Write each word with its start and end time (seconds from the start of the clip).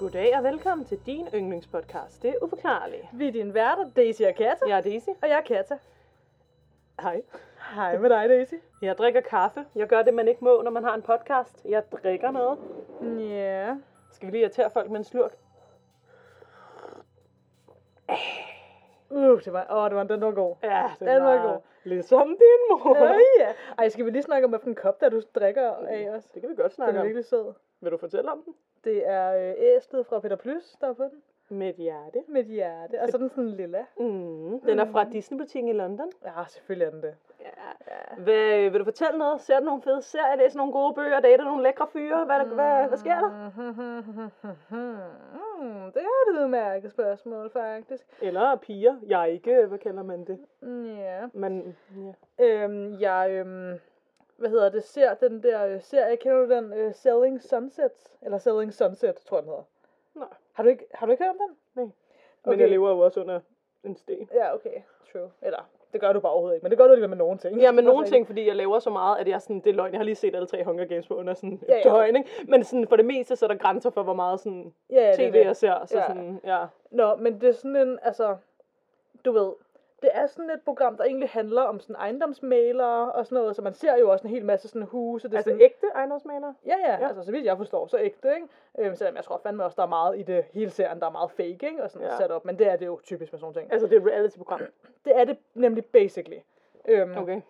Goddag 0.00 0.36
og 0.38 0.44
velkommen 0.44 0.84
til 0.86 0.98
din 1.06 1.26
yndlingspodcast. 1.34 2.22
Det 2.22 2.30
er 2.30 2.34
uforklarligt. 2.42 3.02
Vi 3.12 3.28
er 3.28 3.32
dine 3.32 3.54
værter, 3.54 3.90
Daisy 3.96 4.22
og 4.22 4.34
Katja. 4.34 4.68
Jeg 4.68 4.78
er 4.78 4.82
Daisy. 4.82 5.08
Og 5.22 5.28
jeg 5.28 5.36
er 5.36 5.40
Katja. 5.42 5.78
Hej. 7.00 7.22
Hej 7.74 7.98
med 7.98 8.10
dig, 8.10 8.28
Daisy. 8.28 8.54
Jeg 8.82 8.98
drikker 8.98 9.20
kaffe. 9.20 9.64
Jeg 9.74 9.86
gør 9.88 10.02
det, 10.02 10.14
man 10.14 10.28
ikke 10.28 10.44
må, 10.44 10.62
når 10.62 10.70
man 10.70 10.84
har 10.84 10.94
en 10.94 11.02
podcast. 11.02 11.64
Jeg 11.68 11.82
drikker 11.92 12.30
noget. 12.30 12.58
Ja. 13.30 13.76
Skal 14.12 14.26
vi 14.26 14.32
lige 14.32 14.40
irritere 14.40 14.70
folk 14.70 14.90
med 14.90 14.98
en 14.98 15.04
slurk? 15.04 15.36
Uh, 19.10 19.40
det 19.44 19.52
var, 19.52 19.66
åh, 19.70 19.88
det 19.90 19.96
var, 19.96 20.04
den 20.04 20.20
var 20.20 20.30
god. 20.30 20.56
Ja, 20.62 20.90
det 21.00 21.08
Den 21.08 21.22
var 21.22 21.52
god. 21.52 21.60
Ligesom 21.84 22.28
din 22.28 22.60
mor. 22.70 22.96
Ja, 22.96 23.12
ja. 23.40 23.52
Ej, 23.78 23.88
skal 23.88 24.04
vi 24.04 24.10
lige 24.10 24.22
snakke 24.22 24.44
om, 24.44 24.50
hvilken 24.50 24.74
kop, 24.74 25.00
der 25.00 25.08
du 25.08 25.22
drikker 25.34 25.70
af 25.88 26.08
os? 26.10 26.24
Det 26.24 26.42
kan 26.42 26.50
vi 26.50 26.54
godt 26.54 26.64
Den 26.64 26.74
snakke 26.74 26.96
er 26.96 27.00
om. 27.00 27.06
virkelig 27.06 27.24
sød. 27.24 27.54
Vil 27.80 27.92
du 27.92 27.96
fortælle 27.96 28.32
om 28.32 28.42
den? 28.44 28.54
Det 28.84 29.08
er 29.08 29.50
øh, 29.50 29.54
æslet 29.58 30.06
fra 30.06 30.20
Peter 30.20 30.36
Plys, 30.36 30.76
der 30.80 30.88
er 30.88 30.92
på 30.92 31.02
den. 31.02 31.22
Med 31.58 31.68
et 31.68 31.74
hjerte. 31.76 32.18
Med 32.28 32.40
et 32.40 32.46
hjerte. 32.46 33.00
Og 33.02 33.08
så 33.08 33.16
er 33.16 33.18
den 33.20 33.28
sådan 33.30 33.50
lilla. 33.50 33.84
Mm, 33.98 34.60
den 34.60 34.78
er 34.78 34.84
fra 34.92 35.04
Disney-butikken 35.04 35.68
i 35.68 35.72
London. 35.72 36.12
Ja, 36.24 36.44
selvfølgelig 36.48 36.86
er 36.86 36.90
den 36.90 37.02
det. 37.02 37.14
Ja. 37.40 38.22
Hvad, 38.22 38.70
vil 38.70 38.80
du 38.80 38.84
fortælle 38.84 39.18
noget? 39.18 39.40
Ser 39.40 39.58
du 39.58 39.64
nogle 39.64 39.82
fede 39.82 40.02
serier? 40.02 40.36
Læser 40.36 40.56
nogle 40.56 40.72
gode 40.72 40.94
bøger? 40.94 41.20
Dater 41.20 41.44
nogle 41.44 41.62
lækre 41.62 41.86
fyre? 41.92 42.24
Hvad, 42.24 42.38
hvad, 42.54 42.88
hvad 42.88 42.98
sker 42.98 43.18
der? 43.20 43.50
Mm, 45.60 45.92
det 45.92 46.02
er 46.02 46.30
et 46.30 46.42
udmærket 46.42 46.90
spørgsmål, 46.90 47.50
faktisk. 47.50 48.04
Eller 48.22 48.56
piger. 48.56 48.96
Jeg 49.06 49.20
er 49.20 49.24
ikke, 49.26 49.66
hvad 49.66 49.78
kalder 49.78 50.02
man 50.02 50.24
det? 50.24 50.38
Mm, 50.60 50.96
Ja. 50.96 51.26
Man, 51.34 51.76
ja. 52.38 52.44
Øhm, 52.64 53.00
jeg, 53.00 53.30
øhm, 53.30 53.78
hvad 54.40 54.50
hedder 54.50 54.68
det, 54.68 54.84
ser 54.84 55.14
den 55.14 55.42
der 55.42 55.66
øh, 55.66 55.82
serie, 55.82 56.16
kender 56.16 56.38
du 56.46 56.50
den, 56.54 56.72
øh, 56.72 56.94
Selling 56.94 57.42
Sunset? 57.42 57.92
Eller 58.22 58.38
Selling 58.38 58.74
Sunset, 58.74 59.16
tror 59.16 59.36
jeg 59.36 59.42
den 59.42 59.50
hedder. 59.50 59.64
Nej. 60.14 60.28
Har 60.52 60.62
du 60.62 60.68
ikke, 60.68 60.86
har 60.94 61.06
du 61.06 61.12
ikke 61.12 61.24
hørt 61.24 61.30
om 61.30 61.38
den? 61.48 61.56
Nej. 61.74 61.84
Men 61.84 61.92
Okay. 62.54 62.60
jeg 62.60 62.68
lever 62.70 62.90
jo 62.90 62.98
også 62.98 63.20
under 63.20 63.40
en 63.84 63.96
sten. 63.96 64.28
Ja, 64.34 64.54
okay, 64.54 64.82
true. 65.12 65.30
Eller, 65.42 65.68
det 65.92 66.00
gør 66.00 66.12
du 66.12 66.20
bare 66.20 66.32
overhovedet 66.32 66.56
ikke, 66.56 66.64
men 66.64 66.70
det 66.70 66.78
gør 66.78 66.84
du 66.86 66.90
alligevel 66.92 67.08
med 67.08 67.16
nogen 67.18 67.38
ting. 67.38 67.60
Ja, 67.60 67.72
men 67.72 67.84
nogle 67.84 68.06
ting, 68.06 68.26
fordi 68.26 68.46
jeg 68.46 68.56
laver 68.56 68.78
så 68.78 68.90
meget, 68.90 69.18
at 69.18 69.28
jeg 69.28 69.42
sådan, 69.42 69.60
det 69.60 69.66
er 69.70 69.74
løgn. 69.74 69.92
Jeg 69.92 69.98
har 69.98 70.04
lige 70.04 70.14
set 70.14 70.34
alle 70.34 70.46
tre 70.46 70.64
Hunger 70.64 70.84
Games 70.84 71.06
på 71.06 71.14
under 71.16 71.34
sådan 71.34 71.62
Ja, 71.68 71.78
et 71.78 71.84
ja. 71.84 71.90
døgn, 71.90 72.16
ikke? 72.16 72.30
Men 72.48 72.64
sådan, 72.64 72.88
for 72.88 72.96
det 72.96 73.04
meste, 73.04 73.36
så 73.36 73.46
er 73.46 73.48
der 73.48 73.56
grænser 73.56 73.90
for, 73.90 74.02
hvor 74.02 74.14
meget 74.14 74.40
sådan 74.40 74.74
Ja, 74.90 74.94
ja, 75.02 75.08
det 75.10 75.16
tv 75.16 75.32
det. 75.38 75.44
jeg 75.44 75.56
ser. 75.56 75.86
Så 75.86 75.98
Ja. 75.98 76.06
sådan, 76.06 76.40
ja. 76.44 76.66
Nå, 76.90 77.16
men 77.16 77.40
det 77.40 77.48
er 77.48 77.52
sådan 77.52 77.76
en, 77.76 77.98
altså, 78.02 78.36
du 79.24 79.32
ved, 79.32 79.52
det 80.02 80.10
er 80.12 80.26
sådan 80.26 80.50
et 80.50 80.60
program, 80.64 80.96
der 80.96 81.04
egentlig 81.04 81.28
handler 81.28 81.62
om 81.62 81.80
sådan 81.80 81.96
ejendomsmalere 81.96 83.12
og 83.12 83.26
sådan 83.26 83.36
noget, 83.36 83.56
så 83.56 83.62
man 83.62 83.74
ser 83.74 83.96
jo 83.96 84.10
også 84.10 84.26
en 84.26 84.34
hel 84.34 84.44
masse 84.44 84.68
sådan 84.68 84.82
huse. 84.86 85.28
Det 85.28 85.34
er 85.34 85.38
Altså 85.38 85.50
sådan, 85.50 85.62
ægte 85.62 85.86
ejendomsmalere? 85.94 86.54
Ja, 86.66 86.74
ja, 86.86 86.98
Ja. 87.00 87.06
altså 87.08 87.22
så 87.22 87.32
vidt 87.32 87.44
jeg 87.44 87.56
forstår, 87.56 87.86
så 87.86 87.98
ægte, 87.98 88.28
ikke? 88.34 88.46
Øhm, 88.78 88.94
selvom 88.96 89.16
jeg 89.16 89.24
tror 89.24 89.40
fandme 89.42 89.64
også, 89.64 89.76
der 89.76 89.82
er 89.82 89.86
meget 89.86 90.18
i 90.18 90.22
det 90.22 90.44
hele 90.52 90.70
serien, 90.70 91.00
der 91.00 91.06
er 91.06 91.10
meget 91.10 91.30
fake, 91.30 91.48
ikke? 91.48 91.82
Og 91.82 91.90
sådan 91.90 92.06
Ja. 92.06 92.12
ja. 92.12 92.18
sat 92.18 92.30
op, 92.30 92.44
men 92.44 92.58
det 92.58 92.66
er 92.68 92.76
det 92.76 92.86
jo 92.86 93.00
typisk 93.04 93.32
med 93.32 93.38
sådan 93.38 93.44
nogle 93.44 93.60
ting. 93.60 93.72
Altså, 93.72 93.86
det 93.88 93.96
er 93.96 94.00
et 94.00 94.06
reality-program. 94.06 94.60
Det 95.04 95.12
er 95.20 95.24
det 95.24 95.38
nemlig 95.54 95.84
basically. 95.84 96.38
Øhm, 96.88 97.16
Okay. 97.16 97.40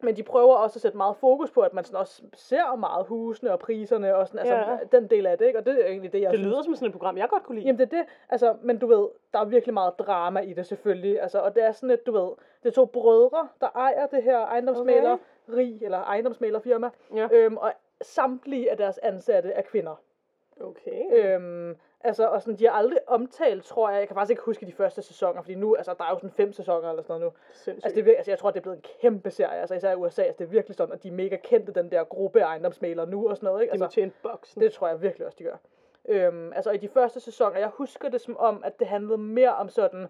Men 0.00 0.16
de 0.16 0.22
prøver 0.22 0.54
også 0.54 0.76
at 0.76 0.80
sætte 0.80 0.96
meget 0.96 1.16
fokus 1.16 1.50
på, 1.50 1.60
at 1.60 1.74
man 1.74 1.84
sådan 1.84 2.00
også 2.00 2.22
ser 2.34 2.76
meget 2.76 3.06
husene 3.06 3.52
og 3.52 3.58
priserne 3.58 4.16
og 4.16 4.28
sådan, 4.28 4.40
altså 4.40 4.54
Ja. 4.56 4.98
den 4.98 5.06
del 5.10 5.26
af 5.26 5.38
det, 5.38 5.46
ikke? 5.46 5.58
Og 5.58 5.66
det 5.66 5.84
er 5.84 5.86
egentlig 5.88 6.12
det, 6.12 6.20
jeg 6.20 6.30
Det 6.30 6.38
synes. 6.38 6.50
lyder 6.52 6.62
som 6.62 6.74
sådan 6.74 6.86
et 6.86 6.92
program, 6.92 7.16
jeg 7.18 7.28
godt 7.28 7.42
kunne 7.42 7.54
lide. 7.56 7.66
Jamen 7.66 7.78
det 7.78 7.92
er 7.92 7.96
det, 7.98 8.06
altså, 8.28 8.54
men 8.62 8.78
du 8.78 8.86
ved, 8.86 9.08
der 9.32 9.38
er 9.38 9.44
virkelig 9.44 9.74
meget 9.74 9.98
drama 9.98 10.40
i 10.40 10.52
det 10.52 10.66
selvfølgelig, 10.66 11.20
altså, 11.22 11.38
og 11.40 11.54
det 11.54 11.64
er 11.64 11.72
sådan 11.72 11.90
et, 11.90 12.06
du 12.06 12.12
ved, 12.12 12.30
det 12.62 12.68
er 12.68 12.72
to 12.72 12.84
brødre, 12.84 13.48
der 13.60 13.68
ejer 13.74 14.06
det 14.06 14.22
her 14.22 14.38
ejendomsmaleri, 14.38 15.16
okay. 15.48 15.78
eller 15.84 15.98
ejendomsmalerfirma, 16.02 16.90
Ja. 17.14 17.28
øhm, 17.32 17.56
og 17.56 17.72
samtlige 18.02 18.70
af 18.70 18.76
deres 18.76 18.98
ansatte 18.98 19.50
er 19.50 19.62
kvinder. 19.62 20.00
Okay. 20.60 21.02
Øhm, 21.12 21.76
altså, 22.00 22.26
og 22.28 22.42
sådan, 22.42 22.58
de 22.58 22.64
har 22.64 22.72
aldrig 22.72 22.98
omtalt, 23.06 23.64
tror 23.64 23.90
jeg, 23.90 23.98
jeg 23.98 24.08
kan 24.08 24.14
faktisk 24.14 24.30
ikke 24.30 24.42
huske 24.42 24.66
de 24.66 24.72
første 24.72 25.02
sæsoner, 25.02 25.42
fordi 25.42 25.54
nu, 25.54 25.74
altså, 25.74 25.94
der 25.98 26.04
er 26.04 26.10
jo 26.10 26.16
sådan 26.16 26.30
fem 26.30 26.52
sæsoner 26.52 26.90
eller 26.90 27.02
sådan 27.02 27.20
noget 27.20 27.34
nu. 27.34 27.38
Sindssygt. 27.52 27.84
Altså, 27.84 28.00
det 28.02 28.12
er, 28.12 28.16
altså, 28.16 28.30
jeg 28.30 28.38
tror, 28.38 28.50
det 28.50 28.56
er 28.58 28.62
blevet 28.62 28.76
en 28.76 28.84
kæmpe 29.00 29.30
serie, 29.30 29.60
altså 29.60 29.74
især 29.74 29.92
i 29.92 29.94
USA, 29.94 30.22
altså, 30.22 30.38
det 30.38 30.44
er 30.44 30.50
virkelig 30.50 30.76
sådan, 30.76 30.92
at 30.92 31.02
de 31.02 31.08
er 31.08 31.12
mega 31.12 31.36
kendte, 31.36 31.72
den 31.72 31.90
der 31.90 32.04
gruppe 32.04 32.40
af 32.42 32.46
ejendomsmalere 32.46 33.06
nu 33.06 33.28
og 33.28 33.36
sådan 33.36 33.46
noget, 33.46 33.62
ikke? 33.62 33.72
de 33.72 33.78
må 33.78 33.84
Altså, 33.84 33.94
tjene 33.94 34.12
boksen. 34.22 34.60
det 34.60 34.72
tror 34.72 34.88
jeg 34.88 35.02
virkelig 35.02 35.26
også, 35.26 35.36
de 35.38 35.44
gør. 35.44 35.56
Øhm, 36.08 36.52
altså, 36.52 36.70
i 36.70 36.76
de 36.76 36.88
første 36.88 37.20
sæsoner, 37.20 37.58
jeg 37.58 37.68
husker 37.68 38.08
det 38.08 38.20
som 38.20 38.36
om, 38.36 38.62
at 38.64 38.78
det 38.78 38.86
handlede 38.86 39.18
mere 39.18 39.54
om 39.54 39.68
sådan 39.68 40.06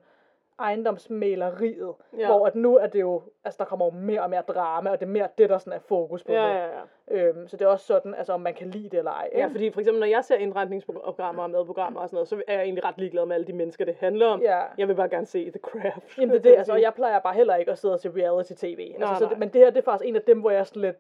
ejendomsmaleriet, 0.59 1.95
Ja. 2.19 2.27
hvor 2.27 2.47
at 2.47 2.55
nu 2.55 2.77
er 2.77 2.87
det 2.87 3.01
jo, 3.01 3.23
altså 3.45 3.57
der 3.59 3.65
kommer 3.65 3.85
jo 3.87 3.91
mere 3.91 4.23
og 4.23 4.31
mere 4.31 4.43
drama, 4.49 4.91
og 4.91 5.01
det 5.01 5.07
er 5.07 5.11
mere 5.11 5.29
det, 5.39 5.51
der 5.51 5.59
sådan 5.59 5.73
er 5.73 5.79
fokus 5.79 6.25
på 6.25 6.33
Ja, 6.33 6.43
nu. 6.43 6.55
ja, 6.55 6.65
ja. 6.67 6.81
Øhm, 7.11 7.49
så 7.49 7.57
det 7.57 7.65
er 7.65 7.69
også 7.69 7.87
sådan, 7.87 8.15
altså 8.15 8.33
om 8.33 8.41
man 8.41 8.55
kan 8.55 8.71
lide 8.71 8.89
det 8.89 8.99
eller 8.99 9.11
ej. 9.11 9.29
Ja, 9.33 9.39
ikke? 9.39 9.51
fordi 9.51 9.71
for 9.71 9.81
eksempel, 9.81 10.01
når 10.01 10.07
jeg 10.07 10.25
ser 10.25 10.37
indretningsprogrammer 10.37 11.43
og 11.43 11.51
madprogrammer 11.51 12.01
og 12.01 12.09
sådan 12.09 12.17
noget, 12.17 12.29
så 12.29 12.43
er 12.49 12.55
jeg 12.55 12.63
egentlig 12.63 12.85
ret 12.85 12.99
ligeglad 12.99 13.27
med 13.27 13.35
alle 13.35 13.47
de 13.47 13.53
mennesker, 13.53 13.85
det 13.85 13.95
handler 14.01 14.27
om. 14.27 14.43
Ja. 14.43 14.63
Jeg 14.79 14.89
vil 14.89 14.95
bare 14.95 15.09
gerne 15.09 15.27
se 15.27 15.51
The 15.51 15.61
Craft. 15.61 16.19
Jamen 16.19 16.31
det 16.31 16.39
er 16.39 16.43
det, 16.51 16.57
altså, 16.57 16.73
og 16.73 16.81
jeg 16.87 16.95
plejer 16.95 17.19
bare 17.19 17.35
heller 17.35 17.57
ikke 17.57 17.71
at 17.71 17.79
sidde 17.79 17.95
og 17.95 18.01
se 18.01 18.11
reality-tv. 18.17 18.79
Altså, 18.95 18.99
Nej, 19.07 19.15
så 19.19 19.25
nej. 19.27 19.39
men 19.39 19.49
det 19.49 19.61
her, 19.61 19.71
det 19.71 19.79
er 19.79 19.83
faktisk 19.85 20.09
en 20.09 20.17
af 20.17 20.23
dem, 20.23 20.41
hvor 20.41 20.51
jeg 20.51 20.61
er 20.61 20.65
sådan 20.65 20.83
lidt, 20.83 20.97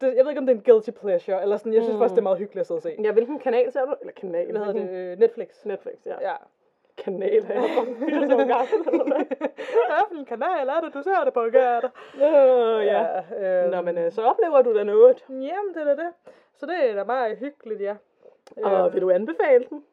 det, 0.00 0.06
jeg 0.16 0.24
ved 0.24 0.30
ikke, 0.30 0.38
om 0.40 0.46
det 0.46 0.52
er 0.54 0.58
en 0.58 0.64
guilty 0.64 0.90
pleasure, 0.90 1.42
eller 1.42 1.56
sådan, 1.56 1.74
jeg 1.74 1.82
synes 1.82 1.94
Mm. 1.94 1.98
faktisk, 2.00 2.14
det 2.14 2.20
er 2.20 2.22
meget 2.22 2.38
hyggeligt 2.38 2.60
at 2.60 2.66
sidde 2.66 2.78
og 2.78 2.82
se. 2.82 2.96
Ja, 3.04 3.12
hvilken 3.12 3.38
kanal 3.38 3.72
ser 3.72 3.84
du? 3.84 3.94
Eller 4.00 4.12
kanal? 4.12 4.50
Hvad 4.50 4.60
hedder 4.64 4.80
det? 4.80 4.90
Øh, 5.12 5.18
Netflix. 5.18 5.64
Netflix, 5.64 5.94
ja. 6.06 6.14
Ja. 6.20 6.34
Kanal, 6.96 7.44
er 7.50 7.54
jeg 7.54 7.70
fucking 7.78 7.98
80 7.98 8.32
år 8.32 8.36
gammel, 8.36 8.88
eller 8.92 9.04
hvad? 9.04 9.24
Hvad 9.88 10.04
for 10.08 10.14
en 10.18 10.24
kanal 10.24 10.68
er 10.68 10.80
det, 10.80 10.94
du 10.94 11.02
ser 11.02 11.24
det 11.24 11.32
på, 11.34 11.40
Gerda? 11.40 11.88
Øh, 12.14 12.86
ja. 12.86 13.62
øhm, 13.62 13.70
Nå, 13.70 13.80
men 13.80 13.98
øh, 13.98 14.12
så 14.12 14.22
oplever 14.22 14.62
du 14.62 14.74
da 14.74 14.84
noget. 14.84 15.24
Jamen, 15.28 15.74
det 15.74 15.82
er 15.90 15.94
det. 15.94 16.12
Så 16.54 16.66
det 16.66 16.90
er 16.90 16.94
da 16.94 17.04
meget 17.04 17.36
hyggeligt, 17.38 17.80
ja. 17.80 17.96
Og 18.56 18.84
Øhm, 18.86 18.94
vil 18.94 19.02
du 19.02 19.10
anbefale 19.10 19.64
den? 19.70 19.84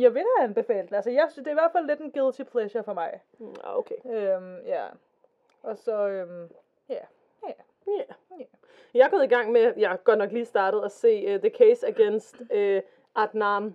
Jeg 0.00 0.14
vil 0.14 0.22
da 0.38 0.44
anbefale 0.44 0.86
den. 0.86 0.94
Altså, 0.94 1.10
jeg 1.10 1.26
synes, 1.30 1.44
det 1.44 1.46
er 1.46 1.50
i 1.56 1.60
hvert 1.62 1.72
fald 1.72 1.86
lidt 1.86 2.00
en 2.00 2.12
guilty 2.12 2.42
pleasure 2.42 2.84
for 2.84 2.92
mig. 2.92 3.20
Ja, 3.40 3.78
okay. 3.78 3.94
Øhm, 4.06 4.56
ja. 4.66 4.84
Og 5.62 5.78
så, 5.78 6.08
øhm, 6.08 6.48
ja. 6.88 6.94
Ja. 7.48 7.52
Ja. 7.86 8.02
Ja. 8.38 8.44
Jeg 8.94 9.04
er 9.06 9.10
gået 9.10 9.24
i 9.24 9.34
gang 9.34 9.52
med, 9.52 9.72
jeg 9.76 9.90
har 9.90 9.96
godt 9.96 10.18
nok 10.18 10.32
lige 10.32 10.44
startet 10.44 10.84
at 10.84 10.92
se 10.92 11.34
uh, 11.34 11.40
The 11.40 11.50
Case 11.58 11.86
Against 11.88 12.40
uh, 12.40 12.80
Adnan. 13.16 13.74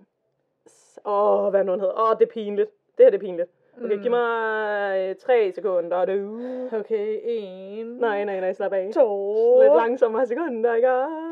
Åh, 1.04 1.44
oh, 1.44 1.50
hvad 1.50 1.64
nu 1.64 1.70
han 1.70 1.80
hedder. 1.80 1.94
Åh, 2.00 2.10
oh, 2.10 2.16
det 2.18 2.28
er 2.28 2.32
pinligt. 2.32 2.70
Det 2.98 3.04
her 3.04 3.10
det 3.10 3.18
er 3.18 3.20
pinligt. 3.20 3.50
Okay, 3.84 3.94
Mm. 3.96 4.02
giv 4.02 4.10
mig 4.10 5.10
uh, 5.10 5.16
tre 5.16 5.52
sekunder. 5.52 6.04
Du. 6.04 6.40
Okay, 6.78 7.20
en. 7.24 7.86
Nej, 7.86 8.24
nej, 8.24 8.40
nej, 8.40 8.52
slap 8.52 8.72
af. 8.72 8.90
To. 8.94 9.60
Lidt 9.62 9.74
langsommere 9.74 10.26
sekunder, 10.26 10.74
ikke? 10.74 10.88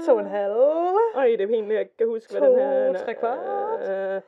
To 0.06 0.12
og 0.14 0.20
en 0.20 0.26
halv. 0.26 0.52
Øj, 1.14 1.26
det 1.26 1.40
er 1.40 1.46
pinligt, 1.46 1.78
jeg 1.78 1.88
kan 1.98 2.06
huske, 2.06 2.32
hvad 2.32 2.40
To, 2.40 2.46
den 2.46 2.58
her... 2.58 2.92
tre 2.98 3.14
kvart. 3.14 3.38
Uh, 3.80 4.22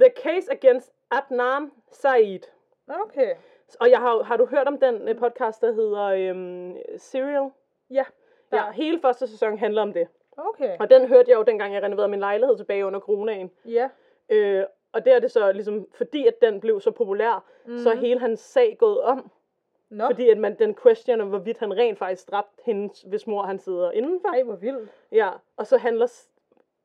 The 0.00 0.10
Case 0.22 0.52
Against 0.52 0.92
Adnan 1.10 1.70
Said. 1.90 2.40
Okay. 3.04 3.34
Og 3.80 3.90
jeg 3.90 3.98
har, 3.98 4.22
har 4.22 4.36
du 4.36 4.46
hørt 4.46 4.66
om 4.66 4.78
den 4.78 5.08
øh, 5.08 5.18
podcast, 5.18 5.62
der 5.62 5.72
hedder 5.72 6.04
øhm, 6.04 6.76
Serial? 6.96 7.50
Ja. 7.90 8.04
Ja, 8.52 8.70
hele 8.70 9.00
første 9.00 9.26
sæson 9.26 9.58
handler 9.58 9.82
om 9.82 9.92
det. 9.92 10.08
Okay. 10.36 10.76
Og 10.80 10.90
den 10.90 11.08
hørte 11.08 11.30
jeg 11.30 11.36
jo 11.38 11.42
dengang, 11.42 11.74
jeg 11.74 11.82
renoverede 11.82 12.10
min 12.10 12.20
lejlighed 12.20 12.56
tilbage 12.56 12.86
under 12.86 13.00
coronaen. 13.00 13.50
Ja. 13.66 13.88
Øh, 14.28 14.64
og 14.98 15.04
der 15.04 15.14
er 15.14 15.20
det 15.20 15.30
så 15.30 15.52
ligesom, 15.52 15.88
fordi 15.92 16.26
at 16.26 16.40
den 16.42 16.60
blev 16.60 16.80
så 16.80 16.90
populær, 16.90 17.44
mm. 17.66 17.78
så 17.78 17.90
er 17.90 17.94
hele 17.94 18.20
hans 18.20 18.40
sag 18.40 18.76
gået 18.78 19.00
om. 19.00 19.30
Nå. 19.90 20.06
Fordi 20.06 20.28
at 20.28 20.38
man, 20.38 20.58
den 20.58 20.74
questioner, 20.82 21.24
hvorvidt 21.24 21.58
han 21.58 21.76
rent 21.76 21.98
faktisk 21.98 22.30
dræbte 22.30 22.62
hende, 22.64 22.94
hvis 23.06 23.26
mor 23.26 23.42
han 23.42 23.58
sidder 23.58 23.90
indenfor. 23.90 24.28
Ej, 24.28 24.42
hvor 24.42 24.56
vildt. 24.56 24.90
Ja, 25.12 25.30
og 25.56 25.66
så 25.66 25.76
handler, 25.76 26.06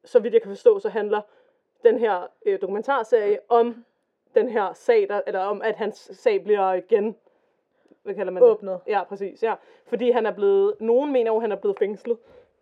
så 0.04 0.20
vidt 0.20 0.34
jeg 0.34 0.42
kan 0.42 0.52
forstå, 0.52 0.80
så 0.80 0.90
handler 0.90 1.22
den 1.84 2.00
her 2.00 2.28
øh, 2.46 2.62
dokumentarserie 2.62 3.40
om 3.50 3.86
den 4.36 4.50
her 4.50 4.74
sag, 4.74 5.10
der, 5.10 5.22
eller 5.28 5.40
om 5.40 5.62
at 5.62 5.76
hans 5.76 6.12
sag 6.14 6.44
bliver 6.44 6.74
igen, 6.74 7.16
hvad 8.04 8.16
kalder 8.16 8.32
man 8.32 8.44
det? 8.44 8.50
Åbnet. 8.50 8.80
Ja, 8.88 9.04
præcis, 9.04 9.44
ja. 9.44 9.56
Fordi 9.86 10.12
han 10.12 10.26
er 10.26 10.32
blevet, 10.32 10.76
nogen 10.80 11.12
mener 11.12 11.32
jo, 11.32 11.36
at 11.36 11.42
han 11.42 11.52
er 11.52 11.56
blevet 11.56 11.78
fængslet 11.78 12.18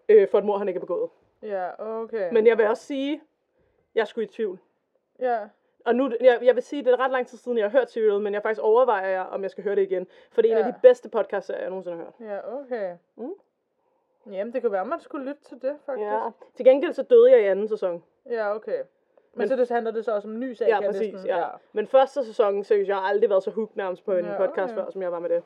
øh, 0.09 0.27
for 0.27 0.38
et 0.38 0.45
mor, 0.45 0.57
han 0.57 0.68
ikke 0.68 0.80
har 0.80 0.86
begået. 0.86 1.09
Ja, 1.42 2.01
okay. 2.01 2.33
Men 2.33 2.47
jeg 2.47 2.57
vil 2.57 2.68
også 2.68 2.83
sige, 2.83 3.21
jeg 3.95 4.01
er 4.01 4.06
sgu 4.06 4.21
i 4.21 4.25
tvivl. 4.25 4.59
Ja. 5.21 5.39
Og 5.85 5.95
nu, 5.95 6.12
jeg, 6.21 6.39
jeg 6.44 6.56
vil 6.56 6.63
sige, 6.63 6.83
det 6.85 6.94
er 6.94 7.00
ret 7.00 7.12
lang 7.12 7.27
tid 7.27 7.38
siden, 7.38 7.57
jeg 7.57 7.65
har 7.65 7.79
hørt 7.79 7.91
Serial, 7.91 8.19
men 8.19 8.33
jeg 8.33 8.41
faktisk 8.41 8.62
overvejer, 8.62 9.09
jeg, 9.09 9.21
om 9.31 9.44
jeg 9.44 9.51
skal 9.51 9.63
høre 9.63 9.75
det 9.75 9.81
igen. 9.81 10.07
For 10.31 10.41
det 10.41 10.51
er 10.51 10.56
en 10.57 10.62
Ja. 10.62 10.68
af 10.68 10.73
de 10.73 10.79
bedste 10.81 11.09
podcasts, 11.09 11.50
jeg 11.50 11.69
nogensinde 11.69 11.97
har 11.97 12.03
hørt. 12.03 12.13
Ja, 12.29 12.53
okay. 12.62 12.95
Mm. 13.15 13.31
Jamen, 14.31 14.53
det 14.53 14.62
kunne 14.62 14.71
være, 14.71 14.85
man 14.85 15.00
skulle 15.00 15.25
lytte 15.25 15.41
til 15.44 15.62
det, 15.62 15.75
faktisk. 15.85 16.06
Ja. 16.06 16.19
Til 16.56 16.65
gengæld 16.65 16.94
så 16.94 17.03
døde 17.03 17.31
jeg 17.31 17.41
i 17.41 17.45
anden 17.45 17.68
sæson. 17.68 18.03
Ja, 18.29 18.56
okay. 18.56 18.77
Men, 18.77 18.83
Men- 19.33 19.47
så 19.47 19.56
det 19.56 19.69
handler 19.69 19.91
det 19.91 20.06
så 20.06 20.12
også 20.15 20.27
om 20.27 20.33
en 20.33 20.39
ny 20.39 20.53
sag, 20.53 20.68
Ja, 20.68 20.79
præcis. 20.81 21.13
næsten- 21.13 21.29
Ja. 21.29 21.45
Men 21.73 21.88
første 21.88 22.25
sæson, 22.25 22.63
så 22.63 22.75
jeg 22.75 22.95
har 22.95 23.01
aldrig 23.01 23.29
været 23.29 23.44
så 23.44 23.51
hooked 23.51 23.75
nærmest 23.77 24.06
på 24.06 24.12
en 24.13 24.25
Ja, 24.25 24.38
podcast 24.38 24.73
okay. 24.73 24.83
før, 24.83 24.89
som 24.89 25.01
jeg 25.01 25.12
var 25.12 25.19
med 25.19 25.29
det. 25.29 25.44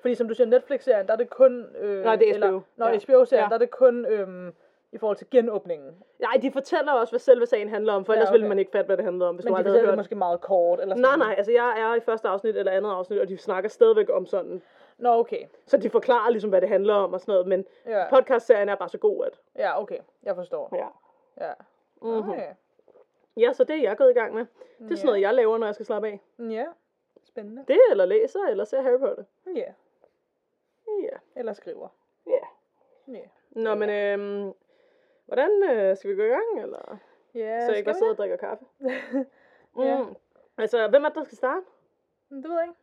Fordi 0.00 0.14
som 0.14 0.28
du 0.28 0.34
siger, 0.34 0.46
Netflix-serien, 0.46 1.06
der 1.06 1.12
er 1.12 1.16
det 1.16 1.30
kun... 1.30 1.66
Øh, 1.78 2.04
Nej, 2.04 2.16
det 2.16 2.28
er 2.28 2.32
HBO. 2.32 2.46
Eller, 2.46 2.60
når 2.76 2.88
Ja. 2.88 2.98
HBO-serien, 2.98 3.42
Ja. 3.44 3.48
der 3.48 3.54
er 3.54 3.58
det 3.58 3.70
kun 3.70 4.06
øhm, 4.06 4.54
i 4.94 4.98
forhold 4.98 5.16
til 5.16 5.30
genåbningen. 5.30 6.02
Nej, 6.18 6.32
de 6.42 6.52
fortæller 6.52 6.92
også, 6.92 7.12
hvad 7.12 7.20
selve 7.20 7.46
sagen 7.46 7.68
handler 7.68 7.92
om, 7.92 8.04
for 8.04 8.12
Ja, 8.12 8.18
ellers 8.18 8.32
ville 8.32 8.44
okay. 8.44 8.48
man 8.48 8.58
ikke 8.58 8.70
fatte, 8.70 8.86
hvad 8.86 8.96
det 8.96 9.04
handlede 9.04 9.28
om, 9.28 9.34
hvis 9.34 9.44
Men 9.44 9.50
du 9.50 9.54
de 9.54 9.58
aldrig 9.58 9.70
havde 9.70 9.74
fortæller 9.80 9.90
hørt. 9.90 9.96
det 9.96 10.04
måske 10.04 10.14
meget 10.14 10.40
kort. 10.40 10.80
Eller 10.80 10.96
sådan. 10.96 11.18
Nej, 11.18 11.26
nej, 11.26 11.34
altså 11.38 11.52
jeg 11.52 11.80
er 11.80 11.94
i 11.94 12.00
første 12.00 12.28
afsnit 12.28 12.56
eller 12.56 12.72
andet 12.72 12.90
afsnit, 12.90 13.20
og 13.20 13.28
de 13.28 13.38
snakker 13.38 13.70
stadigvæk 13.70 14.10
om 14.12 14.26
sådan. 14.26 14.62
Nå, 14.98 15.08
okay. 15.18 15.46
Så 15.66 15.76
de 15.76 15.90
forklarer 15.90 16.30
ligesom, 16.30 16.50
hvad 16.50 16.60
det 16.60 16.68
handler 16.68 16.94
om 16.94 17.12
og 17.14 17.20
sådan 17.20 17.32
noget, 17.32 17.46
men 17.46 17.64
Ja, 17.86 18.10
podcastserien 18.10 18.68
er 18.68 18.74
bare 18.74 18.88
så 18.88 18.98
god, 18.98 19.24
at... 19.26 19.40
ja 19.56 19.80
okay. 19.82 19.98
Jeg 20.22 20.34
forstår. 20.36 20.76
Ja. 20.76 20.86
Ja. 21.46 21.52
Mhm. 22.02 22.30
Okay. 22.30 22.48
Ja, 23.36 23.52
så 23.52 23.64
det 23.64 23.76
er 23.76 23.82
jeg 23.82 23.96
gået 23.96 24.10
i 24.10 24.14
gang 24.14 24.34
med. 24.34 24.46
Det 24.78 24.92
er 24.92 24.96
sådan 24.96 25.06
noget, 25.06 25.20
jeg 25.20 25.34
laver, 25.34 25.58
når 25.58 25.66
jeg 25.66 25.74
skal 25.74 25.86
slappe 25.86 26.08
af. 26.08 26.20
Ja, 26.50 26.64
spændende. 27.24 27.64
Det, 27.68 27.78
eller 27.90 28.04
læser, 28.04 28.40
eller 28.50 28.64
ser 28.64 28.82
Harry 28.82 28.98
Potter. 28.98 29.24
Ja, 29.56 29.72
Ja. 31.02 31.16
eller 31.36 31.52
skriver. 31.52 31.88
Ja. 32.26 32.32
Ja. 33.12 33.18
Nå, 33.50 33.74
men 33.74 33.90
øhm, 33.90 34.52
hvordan 35.26 35.62
øh, 35.70 35.96
skal 35.96 36.10
vi 36.10 36.16
gå 36.16 36.22
i 36.22 36.26
gang, 36.28 36.62
eller? 36.62 36.96
Ja, 37.34 37.60
så 37.60 37.66
jeg 37.70 37.76
ikke 37.76 37.86
bare 37.86 37.94
sidder 37.94 38.12
og 38.12 38.18
drikker 38.18 38.36
kaffe. 38.36 38.64
Mm. 39.76 39.82
Ja. 39.82 40.04
Altså, 40.58 40.88
hvem 40.88 41.04
er 41.04 41.08
det, 41.08 41.16
der 41.16 41.24
skal 41.24 41.36
starte? 41.36 41.60
vi? 42.30 42.36
Det 42.36 42.44
ved 42.50 42.56
jeg 42.56 42.62
ikke. 42.68 42.78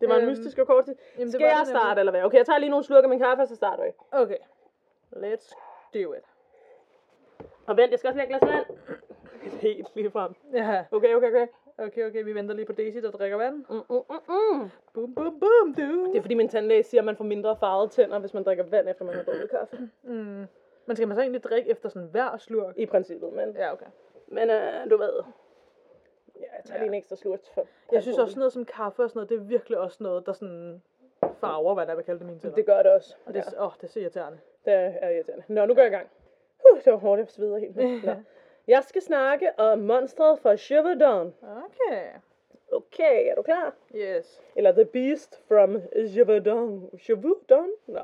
Det 0.00 0.08
var 0.08 0.14
en 0.14 0.20
Øhm, 0.22 0.30
mystisk 0.30 0.58
og 0.58 0.66
kort 0.66 0.84
tid. 0.84 0.94
Jamen, 1.18 1.32
Skal 1.32 1.44
jeg 1.44 1.54
nemlig. 1.54 1.66
starte, 1.66 1.98
eller 1.98 2.10
hvad? 2.12 2.22
Okay, 2.22 2.38
jeg 2.38 2.46
tager 2.46 2.58
lige 2.58 2.70
nogle 2.70 2.84
slurker 2.84 3.02
af 3.02 3.08
min 3.08 3.18
kaffe, 3.18 3.42
og 3.42 3.48
så 3.48 3.54
starter 3.56 3.84
vi. 3.84 3.90
Okay. 4.12 4.36
Let's 5.16 5.54
do 5.94 6.12
it. 6.12 6.24
Og 7.66 7.76
vent, 7.76 7.90
jeg 7.90 7.98
skal 7.98 8.08
også 8.08 8.18
lægge 8.18 8.34
et 8.34 8.40
glas 8.40 8.52
vand. 8.54 8.66
Helt 9.66 9.88
lige 9.96 10.10
frem. 10.10 10.34
Ja, 10.52 10.84
Okay, 10.90 11.14
okay, 11.14 11.28
okay. 11.28 11.46
okay, 11.78 12.06
okay. 12.08 12.24
Vi 12.24 12.34
venter 12.34 12.54
lige 12.54 12.66
på 12.66 12.72
Daisy, 12.72 12.98
der 12.98 13.10
drikker 13.10 13.36
vand. 13.36 13.54
Mm, 13.56 13.74
mm, 13.74 14.02
mm, 14.10 14.58
mm. 14.58 14.70
Boom, 14.94 15.14
boom, 15.14 15.40
boom, 15.40 15.74
du. 15.74 16.06
Det 16.12 16.16
er 16.16 16.20
fordi 16.22 16.34
min 16.34 16.48
tandlæge 16.48 16.82
siger, 16.82 17.00
at 17.00 17.04
man 17.04 17.16
får 17.16 17.24
mindre 17.24 17.56
farvede 17.56 17.88
tænder, 17.88 18.18
hvis 18.18 18.34
man 18.34 18.42
drikker 18.44 18.64
vand, 18.64 18.88
efter 18.88 19.04
man 19.04 19.14
har 19.14 19.22
drukket 19.22 19.50
kaffe. 19.50 19.90
Mm. 20.02 20.44
Men 20.86 20.96
skal 20.96 21.08
man 21.08 21.14
så 21.16 21.20
egentlig 21.20 21.42
drikke 21.44 21.70
efter 21.70 21.88
sådan 21.88 22.08
hver 22.08 22.36
slurk? 22.36 22.74
I 22.78 22.86
princippet, 22.86 23.32
men, 23.32 23.50
Ja, 23.56 23.72
okay. 23.72 23.86
men 24.28 24.50
øh, 24.50 24.90
du 24.90 24.96
ved. 24.96 25.12
Ja, 26.40 26.40
jeg 26.56 26.64
tager 26.64 26.78
Ja. 26.78 26.82
lige 26.84 26.88
en 26.88 26.94
ekstra 26.94 27.16
slurk. 27.16 27.40
For, 27.54 27.66
Jeg 27.92 28.02
synes 28.02 28.18
også 28.18 28.30
sådan 28.32 28.38
noget 28.38 28.52
som 28.52 28.64
kaffe 28.64 29.02
og 29.02 29.10
sådan 29.10 29.18
noget, 29.18 29.28
det 29.30 29.36
er 29.36 29.40
virkelig 29.40 29.78
også 29.78 30.02
noget, 30.02 30.26
der 30.26 30.32
sådan 30.32 30.82
farver, 31.40 31.74
hvad 31.74 31.86
der 31.86 31.94
vil 31.94 32.04
kalde 32.04 32.18
det 32.18 32.26
mine 32.26 32.38
tænder. 32.38 32.56
Det 32.56 32.66
gør 32.66 32.82
det 32.82 32.92
også. 32.92 33.16
og 33.26 33.34
det, 33.34 33.44
er, 33.56 33.64
åh, 33.64 33.70
det 33.76 33.82
er 33.84 33.86
så 33.88 34.00
irriterende. 34.00 34.38
Det 34.64 34.72
er 34.74 35.08
irriterende. 35.10 35.44
Nå, 35.48 35.66
nu 35.66 35.74
går 35.74 35.82
jeg 35.82 35.90
i 35.90 35.94
gang. 35.94 36.08
Uh, 36.72 36.78
det 36.84 36.92
var 36.92 36.98
hårdt, 36.98 37.18
jeg 37.20 37.28
sveder 37.28 37.58
helt. 37.58 37.76
Nå. 38.04 38.12
Jeg 38.66 38.84
skal 38.84 39.02
snakke 39.02 39.58
om 39.58 39.78
monstret 39.78 40.38
fra 40.38 40.56
Chiverdon. 40.56 41.34
Okay. 41.42 42.08
Okay, 42.72 43.30
er 43.30 43.34
du 43.34 43.42
klar? 43.42 43.74
Yes. 43.94 44.42
Eller 44.56 44.72
The 44.72 44.84
Beast 44.84 45.42
from 45.48 45.76
Chiverdon. 46.08 46.90
Chiverdon? 46.98 47.68
Nå, 47.86 48.00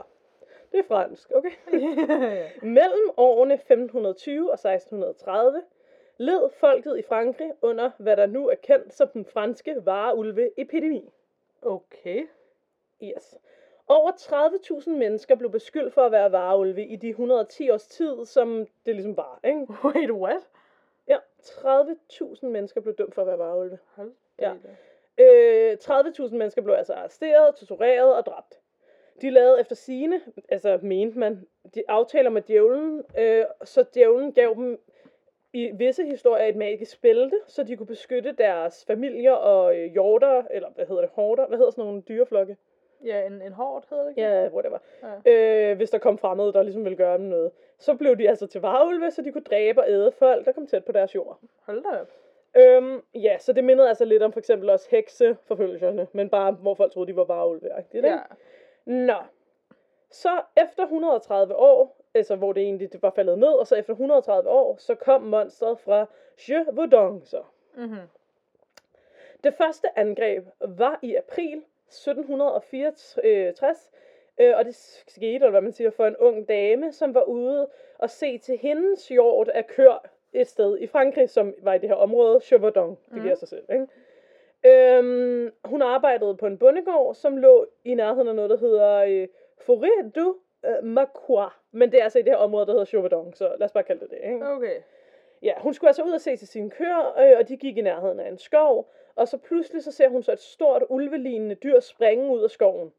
det 0.72 0.78
er 0.78 0.84
fransk, 0.88 1.32
okay? 1.34 1.50
Mellem 2.78 3.11
årene 3.17 3.55
1520 3.55 4.50
og 4.50 4.55
1630 4.55 5.62
led 6.19 6.50
folket 6.50 6.99
i 6.99 7.02
Frankrig 7.02 7.52
under, 7.62 7.90
hvad 7.99 8.17
der 8.17 8.26
nu 8.26 8.49
er 8.49 8.55
kendt 8.55 8.94
som 8.94 9.08
den 9.08 9.25
franske 9.25 9.87
vareulveepidemi. 9.87 11.12
okay. 11.62 12.26
Yes. 13.02 13.38
Over 13.88 14.11
30.000 14.12 14.90
mennesker 14.90 15.34
blev 15.34 15.50
beskyldt 15.50 15.94
for 15.94 16.02
at 16.02 16.12
være 16.12 16.32
vareulve 16.32 16.84
i 16.87 16.96
de 16.96 17.08
110 17.08 17.70
års 17.70 17.87
tid, 17.87 18.25
som 18.25 18.67
det 18.87 18.94
ligesom 18.94 19.17
var, 19.17 19.40
ikke? 19.44 19.67
Wait, 19.84 20.11
what? 20.11 20.49
Ja, 21.08 21.17
30.000 21.43 22.46
mennesker 22.46 22.81
blev 22.81 22.94
dømt 22.94 23.14
for 23.14 23.22
at 23.22 23.28
være 23.28 23.38
vareulve. 23.38 23.78
Hold 23.94 24.12
Ja. 24.38 24.52
Øh, 25.19 25.76
30.000 25.82 26.34
mennesker 26.34 26.62
blev 26.62 26.75
altså 26.75 26.94
arresteret, 26.94 27.55
tortureret 27.56 28.17
og 28.17 28.26
dræbt. 28.26 28.59
De 29.20 29.31
lavede 29.31 29.61
efter 29.61 29.76
sine, 29.76 30.20
altså 30.49 30.78
mente 30.82 31.19
man, 31.19 31.46
de 31.75 31.82
aftaler 31.88 32.31
med 32.31 32.43
djævlen, 32.43 33.02
øh, 33.19 33.44
så 33.64 33.84
djævlen 33.94 34.32
gav 34.32 34.55
dem 34.56 34.81
i 35.52 35.70
visse 35.75 36.05
historier 36.05 36.44
et 36.46 36.56
magisk 36.56 37.02
bælte, 37.02 37.37
så 37.46 37.62
de 37.62 37.76
kunne 37.76 37.87
beskytte 37.87 38.32
deres 38.32 38.84
familier 38.84 39.32
og 39.32 39.78
øh, 39.78 39.93
hjorter, 39.93 40.43
eller 40.50 40.69
hvad 40.75 40.87
hedder 40.87 41.00
det, 41.02 41.11
horder, 41.12 41.46
hvad 41.46 41.58
hedder 41.58 41.70
sådan 41.70 41.84
nogle 41.84 42.02
dyreflokke? 42.08 42.56
Ja, 43.05 43.26
en, 43.26 43.43
en 43.43 43.52
hårdt 43.52 43.87
hedder 43.90 44.05
det 44.05 44.11
ikke? 44.11 44.22
Ja, 44.22 44.49
whatever. 44.49 44.78
Ja. 45.25 45.32
Øh, 45.70 45.76
hvis 45.76 45.90
der 45.90 45.99
kom 45.99 46.19
fremmede, 46.19 46.52
der 46.52 46.62
ligesom 46.62 46.84
ville 46.84 46.96
gøre 46.96 47.19
dem 47.19 47.26
noget. 47.26 47.50
Så 47.78 47.94
blev 47.94 48.19
de 48.19 48.28
altså 48.28 48.46
til 48.46 48.61
varulve, 48.61 49.11
så 49.11 49.22
de 49.22 49.32
kunne 49.32 49.44
dræbe 49.44 49.81
og 49.81 49.90
æde 49.90 50.12
folk, 50.12 50.46
der 50.46 50.52
kom 50.52 50.67
tæt 50.67 50.84
på 50.84 50.93
deres 50.93 51.14
jord. 51.14 51.38
Hold 51.67 51.82
da 51.82 51.88
op. 52.00 52.08
Øhm, 52.56 53.02
ja, 53.14 53.38
så 53.38 53.52
det 53.52 53.64
mindede 53.64 53.88
altså 53.88 54.05
lidt 54.05 54.22
om 54.22 54.32
for 54.32 54.38
eksempel 54.38 54.70
også 54.70 54.88
hekseforfølgelserne, 54.90 56.06
men 56.12 56.28
bare 56.28 56.52
hvor 56.52 56.75
folk 56.75 56.93
troede, 56.93 57.12
de 57.12 57.17
var 57.17 57.25
varulve-agtigt, 57.25 58.06
Ja. 58.06 58.19
Nå. 58.90 59.16
Så 60.10 60.42
efter 60.56 60.82
130 60.82 61.56
år, 61.56 62.04
altså 62.14 62.37
hvor 62.37 62.52
det 62.52 62.62
egentlig 62.62 62.92
det 62.92 63.02
var 63.02 63.10
faldet 63.10 63.38
ned, 63.38 63.48
og 63.48 63.66
så 63.66 63.76
efter 63.76 63.92
130 63.92 64.50
år, 64.50 64.76
så 64.76 64.94
kom 64.94 65.22
monstret 65.22 65.78
fra 65.78 66.06
Gévaudan 66.38 67.25
så. 67.25 67.42
Mm-hmm. 67.76 68.08
Det 69.44 69.54
første 69.54 69.98
angreb 69.98 70.44
var 70.60 70.98
i 71.02 71.14
april 71.14 71.64
1764, 71.88 73.90
øh, 74.38 74.56
og 74.56 74.64
det 74.64 74.75
skete, 75.08 75.34
eller 75.34 75.50
hvad 75.50 75.60
man 75.60 75.72
siger, 75.72 75.90
for 75.90 76.06
en 76.06 76.16
ung 76.16 76.48
dame, 76.48 76.93
som 76.93 77.14
var 77.14 77.22
ude 77.22 77.69
og 77.98 78.10
se 78.10 78.38
til 78.38 78.58
hendes 78.58 79.08
hjort 79.08 79.48
af 79.48 79.66
kør 79.66 80.10
et 80.32 80.46
sted 80.46 80.78
i 80.78 80.86
Frankrig, 80.86 81.31
som 81.31 81.54
var 81.62 81.75
i 81.75 81.78
det 81.78 81.88
her 81.88 81.96
område, 81.96 82.38
Gévaudan, 82.38 82.96
det 83.14 83.22
giver 83.22 83.34
sig 83.34 83.48
selv, 83.48 83.64
ikke? 83.72 83.86
Øhm, 84.66 85.52
hun 85.64 85.82
arbejdede 85.82 86.36
på 86.36 86.46
en 86.46 86.58
bondegård, 86.58 87.14
som 87.14 87.36
lå 87.36 87.66
i 87.84 87.94
nærheden 87.94 88.28
af 88.28 88.34
noget, 88.34 88.50
der 88.50 88.56
hedder 88.56 88.96
øh, 88.96 89.28
Forêt 89.60 90.10
du 90.10 90.36
øh, 90.66 90.84
Macquart. 90.84 91.52
Men 91.72 91.92
det 91.92 92.00
er 92.00 92.04
altså 92.04 92.18
i 92.18 92.22
det 92.22 92.32
her 92.32 92.36
område, 92.36 92.66
der 92.66 92.72
hedder 92.72 92.84
Gévaudan, 92.84 93.34
så 93.34 93.48
lad 93.58 93.64
os 93.64 93.72
bare 93.72 93.84
kalde 93.84 94.00
det 94.00 94.10
det, 94.10 94.18
ikke? 94.24 94.48
Okay. 94.48 94.76
Ja, 95.42 95.52
hun 95.58 95.74
skulle 95.74 95.88
altså 95.88 96.02
ud 96.02 96.12
og 96.12 96.20
se 96.20 96.36
til 96.36 96.48
sine 96.48 96.70
køer, 96.70 97.18
øh, 97.18 97.38
og 97.38 97.48
de 97.48 97.56
gik 97.56 97.76
i 97.76 97.80
nærheden 97.80 98.20
af 98.20 98.28
en 98.28 98.38
skov, 98.38 98.90
og 99.14 99.28
så 99.28 99.36
pludselig 99.38 99.82
så 99.82 99.92
ser 99.92 100.08
hun 100.08 100.22
så 100.22 100.32
et 100.32 100.40
stort 100.40 100.82
ulvelignende 100.88 101.54
dyr 101.54 101.80
springe 101.80 102.30
ud 102.30 102.42
af 102.42 102.50
skoven. 102.50 102.92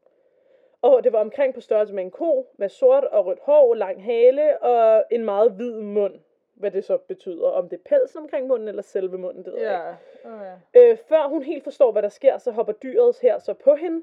Og 0.82 1.04
det 1.04 1.12
var 1.12 1.20
omkring 1.20 1.54
på 1.54 1.60
størrelse 1.60 1.94
med 1.94 2.04
en 2.04 2.10
ko, 2.10 2.46
med 2.56 2.68
sort 2.68 3.04
og 3.04 3.26
rødt 3.26 3.38
hår, 3.42 3.74
lang 3.74 4.04
hale 4.04 4.62
og 4.62 5.04
en 5.10 5.24
meget 5.24 5.52
hvid 5.52 5.80
mund. 5.80 6.14
Hvad 6.54 6.70
det 6.70 6.84
så 6.84 6.96
betyder, 6.96 7.48
om 7.48 7.68
det 7.68 7.76
er 7.78 7.82
pelsen 7.88 8.18
omkring 8.22 8.46
munden 8.46 8.68
eller 8.68 8.82
selve 8.82 9.18
munden, 9.18 9.44
det 9.44 9.52
ved 9.52 9.60
jeg 9.60 9.94
ikke. 10.24 10.28
Ja. 10.38 10.52
Okay. 10.74 10.90
Øh, 10.92 10.96
før 11.08 11.28
hun 11.28 11.42
helt 11.42 11.64
forstår, 11.64 11.92
hvad 11.92 12.02
der 12.02 12.08
sker, 12.08 12.38
så 12.38 12.50
hopper 12.50 12.72
dyret 12.72 13.18
her 13.22 13.38
så 13.38 13.54
på 13.54 13.74
hende, 13.74 14.02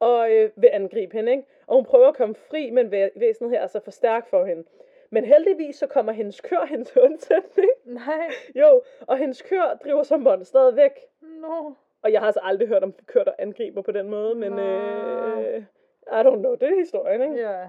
og 0.00 0.32
øh, 0.32 0.50
vil 0.56 0.70
angribe 0.72 1.16
hende, 1.16 1.32
ikke? 1.32 1.44
Og 1.66 1.76
hun 1.76 1.84
prøver 1.84 2.08
at 2.08 2.16
komme 2.16 2.34
fri, 2.34 2.70
men 2.70 2.86
væ- 2.86 3.18
væsenet 3.20 3.50
her 3.50 3.60
er 3.60 3.66
så 3.66 3.80
for 3.80 3.90
stærk 3.90 4.26
for 4.28 4.44
hende. 4.44 4.64
Men 5.10 5.24
heldigvis 5.24 5.76
så 5.76 5.86
kommer 5.86 6.12
hendes 6.12 6.40
kør 6.40 6.64
hen 6.66 6.84
til 6.84 7.02
undsætning. 7.02 7.70
Nej. 7.84 8.30
Jo, 8.56 8.82
og 9.06 9.16
hendes 9.18 9.42
kør 9.42 9.78
driver 9.84 10.02
så 10.02 10.16
monsteret 10.16 10.76
væk. 10.76 10.92
No. 11.20 11.70
Og 12.02 12.12
jeg 12.12 12.20
har 12.20 12.26
altså 12.26 12.40
aldrig 12.42 12.68
hørt 12.68 12.82
om 12.82 12.94
kør, 13.06 13.24
der 13.24 13.32
angriber 13.38 13.82
på 13.82 13.92
den 13.92 14.08
måde, 14.08 14.34
men 14.34 14.52
Nej. 14.52 15.42
øh, 15.42 15.62
I 16.06 16.20
don't 16.26 16.38
know, 16.38 16.54
det 16.54 16.62
er 16.62 16.78
historien, 16.78 17.22
ikke? 17.22 17.34
Ja. 17.50 17.68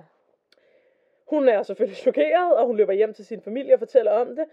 Hun 1.31 1.49
er 1.49 1.63
selvfølgelig 1.63 1.97
chokeret, 2.07 2.55
og 2.55 2.65
hun 2.65 2.77
løber 2.77 2.93
hjem 2.93 3.13
til 3.13 3.25
sin 3.25 3.41
familie 3.41 3.73
og 3.73 3.79
fortæller 3.79 4.11
om 4.11 4.35
det. 4.35 4.45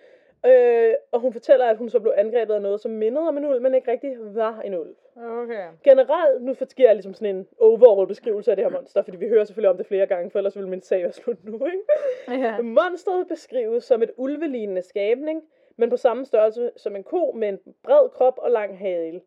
Øh, 0.46 0.94
og 1.12 1.20
hun 1.20 1.32
fortæller, 1.32 1.66
at 1.66 1.76
hun 1.76 1.90
så 1.90 2.00
blev 2.00 2.12
angrebet 2.16 2.54
af 2.54 2.62
noget, 2.62 2.80
som 2.80 2.90
mindede 2.90 3.28
om 3.28 3.36
en 3.38 3.44
ulv, 3.44 3.62
men 3.62 3.74
ikke 3.74 3.90
rigtig 3.90 4.16
var 4.20 4.60
en 4.60 4.74
ulv. 4.74 4.94
Okay. 5.16 5.66
Generelt, 5.84 6.42
nu 6.42 6.54
giver 6.76 6.88
jeg 6.88 6.94
ligesom 6.94 7.14
sådan 7.14 7.36
en 7.36 7.46
overall 7.60 8.06
beskrivelse 8.06 8.50
af 8.50 8.56
det 8.56 8.64
her 8.64 8.72
monster, 8.72 9.02
fordi 9.02 9.16
vi 9.16 9.28
hører 9.28 9.44
selvfølgelig 9.44 9.70
om 9.70 9.76
det 9.76 9.86
flere 9.86 10.06
gange, 10.06 10.30
for 10.30 10.38
ellers 10.38 10.56
ville 10.56 10.70
min 10.70 10.82
sag 10.82 11.02
være 11.02 11.12
slut 11.12 11.44
nu, 11.44 11.66
ikke? 11.66 12.42
Ja. 12.46 12.60
Monstret 12.62 13.28
beskrives 13.28 13.84
som 13.84 14.02
et 14.02 14.10
ulvelignende 14.16 14.82
skabning, 14.82 15.42
men 15.76 15.90
på 15.90 15.96
samme 15.96 16.24
størrelse 16.24 16.70
som 16.76 16.96
en 16.96 17.04
ko 17.04 17.32
med 17.32 17.48
en 17.48 17.58
bred 17.82 18.08
krop 18.08 18.38
og 18.38 18.50
lang 18.50 18.78
hale. 18.78 19.20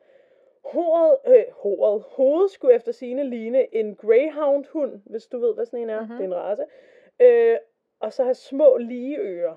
Håret, 0.66 1.18
øh, 1.28 1.44
håret, 1.52 2.04
hovedet 2.08 2.52
skulle 2.52 2.76
efter 2.76 2.92
sine 2.92 3.24
ligne 3.24 3.76
en 3.76 3.96
greyhound 3.96 4.66
hund, 4.74 5.02
hvis 5.06 5.26
du 5.26 5.40
ved, 5.40 5.54
hvad 5.54 5.66
sådan 5.66 5.80
en 5.80 5.90
er. 5.90 6.02
Mhm. 6.02 6.10
Mm-hmm. 6.10 6.18
Det 6.18 6.34
er 6.34 6.38
en 6.38 6.50
race. 6.50 6.64
Øh, 7.20 7.58
og 8.00 8.14
så 8.14 8.24
have 8.24 8.34
små 8.34 8.78
lige 8.78 9.18
ører. 9.18 9.56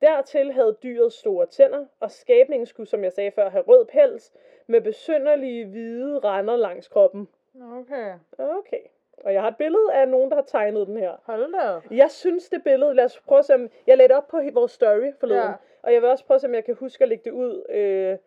Dertil 0.00 0.52
havde 0.52 0.76
dyret 0.82 1.12
store 1.12 1.46
tænder, 1.46 1.86
og 2.00 2.10
skabningen 2.10 2.66
skulle, 2.66 2.88
som 2.88 3.04
jeg 3.04 3.12
sagde 3.12 3.30
før, 3.30 3.50
have 3.50 3.64
rød 3.64 3.84
pels 3.84 4.32
med 4.66 4.80
besynderlige 4.80 5.66
hvide 5.66 6.18
render 6.18 6.56
langs 6.56 6.88
kroppen. 6.88 7.28
Okay. 7.62 8.14
Okay. 8.38 8.80
Og 9.24 9.32
jeg 9.34 9.42
har 9.42 9.48
et 9.48 9.56
billede 9.56 9.92
af 9.92 10.08
nogen, 10.08 10.30
der 10.30 10.36
har 10.36 10.42
tegnet 10.42 10.86
den 10.86 10.96
her. 10.96 11.12
Hold 11.24 11.52
da. 11.52 11.94
Jeg 11.94 12.10
synes, 12.10 12.48
det 12.48 12.64
billede, 12.64 12.94
lad 12.94 13.04
os 13.04 13.20
prøve 13.20 13.38
at 13.38 13.44
se, 13.44 13.54
om, 13.54 13.70
jeg 13.86 13.96
lagde 13.96 14.08
det 14.08 14.16
op 14.16 14.28
på 14.28 14.40
vores 14.52 14.72
story 14.72 15.12
forleden, 15.20 15.42
ja. 15.42 15.52
og 15.82 15.92
jeg 15.92 16.02
vil 16.02 16.10
også 16.10 16.24
prøve 16.24 16.34
at 16.34 16.40
se, 16.40 16.46
om 16.46 16.54
jeg 16.54 16.64
kan 16.64 16.74
huske 16.74 17.02
at 17.02 17.08
lægge 17.08 17.24
det 17.24 17.30
ud, 17.30 17.64
øh, 17.68 18.18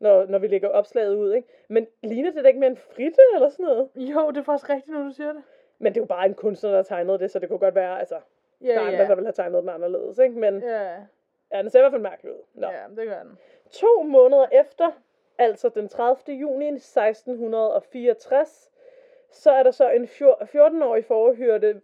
når, 0.00 0.26
når 0.26 0.38
vi 0.38 0.46
lægger 0.46 0.68
opslaget 0.68 1.16
ud, 1.16 1.32
ikke? 1.32 1.48
Men 1.68 1.86
ligner 2.02 2.30
det 2.30 2.44
da 2.44 2.48
ikke 2.48 2.60
mere 2.60 2.70
en 2.70 2.76
fritte 2.76 3.20
eller 3.34 3.48
sådan 3.48 3.66
noget? 3.66 3.88
Jo, 3.96 4.30
det 4.30 4.36
er 4.36 4.42
faktisk 4.42 4.70
rigtigt, 4.70 4.96
når 4.96 5.04
du 5.04 5.10
siger 5.10 5.32
det. 5.32 5.42
Men 5.82 5.92
det 5.94 6.00
er 6.00 6.02
jo 6.02 6.06
bare 6.06 6.26
en 6.26 6.34
kunstner, 6.34 6.70
der 6.70 6.82
tegnet 6.82 7.20
det, 7.20 7.30
så 7.30 7.38
det 7.38 7.48
kunne 7.48 7.58
godt 7.58 7.74
være, 7.74 7.98
altså, 7.98 8.20
Ja, 8.60 8.66
der 8.68 8.74
er 8.74 8.80
andre, 8.80 8.98
der 8.98 9.14
ville 9.14 9.26
have 9.26 9.32
tegnet 9.32 9.62
den 9.62 9.68
anderledes, 9.68 10.18
ikke? 10.18 10.38
Men 10.38 10.62
ja. 10.62 10.96
Ja. 11.52 11.62
den 11.62 11.70
ser 11.70 11.78
i 11.78 11.82
hvert 11.82 11.92
fald 11.92 12.02
mærkelig 12.02 12.32
ud. 12.32 12.38
Nå. 12.54 12.66
Ja, 12.66 12.82
det 12.96 13.06
gør 13.08 13.22
den. 13.22 13.38
To 13.70 14.02
måneder 14.02 14.46
efter, 14.52 14.90
altså 15.38 15.68
den 15.68 15.88
30. 15.88 16.36
juni 16.36 16.68
1664, 16.68 18.70
så 19.30 19.50
er 19.50 19.62
der 19.62 19.70
så 19.70 19.90
en 19.90 20.08
fjor- 20.08 20.44
14-årig 20.44 21.04
forhørte 21.04 21.80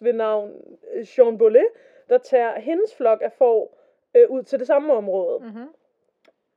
ved 0.00 0.12
navn 0.12 0.78
øh, 0.92 1.06
Jean 1.18 1.38
Bollet, 1.38 1.66
der 2.08 2.18
tager 2.18 2.58
hendes 2.58 2.94
flok 2.94 3.22
af 3.22 3.32
får 3.32 3.78
øh, 4.14 4.30
ud 4.30 4.42
til 4.42 4.58
det 4.58 4.66
samme 4.66 4.92
område. 4.92 5.38
Mm. 5.38 5.44
Mhm. 5.46 5.68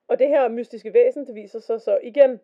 Og 0.07 0.19
det 0.19 0.27
her 0.27 0.47
mystiske 0.47 0.93
væsen, 0.93 1.27
det 1.27 1.35
viser 1.35 1.59
sig 1.59 1.81
så 1.81 1.99
igen. 2.03 2.39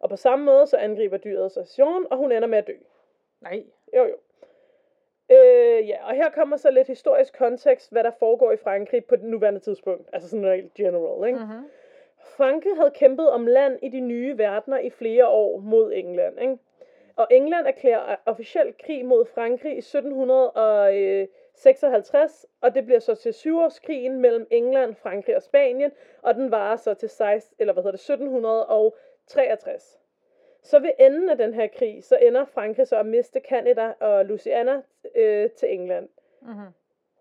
Og 0.00 0.08
på 0.08 0.16
samme 0.16 0.44
måde, 0.44 0.66
så 0.66 0.76
angriber 0.76 1.16
dyret 1.16 1.52
så 1.52 1.74
Jean, 1.78 2.06
og 2.10 2.16
hun 2.16 2.32
ender 2.32 2.48
med 2.48 2.58
at 2.58 2.66
dø. 2.66 2.72
Nej. 3.40 3.64
Jo, 3.96 4.04
jo. 4.04 4.16
Øh, 5.30 5.88
ja, 5.88 6.08
og 6.08 6.14
her 6.14 6.30
kommer 6.30 6.56
så 6.56 6.70
lidt 6.70 6.86
historisk 6.86 7.38
kontekst, 7.38 7.92
hvad 7.92 8.04
der 8.04 8.10
foregår 8.18 8.52
i 8.52 8.56
Frankrig 8.56 9.04
på 9.04 9.16
det 9.16 9.24
nuværende 9.24 9.60
tidspunkt. 9.60 10.08
Altså 10.12 10.28
sådan 10.28 10.42
noget 10.42 10.74
general, 10.74 11.28
ikke? 11.28 11.38
Mhm. 11.38 11.70
Frankrig 12.36 12.76
havde 12.76 12.90
kæmpet 12.90 13.30
om 13.30 13.46
land 13.46 13.78
i 13.82 13.88
de 13.88 14.00
nye 14.00 14.38
verdener 14.38 14.78
i 14.78 14.90
flere 14.90 15.28
år 15.28 15.58
mod 15.58 15.92
England, 15.92 16.40
ikke? 16.40 16.58
Og 17.16 17.26
England 17.30 17.66
erklærer 17.66 18.16
officielt 18.26 18.78
krig 18.78 19.04
mod 19.04 19.24
Frankrig 19.24 19.74
i 19.74 19.78
1756, 19.78 22.46
og 22.60 22.74
det 22.74 22.84
bliver 22.84 23.00
så 23.00 23.14
til 23.14 23.34
syvårskrigen 23.34 24.20
mellem 24.20 24.46
England, 24.50 24.94
Frankrig 24.94 25.36
og 25.36 25.42
Spanien, 25.42 25.92
og 26.22 26.34
den 26.34 26.50
varer 26.50 26.76
så 26.76 26.94
til 26.94 27.08
16, 27.08 27.56
eller 27.58 27.72
hvad 27.72 27.82
hedder 27.82 27.96
det, 27.96 28.10
1763. 28.10 29.98
Så 30.62 30.78
ved 30.78 30.90
enden 30.98 31.28
af 31.28 31.36
den 31.36 31.54
her 31.54 31.66
krig, 31.66 32.04
så 32.04 32.18
ender 32.22 32.44
Frankrig 32.44 32.86
så 32.86 32.96
at 32.96 33.06
miste 33.06 33.40
Canada 33.48 33.92
og 34.00 34.24
Louisiana 34.24 34.82
øh, 35.14 35.50
til 35.50 35.72
England. 35.74 36.08
Mhm. 36.42 36.66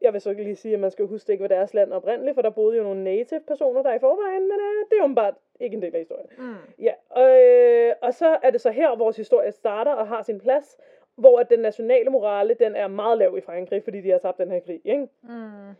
Jeg 0.01 0.13
vil 0.13 0.21
så 0.21 0.29
ikke 0.29 0.43
lige 0.43 0.55
sige, 0.55 0.73
at 0.73 0.79
man 0.79 0.91
skal 0.91 1.07
huske, 1.07 1.27
det 1.27 1.33
ikke 1.33 1.41
var 1.41 1.47
deres 1.47 1.73
land 1.73 1.93
oprindeligt, 1.93 2.35
for 2.35 2.41
der 2.41 2.49
boede 2.49 2.77
jo 2.77 2.83
nogle 2.83 3.03
native 3.03 3.39
personer 3.39 3.81
der 3.83 3.93
i 3.93 3.99
forvejen, 3.99 4.41
men 4.41 4.59
øh, 4.59 4.85
det 4.89 4.97
er 4.99 5.07
jo 5.07 5.15
bare 5.15 5.33
ikke 5.59 5.75
en 5.75 5.81
del 5.81 5.95
af 5.95 5.99
historien. 5.99 6.27
Mm. 6.37 6.55
Ja, 6.79 6.93
og, 7.09 7.41
øh, 7.41 7.95
og 8.01 8.13
så 8.13 8.37
er 8.43 8.49
det 8.49 8.61
så 8.61 8.71
her, 8.71 8.95
vores 8.95 9.17
historie 9.17 9.51
starter 9.51 9.91
og 9.91 10.07
har 10.07 10.21
sin 10.21 10.39
plads, 10.39 10.77
hvor 11.15 11.39
at 11.39 11.49
den 11.49 11.59
nationale 11.59 12.09
morale, 12.09 12.53
den 12.53 12.75
er 12.75 12.87
meget 12.87 13.17
lav 13.17 13.37
i 13.37 13.41
Frankrig, 13.41 13.83
fordi 13.83 14.01
de 14.01 14.09
har 14.09 14.17
tabt 14.17 14.37
den 14.37 14.51
her 14.51 14.59
krig, 14.59 14.81
ikke? 14.85 15.07
Mm. 15.23 15.75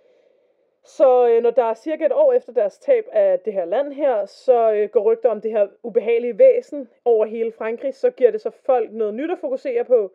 Så 0.98 1.27
øh, 1.27 1.43
når 1.43 1.51
der 1.51 1.63
er 1.63 1.74
cirka 1.74 2.05
et 2.05 2.12
år 2.12 2.34
efter 2.34 2.53
deres 2.53 2.77
tab 2.77 3.08
af 3.12 3.39
det 3.39 3.53
her 3.53 3.65
land 3.65 3.93
her, 3.93 4.25
så 4.25 4.72
øh, 4.72 4.89
går 4.89 5.01
rygter 5.01 5.29
om 5.29 5.41
det 5.41 5.51
her 5.51 5.67
ubehagelige 5.84 6.38
væsen 6.38 6.89
over 7.05 7.25
hele 7.25 7.51
Frankrig, 7.51 7.96
så 7.96 8.10
giver 8.10 8.31
det 8.31 8.41
så 8.41 8.50
folk 8.50 8.91
noget 8.91 9.13
nyt 9.13 9.31
at 9.31 9.39
fokusere 9.39 9.86
på, 9.86 10.12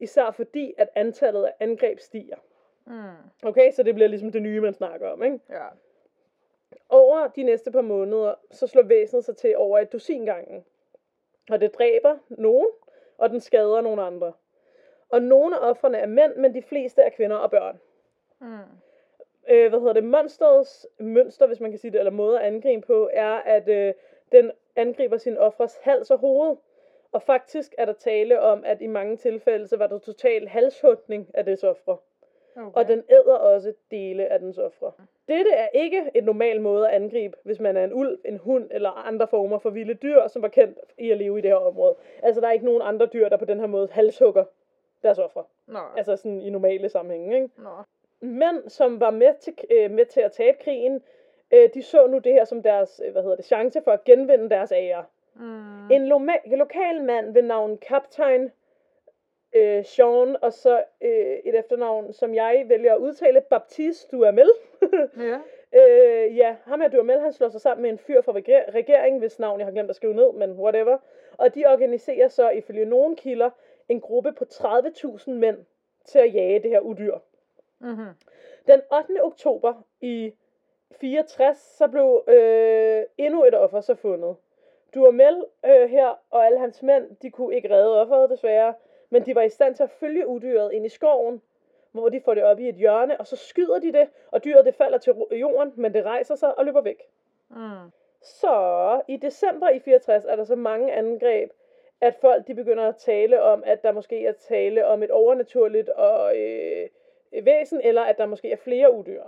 især 0.00 0.30
fordi, 0.30 0.74
at 0.78 0.88
antallet 0.94 1.44
af 1.44 1.54
angreb 1.60 1.98
stiger. 1.98 2.36
Mm. 2.86 3.48
Okay, 3.48 3.72
så 3.72 3.82
det 3.82 3.94
bliver 3.94 4.08
ligesom 4.08 4.32
det 4.32 4.42
nye, 4.42 4.60
man 4.60 4.74
snakker 4.74 5.08
om, 5.08 5.22
ikke? 5.22 5.40
Ja. 5.50 5.66
Over 6.88 7.28
de 7.28 7.42
næste 7.42 7.70
par 7.70 7.80
måneder, 7.80 8.34
så 8.50 8.66
slår 8.66 8.82
væsenet 8.82 9.24
sig 9.24 9.36
til 9.36 9.56
over 9.56 9.78
et 9.78 9.92
dusin 9.92 10.24
gangen. 10.24 10.64
Og 11.50 11.60
det 11.60 11.74
dræber 11.74 12.18
nogen, 12.28 12.68
og 13.18 13.30
den 13.30 13.40
skader 13.40 13.80
nogle 13.80 14.02
andre. 14.02 14.32
Og 15.08 15.22
nogle 15.22 15.56
af 15.56 15.70
offrene 15.70 15.98
er 15.98 16.06
mænd, 16.06 16.36
men 16.36 16.54
de 16.54 16.62
fleste 16.62 17.02
er 17.02 17.10
kvinder 17.10 17.36
og 17.36 17.50
børn. 17.50 17.80
Mm. 18.40 18.85
Øh, 19.50 19.68
hvad 19.68 19.78
hedder 19.78 19.92
det, 19.92 20.04
monsterets 20.04 20.86
mønster, 20.98 21.46
hvis 21.46 21.60
man 21.60 21.70
kan 21.70 21.78
sige 21.78 21.90
det, 21.90 21.98
eller 21.98 22.10
måde 22.10 22.40
at 22.40 22.46
angribe 22.46 22.86
på, 22.86 23.10
er, 23.12 23.34
at 23.34 23.68
øh, 23.68 23.94
den 24.32 24.52
angriber 24.76 25.16
sin 25.16 25.38
offres 25.38 25.78
hals 25.82 26.10
og 26.10 26.18
hoved. 26.18 26.56
Og 27.12 27.22
faktisk 27.22 27.74
er 27.78 27.84
der 27.84 27.92
tale 27.92 28.40
om, 28.40 28.64
at 28.64 28.80
i 28.80 28.86
mange 28.86 29.16
tilfælde, 29.16 29.66
så 29.66 29.76
var 29.76 29.86
der 29.86 29.98
total 29.98 30.48
halshugning 30.48 31.30
af 31.34 31.44
dets 31.44 31.64
ofre. 31.64 31.96
Okay. 32.56 32.70
Og 32.74 32.88
den 32.88 33.02
æder 33.10 33.34
også 33.34 33.72
dele 33.90 34.26
af 34.26 34.38
dens 34.38 34.58
ofre. 34.58 34.92
Dette 35.28 35.50
er 35.50 35.68
ikke 35.68 36.10
en 36.14 36.24
normal 36.24 36.60
måde 36.60 36.88
at 36.88 36.94
angribe, 36.94 37.36
hvis 37.42 37.60
man 37.60 37.76
er 37.76 37.84
en 37.84 37.92
ulv, 37.92 38.18
en 38.24 38.38
hund 38.38 38.68
eller 38.70 38.90
andre 38.90 39.26
former 39.26 39.58
for 39.58 39.70
vilde 39.70 39.94
dyr, 39.94 40.28
som 40.28 40.42
var 40.42 40.48
kendt 40.48 40.78
i 40.98 41.10
at 41.10 41.18
leve 41.18 41.38
i 41.38 41.42
det 41.42 41.50
her 41.50 41.56
område. 41.56 41.94
Altså, 42.22 42.40
der 42.40 42.48
er 42.48 42.52
ikke 42.52 42.64
nogen 42.64 42.82
andre 42.82 43.06
dyr, 43.06 43.28
der 43.28 43.36
på 43.36 43.44
den 43.44 43.60
her 43.60 43.66
måde 43.66 43.88
halshugger 43.92 44.44
deres 45.02 45.18
ofre. 45.18 45.44
Nå. 45.66 45.78
Altså 45.96 46.16
sådan 46.16 46.40
i 46.40 46.50
normale 46.50 46.88
sammenhænge, 46.88 47.34
ikke? 47.34 47.50
Nå. 47.56 47.70
Mænd, 48.20 48.68
som 48.68 49.00
var 49.00 49.10
med 49.10 49.34
til, 49.40 49.54
øh, 49.70 49.90
med 49.90 50.06
til 50.06 50.20
at 50.20 50.32
tabe 50.32 50.58
krigen, 50.64 51.02
øh, 51.50 51.68
de 51.74 51.82
så 51.82 52.06
nu 52.06 52.18
det 52.18 52.32
her 52.32 52.44
som 52.44 52.62
deres, 52.62 53.00
øh, 53.04 53.12
hvad 53.12 53.22
hedder 53.22 53.36
det, 53.36 53.44
chance 53.44 53.82
for 53.82 53.90
at 53.90 54.04
genvinde 54.04 54.50
deres 54.50 54.72
ære. 54.72 55.04
Mm. 55.34 55.90
En 55.90 56.12
loma- 56.12 56.56
lokal 56.56 57.02
mand 57.02 57.32
ved 57.32 57.42
navn 57.42 57.78
Kaptajn 57.78 58.52
øh, 59.52 59.84
Sean, 59.84 60.36
og 60.42 60.52
så 60.52 60.82
øh, 61.00 61.36
et 61.44 61.58
efternavn, 61.58 62.12
som 62.12 62.34
jeg 62.34 62.64
vælger 62.68 62.94
at 62.94 62.98
udtale, 62.98 63.40
Baptiste 63.40 64.16
Duhamel. 64.16 64.50
Ja. 65.18 65.38
øh, 65.72 66.36
ja, 66.36 66.56
ham 66.64 66.80
her 66.80 66.88
Duhamel, 66.88 67.20
han 67.20 67.32
slår 67.32 67.48
sig 67.48 67.60
sammen 67.60 67.82
med 67.82 67.90
en 67.90 67.98
fyr 67.98 68.20
fra 68.22 68.32
reger- 68.32 68.70
regeringen, 68.74 69.18
hvis 69.18 69.38
navn 69.38 69.58
jeg 69.60 69.66
har 69.66 69.72
glemt 69.72 69.90
at 69.90 69.96
skrive 69.96 70.14
ned, 70.14 70.32
men 70.32 70.50
whatever. 70.52 70.98
Og 71.36 71.54
de 71.54 71.66
organiserer 71.66 72.28
så, 72.28 72.50
ifølge 72.50 72.84
nogle 72.84 73.16
kilder, 73.16 73.50
en 73.88 74.00
gruppe 74.00 74.32
på 74.32 74.44
30.000 74.52 75.30
mænd 75.30 75.58
til 76.04 76.18
at 76.18 76.34
jage 76.34 76.58
det 76.62 76.70
her 76.70 76.80
udyr. 76.80 77.18
Mhm. 77.78 78.08
Den 78.66 78.80
8. 78.92 79.24
oktober 79.24 79.74
i 80.00 80.32
64, 81.00 81.58
så 81.58 81.88
blev 81.88 82.24
øh, 82.28 83.02
endnu 83.18 83.44
et 83.44 83.54
offer 83.54 83.80
så 83.80 83.94
fundet. 83.94 84.36
Duhamel 84.94 85.44
øh, 85.64 85.90
her 85.90 86.14
og 86.30 86.46
alle 86.46 86.58
hans 86.58 86.82
mænd, 86.82 87.16
de 87.22 87.30
kunne 87.30 87.56
ikke 87.56 87.74
redde 87.74 88.00
offeret 88.00 88.30
desværre, 88.30 88.74
men 89.10 89.26
de 89.26 89.34
var 89.34 89.42
i 89.42 89.48
stand 89.48 89.74
til 89.74 89.82
at 89.82 89.90
følge 89.90 90.26
udyret 90.26 90.72
ind 90.72 90.86
i 90.86 90.88
skoven, 90.88 91.42
hvor 91.92 92.08
de 92.08 92.20
får 92.24 92.34
det 92.34 92.44
op 92.44 92.60
i 92.60 92.68
et 92.68 92.74
hjørne, 92.74 93.20
og 93.20 93.26
så 93.26 93.36
skyder 93.36 93.78
de 93.78 93.92
det, 93.92 94.08
og 94.30 94.44
dyret 94.44 94.66
det 94.66 94.74
falder 94.74 94.98
til 94.98 95.14
jorden, 95.32 95.72
men 95.76 95.94
det 95.94 96.04
rejser 96.04 96.34
sig 96.34 96.58
og 96.58 96.64
løber 96.64 96.80
væk. 96.80 97.02
Mm. 97.50 97.90
Så 98.22 99.00
i 99.08 99.16
december 99.16 99.68
i 99.68 99.78
64 99.78 100.24
er 100.24 100.36
der 100.36 100.44
så 100.44 100.56
mange 100.56 100.92
angreb, 100.92 101.50
at 102.00 102.14
folk 102.20 102.46
de 102.46 102.54
begynder 102.54 102.88
at 102.88 102.96
tale 102.96 103.42
om, 103.42 103.62
at 103.66 103.82
der 103.82 103.92
måske 103.92 104.26
er 104.26 104.32
tale 104.32 104.86
om 104.86 105.02
et 105.02 105.10
overnaturligt 105.10 105.88
og, 105.88 106.38
øh, 106.38 106.88
væsen, 107.44 107.80
eller 107.84 108.02
at 108.02 108.18
der 108.18 108.26
måske 108.26 108.52
er 108.52 108.56
flere 108.56 108.94
udyr. 108.94 109.22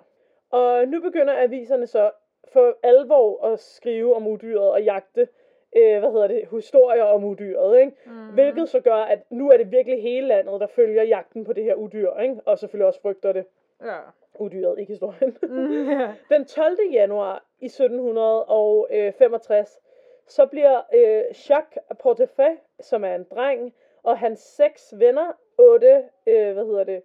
Og 0.50 0.88
nu 0.88 1.00
begynder 1.00 1.42
aviserne 1.42 1.86
så 1.86 2.10
for 2.52 2.76
alvor 2.82 3.44
at 3.46 3.60
skrive 3.60 4.14
om 4.14 4.26
udyret 4.26 4.70
og 4.70 4.82
jagte, 4.82 5.28
øh, 5.76 5.98
hvad 5.98 6.12
hedder 6.12 6.26
det, 6.26 6.48
historier 6.50 7.02
om 7.04 7.24
udyret, 7.24 7.80
ikke? 7.80 7.92
Mm. 8.06 8.12
Hvilket 8.34 8.68
så 8.68 8.80
gør, 8.80 8.94
at 8.94 9.18
nu 9.30 9.50
er 9.50 9.56
det 9.56 9.72
virkelig 9.72 10.02
hele 10.02 10.26
landet, 10.26 10.60
der 10.60 10.66
følger 10.66 11.02
jagten 11.02 11.44
på 11.44 11.52
det 11.52 11.64
her 11.64 11.74
udyr, 11.74 12.16
ikke? 12.20 12.40
Og 12.44 12.58
selvfølgelig 12.58 12.86
også 12.86 13.00
frygter 13.00 13.32
det 13.32 13.44
Ja. 13.84 13.96
udyret, 14.38 14.78
ikke 14.78 14.92
historien. 14.92 15.36
Mm, 15.42 15.90
ja. 16.00 16.12
Den 16.36 16.44
12. 16.44 16.76
januar 16.92 17.44
i 17.60 17.68
1765, 17.68 19.78
så 20.26 20.46
bliver 20.46 20.80
øh, 20.94 21.24
Jacques 21.50 21.78
Portefeuille, 21.98 22.58
som 22.80 23.04
er 23.04 23.14
en 23.14 23.26
dreng, 23.30 23.74
og 24.02 24.18
hans 24.18 24.40
seks 24.40 24.94
venner, 24.98 25.32
otte, 25.58 26.04
øh, 26.26 26.52
hvad 26.52 26.64
hedder 26.66 26.84
det, 26.84 27.02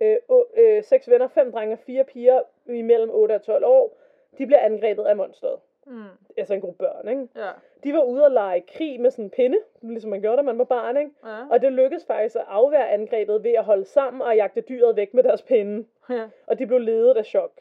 øh, 0.00 0.16
øh, 0.54 0.84
seks 0.84 1.10
venner, 1.10 1.28
fem 1.28 1.52
drenge 1.52 1.74
og 1.74 1.78
fire 1.78 2.04
piger 2.04 2.42
imellem 2.66 3.10
8 3.10 3.32
og 3.32 3.42
12 3.42 3.64
år, 3.64 3.96
de 4.38 4.46
bliver 4.46 4.60
angrebet 4.60 5.04
af 5.04 5.16
monsteret. 5.16 5.58
Mm. 5.86 6.04
Altså 6.36 6.54
en 6.54 6.60
gruppe 6.60 6.78
børn, 6.78 7.08
ikke? 7.08 7.28
Ja. 7.36 7.50
De 7.84 7.92
var 7.92 8.02
ude 8.02 8.26
at 8.26 8.32
lege 8.32 8.60
krig 8.60 9.00
med 9.00 9.10
sådan 9.10 9.24
en 9.24 9.30
pinde, 9.30 9.58
ligesom 9.82 10.10
man 10.10 10.20
gjorde, 10.20 10.36
da 10.36 10.42
man 10.42 10.58
var 10.58 10.64
barn, 10.64 10.96
ikke? 10.96 11.10
Ja. 11.24 11.46
Og 11.50 11.62
det 11.62 11.72
lykkedes 11.72 12.06
faktisk 12.06 12.36
at 12.36 12.44
afvære 12.48 12.90
angrebet 12.90 13.44
ved 13.44 13.52
at 13.52 13.64
holde 13.64 13.84
sammen 13.84 14.22
og 14.22 14.36
jagte 14.36 14.60
dyret 14.60 14.96
væk 14.96 15.14
med 15.14 15.22
deres 15.22 15.42
pinde. 15.42 15.86
Ja. 16.10 16.28
Og 16.46 16.58
de 16.58 16.66
blev 16.66 16.78
ledet 16.78 17.16
af 17.16 17.24
Chok. 17.24 17.60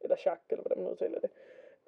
Eller 0.00 0.16
Jacques, 0.24 0.50
eller 0.50 0.62
hvordan 0.62 0.82
man 0.82 0.92
udtaler 0.92 1.20
det. 1.20 1.30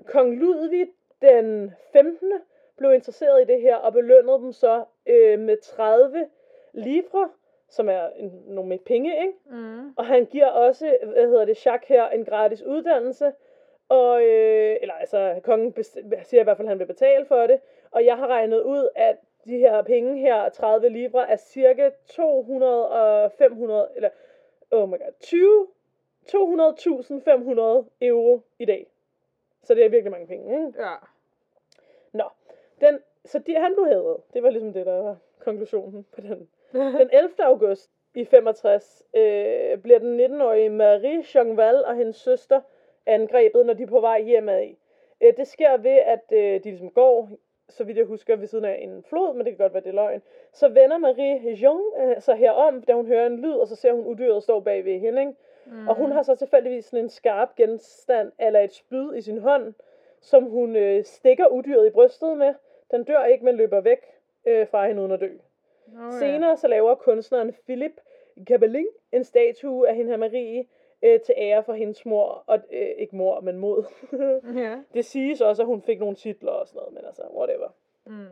Kong 0.07 0.35
Ludvig 0.35 0.89
den 1.23 1.75
15. 1.93 2.33
blev 2.77 2.93
interesseret 2.93 3.43
i 3.43 3.53
det 3.53 3.61
her, 3.61 3.77
og 3.77 3.93
belønnede 3.93 4.39
dem 4.39 4.53
så 4.53 4.85
øh, 5.07 5.39
med 5.39 5.57
30 5.57 6.29
livre, 6.73 7.31
som 7.77 7.89
er 7.89 8.09
en, 8.17 8.43
nogle 8.47 8.79
penge, 8.79 9.21
ikke? 9.21 9.33
Mm. 9.47 9.95
Og 9.97 10.07
han 10.07 10.25
giver 10.25 10.47
også, 10.47 10.97
hvad 11.03 11.27
hedder 11.27 11.45
det, 11.45 11.67
Jacques 11.67 11.89
her, 11.89 12.09
en 12.09 12.25
gratis 12.25 12.63
uddannelse. 12.63 13.33
Og, 13.89 14.23
øh, 14.23 14.77
eller 14.81 14.95
altså, 14.95 15.41
kongen 15.43 15.73
best- 15.79 16.23
siger 16.25 16.41
i 16.41 16.45
hvert 16.45 16.57
fald, 16.57 16.67
at 16.69 16.71
han 16.71 16.79
vil 16.79 16.87
betale 16.87 17.25
for 17.27 17.47
det. 17.47 17.61
Og 17.91 18.05
jeg 18.05 18.17
har 18.17 18.27
regnet 18.27 18.61
ud, 18.63 18.89
at 18.95 19.17
de 19.45 19.59
her 19.59 19.83
penge 19.83 20.19
her, 20.19 20.49
30 20.49 20.89
livre, 20.89 21.31
er 21.31 21.37
cirka 21.37 21.91
200 22.07 22.89
og 22.91 23.33
500, 23.33 23.89
eller, 23.97 24.09
oh 24.71 24.89
my 24.89 24.93
god, 24.99 25.13
20, 25.21 25.67
200.500 26.27 27.91
euro 28.03 28.41
i 28.59 28.65
dag. 28.65 28.87
Så 29.63 29.75
det 29.75 29.85
er 29.85 29.89
virkelig 29.89 30.11
mange 30.13 30.27
penge, 30.27 30.67
ikke? 30.67 30.83
Ja. 30.83 30.95
Nå, 32.13 32.25
den, 32.81 32.99
så 33.25 33.39
de, 33.39 33.55
han 33.55 33.75
blev 33.75 33.87
hævet. 33.87 34.17
Det 34.35 34.43
var 34.43 34.51
ligesom 34.51 34.73
det, 34.73 34.87
der 34.87 35.03
var 35.03 35.17
konklusionen 35.39 36.07
på 36.13 36.21
den. 36.21 36.49
Den 37.01 37.11
11. 37.13 37.31
august 37.39 37.91
i 38.15 38.25
65 38.25 39.03
øh, 39.17 39.79
bliver 39.79 39.99
den 39.99 40.21
19-årige 40.21 40.71
Marie 40.71 41.25
Jeanval 41.35 41.85
og 41.85 41.97
hendes 41.97 42.17
søster 42.17 42.61
angrebet, 43.07 43.67
når 43.67 43.75
de 43.75 43.83
er 43.83 43.87
på 43.87 44.01
vej 44.01 44.23
hjemad. 44.23 44.75
Øh, 45.21 45.37
det 45.37 45.47
sker 45.47 45.77
ved, 45.77 45.99
at 46.07 46.25
øh, 46.33 46.39
de 46.39 46.65
ligesom 46.65 46.91
går, 46.91 47.29
så 47.69 47.85
vidt 47.85 47.99
jeg 47.99 48.07
husker, 48.07 48.37
ved 48.37 48.47
siden 48.47 48.65
af 48.65 48.79
en 48.83 49.03
flod, 49.03 49.35
men 49.35 49.47
det 49.47 49.57
kan 49.57 49.65
godt 49.65 49.73
være, 49.73 49.83
det 49.83 49.89
er 49.89 49.95
løgn. 49.95 50.23
Så 50.53 50.69
vender 50.69 50.99
Marie 50.99 51.59
Jean 51.63 51.81
øh, 52.01 52.23
sig 52.23 52.37
herom, 52.37 52.83
da 52.83 52.93
hun 52.93 53.07
hører 53.07 53.27
en 53.27 53.41
lyd, 53.41 53.55
og 53.55 53.69
så 53.69 53.77
ser 53.77 53.93
hun 53.93 54.07
udyret 54.07 54.43
stå 54.43 54.61
bag 54.61 54.85
ved 54.85 55.01
hende. 55.01 55.21
Ikke? 55.21 55.35
Mm. 55.67 55.89
Og 55.89 55.95
hun 55.95 56.13
har 56.13 56.23
så 56.23 56.37
tilfældigvis 56.37 56.85
sådan 56.85 57.05
en 57.05 57.09
skarp 57.09 57.57
genstand, 57.57 58.33
eller 58.39 58.61
et 58.61 58.73
spyd 58.73 59.15
i 59.15 59.21
sin 59.21 59.39
hånd, 59.39 59.75
som 60.21 60.45
hun 60.45 60.77
øh, 60.77 61.05
stikker 61.05 61.47
udyret 61.47 61.87
i 61.87 61.91
brystet 61.91 62.39
med. 62.39 62.55
Den 62.91 63.05
dør 63.05 63.25
ikke, 63.25 63.45
men 63.45 63.57
løber 63.57 63.81
væk 63.81 64.07
øh, 64.47 64.67
fra 64.69 64.87
hende 64.87 65.03
uden 65.03 65.13
at 65.13 65.21
dø. 65.21 65.29
Oh, 65.93 66.13
Senere 66.13 66.57
så 66.57 66.69
laver 66.69 66.95
kunstneren 66.95 67.55
Philip 67.65 68.01
Gabelin 68.47 68.87
en 69.13 69.25
statue 69.25 69.89
af 69.89 69.97
hende 69.97 70.11
her 70.11 70.17
Marie 70.17 70.67
øh, 71.03 71.21
til 71.21 71.35
ære 71.39 71.65
for 71.65 71.73
hendes 71.73 72.07
mor, 72.07 72.45
og 72.47 72.59
øh, 72.73 72.89
ikke 72.89 73.17
mor, 73.17 73.41
men 73.41 73.59
mod. 73.59 73.85
Ja. 74.63 74.77
det 74.95 75.05
siges 75.05 75.41
også, 75.41 75.63
at 75.63 75.67
hun 75.67 75.83
fik 75.83 76.01
nogle 76.01 76.15
titler 76.15 76.53
og 76.53 76.67
sådan 76.67 76.79
noget, 76.79 76.95
men 76.95 77.05
altså, 77.05 77.23
whatever. 77.37 77.69
Mm. 78.07 78.27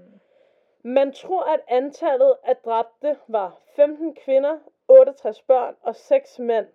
Man 0.82 1.12
tror, 1.12 1.54
at 1.54 1.60
antallet 1.68 2.34
af 2.44 2.56
dræbte 2.56 3.16
var 3.28 3.60
15 3.76 4.14
kvinder, 4.14 4.58
68 4.88 5.42
børn 5.42 5.76
og 5.82 5.96
6 5.96 6.38
mænd, 6.38 6.66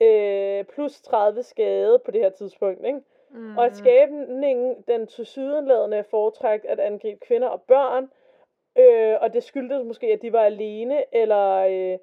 øh, 0.00 0.64
plus 0.64 1.00
30 1.00 1.42
skade 1.42 1.98
på 1.98 2.10
det 2.10 2.20
her 2.20 2.30
tidspunkt. 2.30 2.86
Ikke? 2.86 3.00
Mm. 3.30 3.58
Og 3.58 3.66
at 3.66 3.76
skabningen, 3.76 4.84
den 4.88 5.06
til 5.06 5.26
sydenladende 5.26 6.04
foretræk 6.04 6.60
at 6.68 6.80
angribe 6.80 7.20
kvinder 7.20 7.48
og 7.48 7.62
børn, 7.62 8.10
øh, 8.78 9.16
og 9.20 9.32
det 9.32 9.42
skyldtes 9.42 9.84
måske, 9.84 10.06
at 10.06 10.22
de 10.22 10.32
var 10.32 10.42
alene, 10.42 11.14
eller 11.14 11.56
øh, 11.56 11.98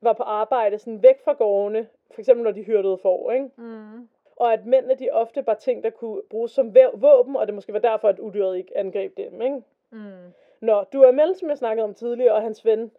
var 0.00 0.12
på 0.12 0.22
arbejde 0.22 0.78
sådan 0.78 1.02
væk 1.02 1.20
fra 1.24 1.32
gårdene, 1.32 1.88
for 2.10 2.20
eksempel 2.20 2.44
når 2.44 2.50
de 2.50 2.62
hyrdede 2.62 2.98
for, 2.98 3.32
ikke? 3.32 3.48
Mm. 3.56 4.08
Og 4.36 4.52
at 4.52 4.66
mændene, 4.66 4.94
de 4.94 5.10
ofte 5.10 5.42
bare 5.42 5.56
ting, 5.56 5.84
der 5.84 5.90
kunne 5.90 6.22
bruges 6.30 6.52
som 6.52 6.74
våben, 6.94 7.36
og 7.36 7.46
det 7.46 7.54
måske 7.54 7.72
var 7.72 7.78
derfor, 7.78 8.08
at 8.08 8.18
udyret 8.18 8.56
ikke 8.56 8.78
angreb 8.78 9.16
dem, 9.16 9.42
ikke? 9.42 9.62
Mm. 9.90 10.32
Nå, 10.60 10.84
du 10.92 11.02
er 11.02 11.12
med, 11.12 11.34
som 11.34 11.48
jeg 11.48 11.58
snakkede 11.58 11.84
om 11.84 11.94
tidligere, 11.94 12.34
og 12.34 12.42
hans 12.42 12.64
ven, 12.64 12.90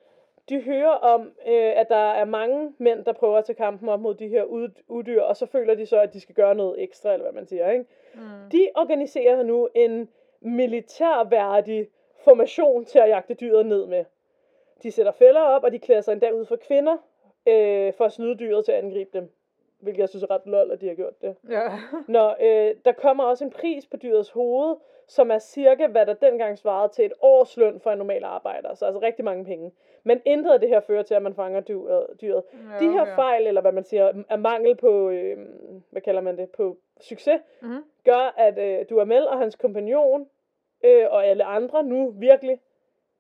de 0.49 0.61
hører 0.61 0.89
om, 0.89 1.21
øh, 1.47 1.73
at 1.79 1.89
der 1.89 1.95
er 2.11 2.25
mange 2.25 2.73
mænd, 2.77 3.05
der 3.05 3.13
prøver 3.13 3.37
at 3.37 3.45
tage 3.45 3.55
kampen 3.55 3.89
op 3.89 3.99
mod 3.99 4.15
de 4.15 4.27
her 4.27 4.43
ud- 4.43 4.83
udyr, 4.87 5.21
og 5.21 5.37
så 5.37 5.45
føler 5.45 5.75
de 5.75 5.85
så, 5.85 5.99
at 6.01 6.13
de 6.13 6.19
skal 6.21 6.35
gøre 6.35 6.55
noget 6.55 6.83
ekstra, 6.83 7.13
eller 7.13 7.23
hvad 7.23 7.33
man 7.33 7.47
siger, 7.47 7.71
ikke? 7.71 7.85
Mm. 8.15 8.49
De 8.51 8.67
organiserer 8.75 9.43
nu 9.43 9.69
en 9.75 10.09
militærværdig 10.41 11.87
formation 12.29 12.85
til 12.85 12.99
at 12.99 13.09
jagte 13.09 13.33
dyret 13.33 13.65
ned 13.65 13.85
med. 13.85 14.05
De 14.83 14.91
sætter 14.91 15.11
fælder 15.11 15.41
op, 15.41 15.63
og 15.63 15.71
de 15.71 15.79
klæder 15.79 16.01
sig 16.01 16.11
endda 16.11 16.31
ud 16.31 16.45
for 16.45 16.55
kvinder, 16.55 16.97
øh, 17.47 17.93
for 17.93 18.05
at 18.05 18.11
snyde 18.11 18.35
dyret 18.35 18.65
til 18.65 18.71
at 18.71 18.77
angribe 18.83 19.09
dem. 19.13 19.31
Hvilket 19.79 19.99
jeg 20.01 20.09
synes 20.09 20.23
er 20.23 20.31
ret 20.31 20.41
lol, 20.45 20.71
at 20.71 20.81
de 20.81 20.87
har 20.87 20.95
gjort 20.95 21.21
det. 21.21 21.35
Ja. 21.49 21.67
Når 22.07 22.35
øh, 22.41 22.75
der 22.85 22.91
kommer 22.91 23.23
også 23.23 23.43
en 23.43 23.51
pris 23.51 23.85
på 23.87 23.97
dyrets 23.97 24.29
hoved, 24.29 24.75
som 25.07 25.31
er 25.31 25.39
cirka, 25.39 25.87
hvad 25.87 26.05
der 26.05 26.13
dengang 26.13 26.57
svarede 26.57 26.93
til 26.93 27.05
et 27.05 27.13
års 27.21 27.57
løn 27.57 27.79
for 27.79 27.91
en 27.91 27.97
normal 27.97 28.23
arbejder. 28.23 28.75
Så 28.75 28.85
altså 28.85 29.01
rigtig 29.01 29.25
mange 29.25 29.45
penge. 29.45 29.71
Men 30.03 30.21
intet 30.25 30.51
af 30.51 30.59
det 30.59 30.69
her 30.69 30.79
fører 30.79 31.03
til, 31.03 31.13
at 31.13 31.21
man 31.21 31.33
fanger 31.35 31.59
dyret. 31.59 32.07
dyret. 32.21 32.43
ja 32.53 32.85
De 32.85 32.91
her 32.91 33.01
okay. 33.01 33.15
fejl, 33.15 33.47
eller 33.47 33.61
hvad 33.61 33.71
man 33.71 33.83
siger, 33.83 34.13
er 34.29 34.37
mangel 34.37 34.75
på, 34.75 35.09
øh, 35.09 35.37
hvad 35.89 36.01
kalder 36.01 36.21
man 36.21 36.37
det, 36.37 36.49
på 36.49 36.77
succes, 37.01 37.41
Mhm. 37.61 37.83
gør, 38.05 38.33
at 38.37 38.57
øh, 38.59 38.85
Duhamel 38.89 39.27
og 39.27 39.37
hans 39.37 39.55
kompagnon 39.55 40.27
øh, 40.83 41.05
og 41.09 41.25
alle 41.25 41.43
andre 41.43 41.83
nu 41.83 42.09
virkelig 42.09 42.59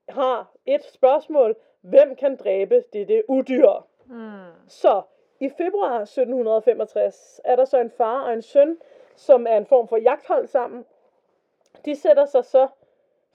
har 0.09 0.51
et 0.65 0.83
spørgsmål. 0.83 1.55
Hvem 1.81 2.15
kan 2.15 2.35
dræbe 2.35 2.83
dette 2.93 3.23
udyr? 3.29 3.85
Mm. 4.05 4.67
Så 4.67 5.01
i 5.39 5.49
februar 5.49 5.99
1765 5.99 7.41
er 7.43 7.55
der 7.55 7.65
så 7.65 7.79
en 7.79 7.91
far 7.91 8.21
og 8.21 8.33
en 8.33 8.41
søn, 8.41 8.77
som 9.15 9.47
er 9.49 9.57
en 9.57 9.65
form 9.65 9.87
for 9.87 9.97
jagthold 9.97 10.47
sammen. 10.47 10.85
De 11.85 11.95
sætter 11.95 12.25
sig 12.25 12.45
så 12.45 12.67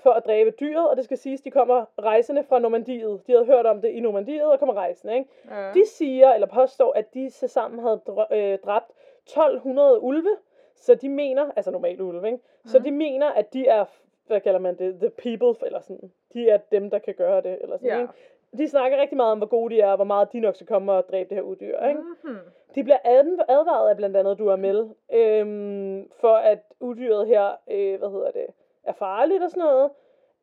for 0.04 0.10
at 0.10 0.24
dræbe 0.26 0.50
dyret, 0.60 0.88
og 0.88 0.96
det 0.96 1.04
skal 1.04 1.18
siges, 1.18 1.40
de 1.40 1.50
kommer 1.50 1.84
rejsende 1.98 2.44
fra 2.44 2.58
Normandiet. 2.58 3.26
De 3.26 3.32
havde 3.32 3.44
hørt 3.44 3.66
om 3.66 3.80
det 3.80 3.88
i 3.88 4.00
Normandiet 4.00 4.44
og 4.44 4.58
kommer 4.58 4.74
rejsende. 4.74 5.14
Ikke? 5.14 5.30
Ja. 5.50 5.72
De 5.74 5.86
siger, 5.86 6.32
eller 6.32 6.46
påstår, 6.46 6.92
at 6.92 7.14
de 7.14 7.30
sammen 7.30 7.80
havde 7.80 8.00
øh, 8.32 8.58
dræbt 8.58 8.90
1200 9.26 10.02
ulve, 10.02 10.36
så 10.74 10.94
de 10.94 11.08
mener, 11.08 11.50
altså 11.56 11.70
normale 11.70 12.04
ulve, 12.04 12.26
ikke? 12.26 12.38
Så 12.66 12.78
de 12.78 12.90
mener, 12.90 13.26
at 13.26 13.52
de 13.52 13.66
er, 13.66 13.84
hvad 14.26 14.40
kalder 14.40 14.60
man 14.60 14.78
det, 14.78 14.96
the 15.00 15.10
people, 15.10 15.66
eller 15.66 15.80
sådan, 15.80 16.12
de 16.34 16.48
er 16.48 16.56
dem, 16.56 16.90
der 16.90 16.98
kan 16.98 17.14
gøre 17.14 17.40
det, 17.42 17.58
eller 17.62 17.76
sådan, 17.76 17.90
Ja. 17.96 18.00
ikke? 18.00 18.12
De 18.58 18.68
snakker 18.68 18.98
rigtig 19.00 19.16
meget 19.16 19.32
om, 19.32 19.38
hvor 19.38 19.46
gode 19.46 19.74
de 19.74 19.80
er, 19.80 19.90
og 19.90 19.96
hvor 19.96 20.04
meget 20.04 20.32
de 20.32 20.40
nok 20.40 20.54
skal 20.54 20.66
komme 20.66 20.92
og 20.92 21.08
dræbe 21.08 21.28
det 21.28 21.36
her 21.36 21.42
udyr, 21.42 21.86
ikke? 21.88 22.00
Mhm. 22.24 22.36
De 22.74 22.82
bliver 22.84 22.98
adv- 23.04 23.44
advaret 23.48 23.90
af 23.90 23.96
blandt 23.96 24.16
andet 24.16 24.38
Duhamel, 24.38 24.90
øhm, 25.12 26.10
for 26.20 26.34
at 26.36 26.58
udyret 26.80 27.26
her, 27.26 27.52
øh, 27.70 27.98
hvad 27.98 28.10
hedder 28.10 28.30
det, 28.30 28.46
er 28.84 28.92
farligt 28.92 29.42
og 29.42 29.50
sådan 29.50 29.62
noget. 29.62 29.90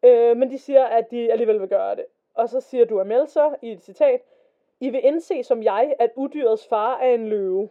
Øh, 0.03 0.37
men 0.37 0.49
de 0.51 0.57
siger, 0.57 0.83
at 0.85 1.11
de 1.11 1.31
alligevel 1.31 1.59
vil 1.61 1.67
gøre 1.69 1.95
det. 1.95 2.05
Og 2.33 2.49
så 2.49 2.59
siger 2.61 2.85
Duhamel 2.85 3.27
så 3.27 3.55
i 3.61 3.71
et 3.71 3.83
citat, 3.83 4.21
I 4.79 4.89
vil 4.89 5.05
indse 5.05 5.43
som 5.43 5.63
jeg, 5.63 5.95
at 5.99 6.11
udyrets 6.15 6.67
far 6.67 6.97
er 6.99 7.13
en 7.13 7.27
løve. 7.29 7.69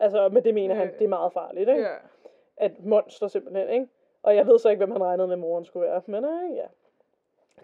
Altså, 0.00 0.28
med 0.28 0.42
det 0.42 0.54
mener 0.54 0.74
han, 0.74 0.92
det 0.98 1.04
er 1.04 1.08
meget 1.08 1.32
farligt, 1.32 1.68
ikke? 1.68 1.82
Ja. 1.82 1.94
At 2.56 2.84
monster 2.84 3.28
simpelthen, 3.28 3.68
ikke? 3.68 3.86
Og 4.24 4.36
jeg 4.36 4.46
ved 4.46 4.58
så 4.58 4.68
ikke, 4.68 4.78
hvem 4.78 4.90
han 4.90 5.02
regnede 5.04 5.28
med, 5.28 5.36
moren 5.36 5.64
skulle 5.64 5.86
være. 5.88 6.02
Men 6.06 6.24
øh, 6.24 6.56
ja. 6.56 6.64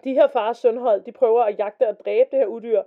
De 0.03 0.13
her 0.13 0.27
far 0.27 0.47
og 0.49 0.55
sønhold, 0.55 1.01
de 1.01 1.11
prøver 1.11 1.43
at 1.43 1.59
jagte 1.59 1.87
og 1.87 1.99
dræbe 2.05 2.27
det 2.31 2.39
her 2.39 2.45
udyr. 2.45 2.81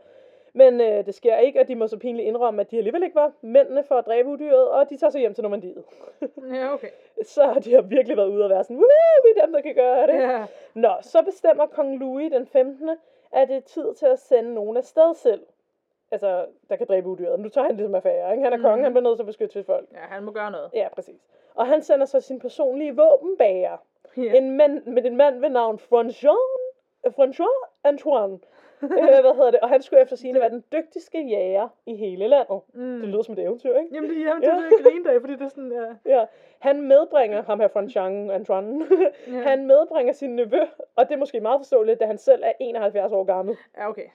Men 0.52 0.80
øh, 0.80 1.06
det 1.06 1.14
sker 1.14 1.36
ikke, 1.36 1.60
og 1.60 1.68
de 1.68 1.74
må 1.76 1.86
så 1.86 1.98
pinligt 1.98 2.26
indrømme, 2.28 2.60
at 2.60 2.70
de 2.70 2.76
alligevel 2.78 3.02
ikke 3.02 3.14
var 3.14 3.32
mændene 3.40 3.84
for 3.84 3.94
at 3.94 4.06
dræbe 4.06 4.28
udyret, 4.28 4.68
og 4.68 4.90
de 4.90 4.96
tager 4.96 5.10
sig 5.10 5.20
hjem 5.20 5.34
til 5.34 5.42
Normandiet. 5.42 5.84
Ja, 6.54 6.72
okay. 6.72 6.88
så 7.22 7.60
de 7.64 7.74
har 7.74 7.80
virkelig 7.82 8.16
været 8.16 8.28
ude 8.28 8.44
og 8.44 8.50
være 8.50 8.64
sådan, 8.64 8.76
Woo, 8.76 8.84
vi 9.24 9.40
er 9.40 9.44
dem, 9.44 9.52
der 9.52 9.60
kan 9.60 9.74
gøre 9.74 10.06
det. 10.06 10.14
Ja. 10.14 10.46
Nå, 10.74 10.92
så 11.00 11.22
bestemmer 11.22 11.66
kong 11.66 11.98
Louis 11.98 12.32
den 12.32 12.46
15. 12.46 12.90
at 13.32 13.48
det 13.48 13.56
er 13.56 13.60
tid 13.60 13.94
til 13.94 14.06
at 14.06 14.18
sende 14.18 14.54
nogen 14.54 14.76
af 14.76 14.84
sted 14.84 15.14
selv. 15.14 15.42
Altså, 16.10 16.46
der 16.70 16.76
kan 16.76 16.86
dræbe 16.86 17.08
udyret. 17.08 17.40
Nu 17.40 17.48
tager 17.48 17.66
han 17.66 17.76
ligesom 17.76 17.94
affære, 17.94 18.30
ikke? 18.32 18.44
Han 18.44 18.52
er 18.52 18.58
konge, 18.58 18.76
Mhm. 18.76 18.82
han 18.84 18.92
bliver 18.92 19.02
nødt 19.02 19.16
til 19.18 19.22
at 19.22 19.26
beskytte 19.26 19.52
sit 19.52 19.66
folk. 19.66 19.88
ja, 19.92 19.98
han 19.98 20.22
må 20.22 20.30
gøre 20.32 20.50
noget. 20.50 20.70
Ja, 20.74 20.88
præcis. 20.94 21.20
Og 21.54 21.66
han 21.66 21.82
sender 21.82 22.06
så 22.06 22.20
sin 22.20 22.38
personlige 22.38 22.96
våbenbærer. 22.96 23.76
Ja. 24.16 24.22
En 24.32 24.56
mand, 24.56 24.84
med 24.86 25.04
en 25.04 25.16
mand 25.16 25.40
ved 25.40 25.48
navn 25.48 25.78
Franchon, 25.78 26.36
François 27.06 27.68
Antoine. 27.84 28.38
øh, 28.82 28.88
hvad 29.20 29.34
hedder 29.34 29.50
det? 29.50 29.60
Og 29.60 29.68
han 29.68 29.82
skulle 29.82 30.02
efter 30.02 30.16
sigende 30.16 30.40
være 30.40 30.50
den 30.50 30.64
dygtigste 30.72 31.18
jæger 31.18 31.68
i 31.86 31.96
hele 31.96 32.28
landet. 32.28 32.60
Mm. 32.74 33.00
Det 33.00 33.08
lyder 33.08 33.22
som 33.22 33.32
et 33.32 33.38
eventyr, 33.38 33.76
ikke? 33.78 33.94
Jamen, 33.94 34.10
det, 34.10 34.20
jamen, 34.20 34.42
det 34.42 34.48
Ja. 34.48 34.52
er 34.54 34.60
det, 34.60 34.70
jeg 34.70 34.84
griner 34.92 35.10
af, 35.10 35.20
fordi 35.20 35.32
det 35.32 35.42
er 35.42 35.48
sådan, 35.48 35.72
ja. 35.72 35.86
Ja. 36.18 36.26
Han 36.58 36.82
medbringer, 36.82 37.42
ham 37.42 37.60
her 37.60 37.68
Franchon 37.68 38.30
Antoine, 38.30 38.86
Ja. 39.26 39.32
han 39.32 39.66
medbringer 39.66 40.12
sin 40.12 40.36
nevø, 40.36 40.60
og 40.96 41.08
det 41.08 41.14
er 41.14 41.18
måske 41.18 41.40
meget 41.40 41.58
forståeligt, 41.60 42.00
da 42.00 42.06
han 42.06 42.18
selv 42.18 42.42
er 42.44 42.52
71 42.60 43.12
år 43.12 43.24
gammel. 43.24 43.56
Ja, 43.76 43.88
okay. 43.88 44.06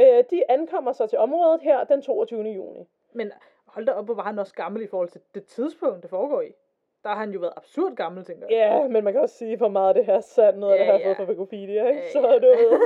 Øh, 0.00 0.24
de 0.30 0.42
ankommer 0.50 0.92
så 0.92 1.06
til 1.06 1.18
området 1.18 1.60
her 1.62 1.84
den 1.84 2.02
22. 2.02 2.42
juni. 2.42 2.88
Men 3.12 3.32
hold 3.66 3.86
da 3.86 3.92
op, 3.92 4.04
hvor 4.04 4.14
var 4.14 4.22
han 4.22 4.38
også 4.38 4.54
gammel 4.54 4.82
i 4.82 4.86
forhold 4.86 5.08
til 5.08 5.20
det 5.34 5.44
tidspunkt, 5.44 6.02
det 6.02 6.10
foregår 6.10 6.40
i. 6.42 6.52
Der 7.02 7.08
har 7.08 7.16
han 7.16 7.30
jo 7.30 7.40
været 7.40 7.52
absurd 7.56 7.94
gammel, 7.94 8.24
tænker 8.24 8.46
jeg. 8.50 8.56
Ja, 8.56 8.88
men 8.88 9.04
man 9.04 9.12
kan 9.12 9.22
også 9.22 9.34
sige, 9.36 9.56
hvor 9.56 9.68
meget 9.68 9.96
det 9.96 10.04
her 10.04 10.14
er 10.14 10.20
sandt, 10.20 10.58
noget 10.58 10.74
af 10.74 10.78
Ja, 10.78 10.82
det 10.82 10.86
her 10.86 10.92
har 10.92 10.98
ja. 11.00 11.08
fået 11.08 11.16
fra 11.16 11.24
Wikipedia, 11.24 11.88
ikke? 11.88 12.00
Ja, 12.00 12.10
Så 12.12 12.20
ja. 12.20 12.34
du 12.38 12.46
ved. 12.46 12.80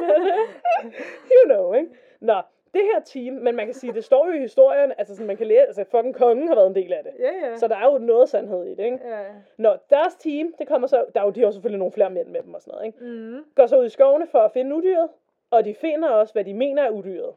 you 1.34 1.44
know, 1.54 1.72
ikke? 1.72 1.90
Nå, 2.20 2.40
det 2.74 2.82
her 2.94 3.00
team, 3.04 3.34
men 3.34 3.56
man 3.56 3.66
kan 3.66 3.74
sige, 3.74 3.92
det 3.92 4.04
står 4.04 4.26
jo 4.26 4.32
i 4.32 4.38
historien, 4.38 4.92
altså 4.98 5.14
sådan, 5.14 5.26
man 5.26 5.36
kan 5.36 5.46
læse, 5.46 5.60
altså 5.66 5.84
fucking 5.84 6.14
kongen 6.14 6.48
har 6.48 6.54
været 6.54 6.66
en 6.66 6.74
del 6.74 6.92
af 6.92 7.04
det. 7.04 7.12
Ja, 7.18 7.48
ja. 7.48 7.56
Så 7.56 7.68
der 7.68 7.76
er 7.76 7.92
jo 7.92 7.98
noget 7.98 8.28
sandhed 8.28 8.64
i 8.64 8.74
det, 8.74 8.84
ikke? 8.84 8.98
Ja. 9.08 9.22
Nå, 9.56 9.76
deres 9.90 10.14
team, 10.14 10.54
det 10.58 10.68
kommer 10.68 10.88
så, 10.88 11.04
der 11.14 11.20
er 11.20 11.24
jo, 11.24 11.30
de 11.30 11.40
har 11.40 11.46
jo 11.46 11.52
selvfølgelig 11.52 11.78
nogle 11.78 11.92
flere 11.92 12.10
mænd 12.10 12.28
med 12.28 12.42
dem 12.42 12.54
og 12.54 12.60
sådan 12.62 12.72
noget, 12.72 12.86
ikke? 12.86 13.04
Mm. 13.04 13.44
Går 13.54 13.66
så 13.66 13.78
ud 13.80 13.86
i 13.86 13.88
skovene 13.88 14.26
for 14.26 14.38
at 14.38 14.52
finde 14.52 14.76
udyret, 14.76 15.08
og 15.50 15.64
de 15.64 15.74
finder 15.74 16.08
også, 16.08 16.32
hvad 16.34 16.44
de 16.44 16.54
mener 16.54 16.82
er 16.82 16.90
udyret. 16.90 17.34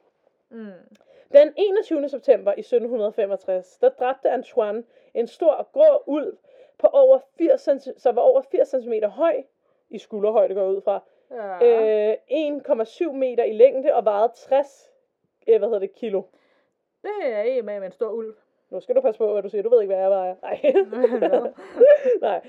Mm. 0.50 0.66
Den 1.32 1.54
21. 1.56 2.10
september 2.10 2.52
i 2.58 2.60
1765, 2.60 3.78
der 3.78 3.90
dræbte 3.90 4.30
Antoine 4.30 4.84
en 5.14 5.28
stor 5.28 5.68
grå 5.74 6.04
ulv 6.06 6.34
på 6.80 6.88
over 6.88 7.20
80 7.38 7.62
cm, 7.62 7.90
så 7.98 8.12
var 8.12 8.22
over 8.22 8.42
80 8.42 8.68
cm 8.70 8.94
høj, 9.06 9.44
i 9.90 9.98
skulderhøjde 9.98 10.54
går 10.56 10.68
ud 10.68 10.82
fra, 10.82 11.00
Ja. 11.32 12.12
øh, 12.12 12.18
1,7 12.32 13.12
meter 13.12 13.44
i 13.44 13.54
længde 13.54 13.94
og 13.94 14.06
vejede 14.06 14.32
60 14.36 14.92
øh, 15.48 15.58
hvad 15.60 15.68
hedder 15.68 15.80
det, 15.80 15.94
kilo. 15.96 16.22
Det 17.02 17.12
er 17.24 17.42
en 17.42 17.66
med 17.66 17.84
en 17.86 17.92
stor 17.92 18.10
ulv. 18.12 18.34
Nu 18.70 18.80
skal 18.80 18.96
du 18.96 19.02
passe 19.02 19.18
på, 19.18 19.32
hvad 19.34 19.44
du 19.44 19.50
siger. 19.50 19.64
Du 19.64 19.70
ved 19.70 19.82
ikke, 19.82 19.94
hvad 19.94 20.02
jeg 20.04 20.12
vejer. 20.12 20.36
Nej. 20.42 20.62
Nej. 22.22 22.42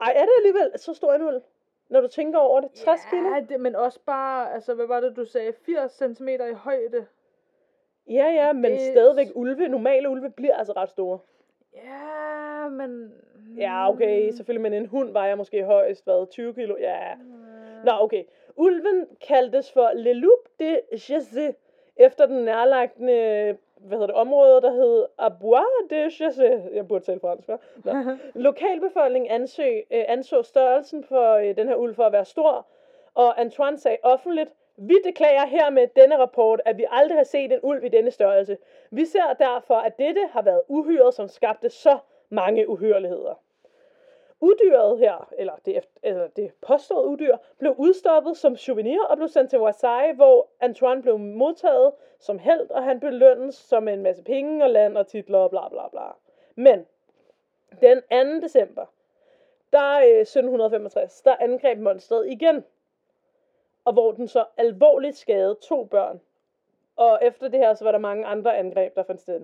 Ej, 0.00 0.12
er 0.16 0.20
det 0.22 0.30
alligevel 0.38 0.72
så 0.78 0.94
stor 0.94 1.12
en 1.14 1.22
ulv? 1.22 1.42
Når 1.88 2.00
du 2.00 2.08
tænker 2.08 2.38
over 2.38 2.60
det. 2.60 2.70
60 2.72 3.00
kilo? 3.10 3.28
Ja, 3.28 3.40
det, 3.48 3.60
men 3.60 3.76
også 3.76 4.00
bare, 4.06 4.54
altså, 4.54 4.74
hvad 4.74 4.86
var 4.86 5.00
det, 5.00 5.16
du 5.16 5.24
sagde? 5.24 5.52
80 5.52 5.92
cm 5.92 6.28
i 6.28 6.52
højde. 6.54 7.06
Ja, 8.08 8.26
ja, 8.26 8.52
men 8.52 8.72
Det- 8.72 8.80
stadigvæk 8.80 9.28
ulve, 9.34 9.68
normale 9.68 10.08
ulve 10.10 10.30
bliver 10.30 10.56
altså 10.56 10.72
ret 10.72 10.88
store. 10.90 11.18
Ja, 11.74 12.68
men... 12.68 13.12
Ja, 13.58 13.90
okay, 13.90 14.30
selvfølgelig, 14.30 14.62
men 14.62 14.72
en 14.72 14.86
hund 14.86 15.12
vejer 15.12 15.34
måske 15.34 15.64
højst, 15.64 16.04
hvad, 16.04 16.30
20 16.30 16.54
kilo? 16.54 16.76
Ja. 16.80 17.14
Nå, 17.84 17.92
okay. 18.00 18.24
Ulven 18.56 19.06
kaldtes 19.28 19.72
for 19.72 19.90
Le 19.94 20.12
Loup 20.12 20.48
de 20.60 20.80
Jesse, 20.92 21.54
efter 21.96 22.26
den 22.26 22.44
nærlagte 22.44 23.58
hvad 23.86 23.98
hedder 23.98 24.06
det, 24.06 24.14
område, 24.14 24.60
der 24.62 24.72
hed 24.72 25.06
Abois 25.18 25.64
de 25.90 26.10
Jesse. 26.20 26.62
Jeg 26.74 26.88
burde 26.88 27.04
tale 27.04 27.20
fransk, 27.20 27.48
hva'? 27.48 27.56
Nå. 27.84 28.16
Lokalbefolkningen 28.48 29.30
ansø, 29.30 29.68
øh, 29.90 30.04
anså 30.08 30.42
størrelsen 30.42 31.04
for 31.04 31.32
øh, 31.34 31.56
den 31.56 31.68
her 31.68 31.74
ulv 31.74 31.94
for 31.94 32.02
at 32.02 32.12
være 32.12 32.24
stor, 32.24 32.66
og 33.14 33.40
Antoine 33.40 33.78
sagde 33.78 33.98
offentligt, 34.02 34.50
vi 34.76 34.94
deklarer 35.04 35.46
her 35.46 35.70
med 35.70 35.86
denne 35.96 36.18
rapport, 36.18 36.60
at 36.64 36.78
vi 36.78 36.86
aldrig 36.90 37.18
har 37.18 37.24
set 37.24 37.52
en 37.52 37.58
ulv 37.62 37.84
i 37.84 37.88
denne 37.88 38.10
størrelse. 38.10 38.58
Vi 38.90 39.04
ser 39.04 39.32
derfor, 39.38 39.74
at 39.74 39.98
dette 39.98 40.20
har 40.32 40.42
været 40.42 40.62
uhyret, 40.68 41.14
som 41.14 41.28
skabte 41.28 41.70
så 41.70 41.98
mange 42.32 42.68
uhyreligheder. 42.68 43.34
Udyret 44.40 44.98
her, 44.98 45.28
eller 45.38 45.52
det, 45.66 45.88
eller 46.02 46.26
det 46.26 46.52
påståede 46.60 47.08
udyr, 47.08 47.36
blev 47.58 47.74
udstoppet 47.78 48.36
som 48.36 48.56
souvenir 48.56 49.00
og 49.00 49.16
blev 49.16 49.28
sendt 49.28 49.50
til 49.50 49.58
Versailles, 49.58 50.16
hvor 50.16 50.48
Antoine 50.60 51.02
blev 51.02 51.18
modtaget 51.18 51.92
som 52.18 52.38
held, 52.38 52.70
og 52.70 52.84
han 52.84 53.00
belønnes 53.00 53.54
som 53.54 53.88
en 53.88 54.02
masse 54.02 54.22
penge 54.22 54.64
og 54.64 54.70
land 54.70 54.96
og 54.96 55.06
titler 55.06 55.38
og 55.38 55.50
bla 55.50 55.68
bla 55.68 55.88
bla. 55.88 56.02
Men 56.54 56.86
den 57.80 58.02
2. 58.40 58.46
december, 58.46 58.86
der 59.72 59.98
øh, 59.98 60.20
1765, 60.20 61.22
der 61.22 61.36
angreb 61.40 61.78
monstret 61.78 62.26
igen, 62.30 62.64
og 63.84 63.92
hvor 63.92 64.12
den 64.12 64.28
så 64.28 64.44
alvorligt 64.56 65.16
skadede 65.16 65.56
to 65.62 65.84
børn 65.84 66.20
og 66.96 67.18
efter 67.22 67.48
det 67.48 67.60
her, 67.60 67.74
så 67.74 67.84
var 67.84 67.92
der 67.92 67.98
mange 67.98 68.26
andre 68.26 68.56
angreb, 68.56 68.94
der 68.96 69.02
fandt 69.02 69.20
sted. 69.20 69.40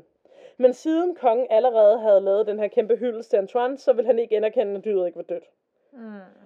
Men 0.60 0.72
siden 0.72 1.14
kongen 1.14 1.46
allerede 1.50 1.98
havde 1.98 2.20
lavet 2.20 2.46
den 2.46 2.58
her 2.58 2.68
kæmpe 2.68 2.96
hyldest 2.96 3.30
til 3.30 3.36
Antoine, 3.36 3.78
så 3.78 3.92
ville 3.92 4.06
han 4.06 4.18
ikke 4.18 4.36
anerkende, 4.36 4.74
at 4.78 4.84
dyret 4.84 5.06
ikke 5.06 5.16
var 5.16 5.22
dødt. 5.22 5.44
Mm. 5.92 5.98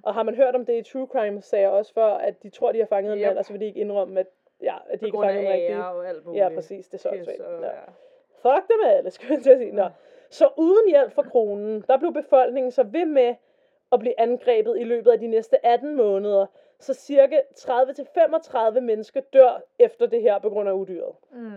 Og 0.03 0.15
har 0.15 0.23
man 0.23 0.35
hørt 0.35 0.55
om 0.55 0.67
det 0.67 0.75
i 0.87 0.93
True 0.93 1.07
Crime, 1.07 1.43
sagde 1.43 1.63
jeg 1.63 1.71
også 1.71 1.95
før, 1.95 2.07
at 2.15 2.43
de 2.43 2.51
tror, 2.51 2.73
de 2.73 2.79
har 2.79 2.87
fanget 2.87 3.13
en 3.13 3.19
Yep. 3.19 3.27
mand, 3.27 3.39
og 3.39 3.45
så 3.45 3.53
vil 3.53 3.61
de 3.61 3.67
ikke 3.67 3.81
indrømme, 3.81 4.21
at, 4.21 4.27
ja, 4.63 4.77
at 4.91 5.01
de 5.01 5.07
ikke 5.07 5.19
fangede 5.23 5.43
den 5.45 5.53
rigtige. 5.53 5.71
ære 5.77 5.93
og 5.93 6.09
alt 6.09 6.27
muligt. 6.27 6.43
Ja, 6.45 6.49
præcis. 6.55 6.89
Det 6.89 6.95
er 6.95 6.99
så 6.99 7.11
Pis 7.11 7.19
åndssvagt. 7.19 7.41
og- 7.41 7.61
Ja. 7.63 7.67
ja. 7.67 7.73
Fuck 8.43 8.69
dem 8.69 8.79
alle, 8.87 9.11
skulle 9.11 9.35
jeg 9.35 9.43
til 9.43 9.51
at 9.51 9.59
sige. 9.59 9.73
Nå. 9.73 9.89
Så 10.31 10.49
uden 10.57 10.89
hjælp 10.91 11.13
fra 11.13 11.23
kronen, 11.23 11.85
der 11.89 11.99
blev 11.99 12.13
befolkningen 12.13 12.71
så 12.73 12.83
ved 12.83 13.05
med 13.07 13.35
at 13.93 13.99
blive 13.99 14.21
angrebet 14.21 14.79
i 14.79 14.85
løbet 14.85 15.11
af 15.11 15.19
de 15.19 15.27
næste 15.27 15.67
18 15.67 15.97
måneder. 15.97 16.47
Så 16.81 16.95
cirka 16.95 17.41
30-35 17.57 18.81
mennesker 18.81 19.21
dør 19.21 19.63
efter 19.79 20.07
det 20.07 20.23
her 20.23 20.39
på 20.39 20.51
grund 20.51 20.69
af 20.69 20.73
udyret. 20.73 21.15
Mm. 21.33 21.51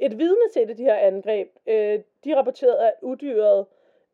Et 0.00 0.18
vidne 0.18 0.48
til 0.52 0.62
et 0.62 0.70
af 0.70 0.76
de 0.76 0.84
her 0.84 0.94
angreb, 0.94 1.48
øh, 1.66 2.00
de 2.24 2.36
rapporterede, 2.36 2.86
at 2.86 2.94
udyret 3.02 3.66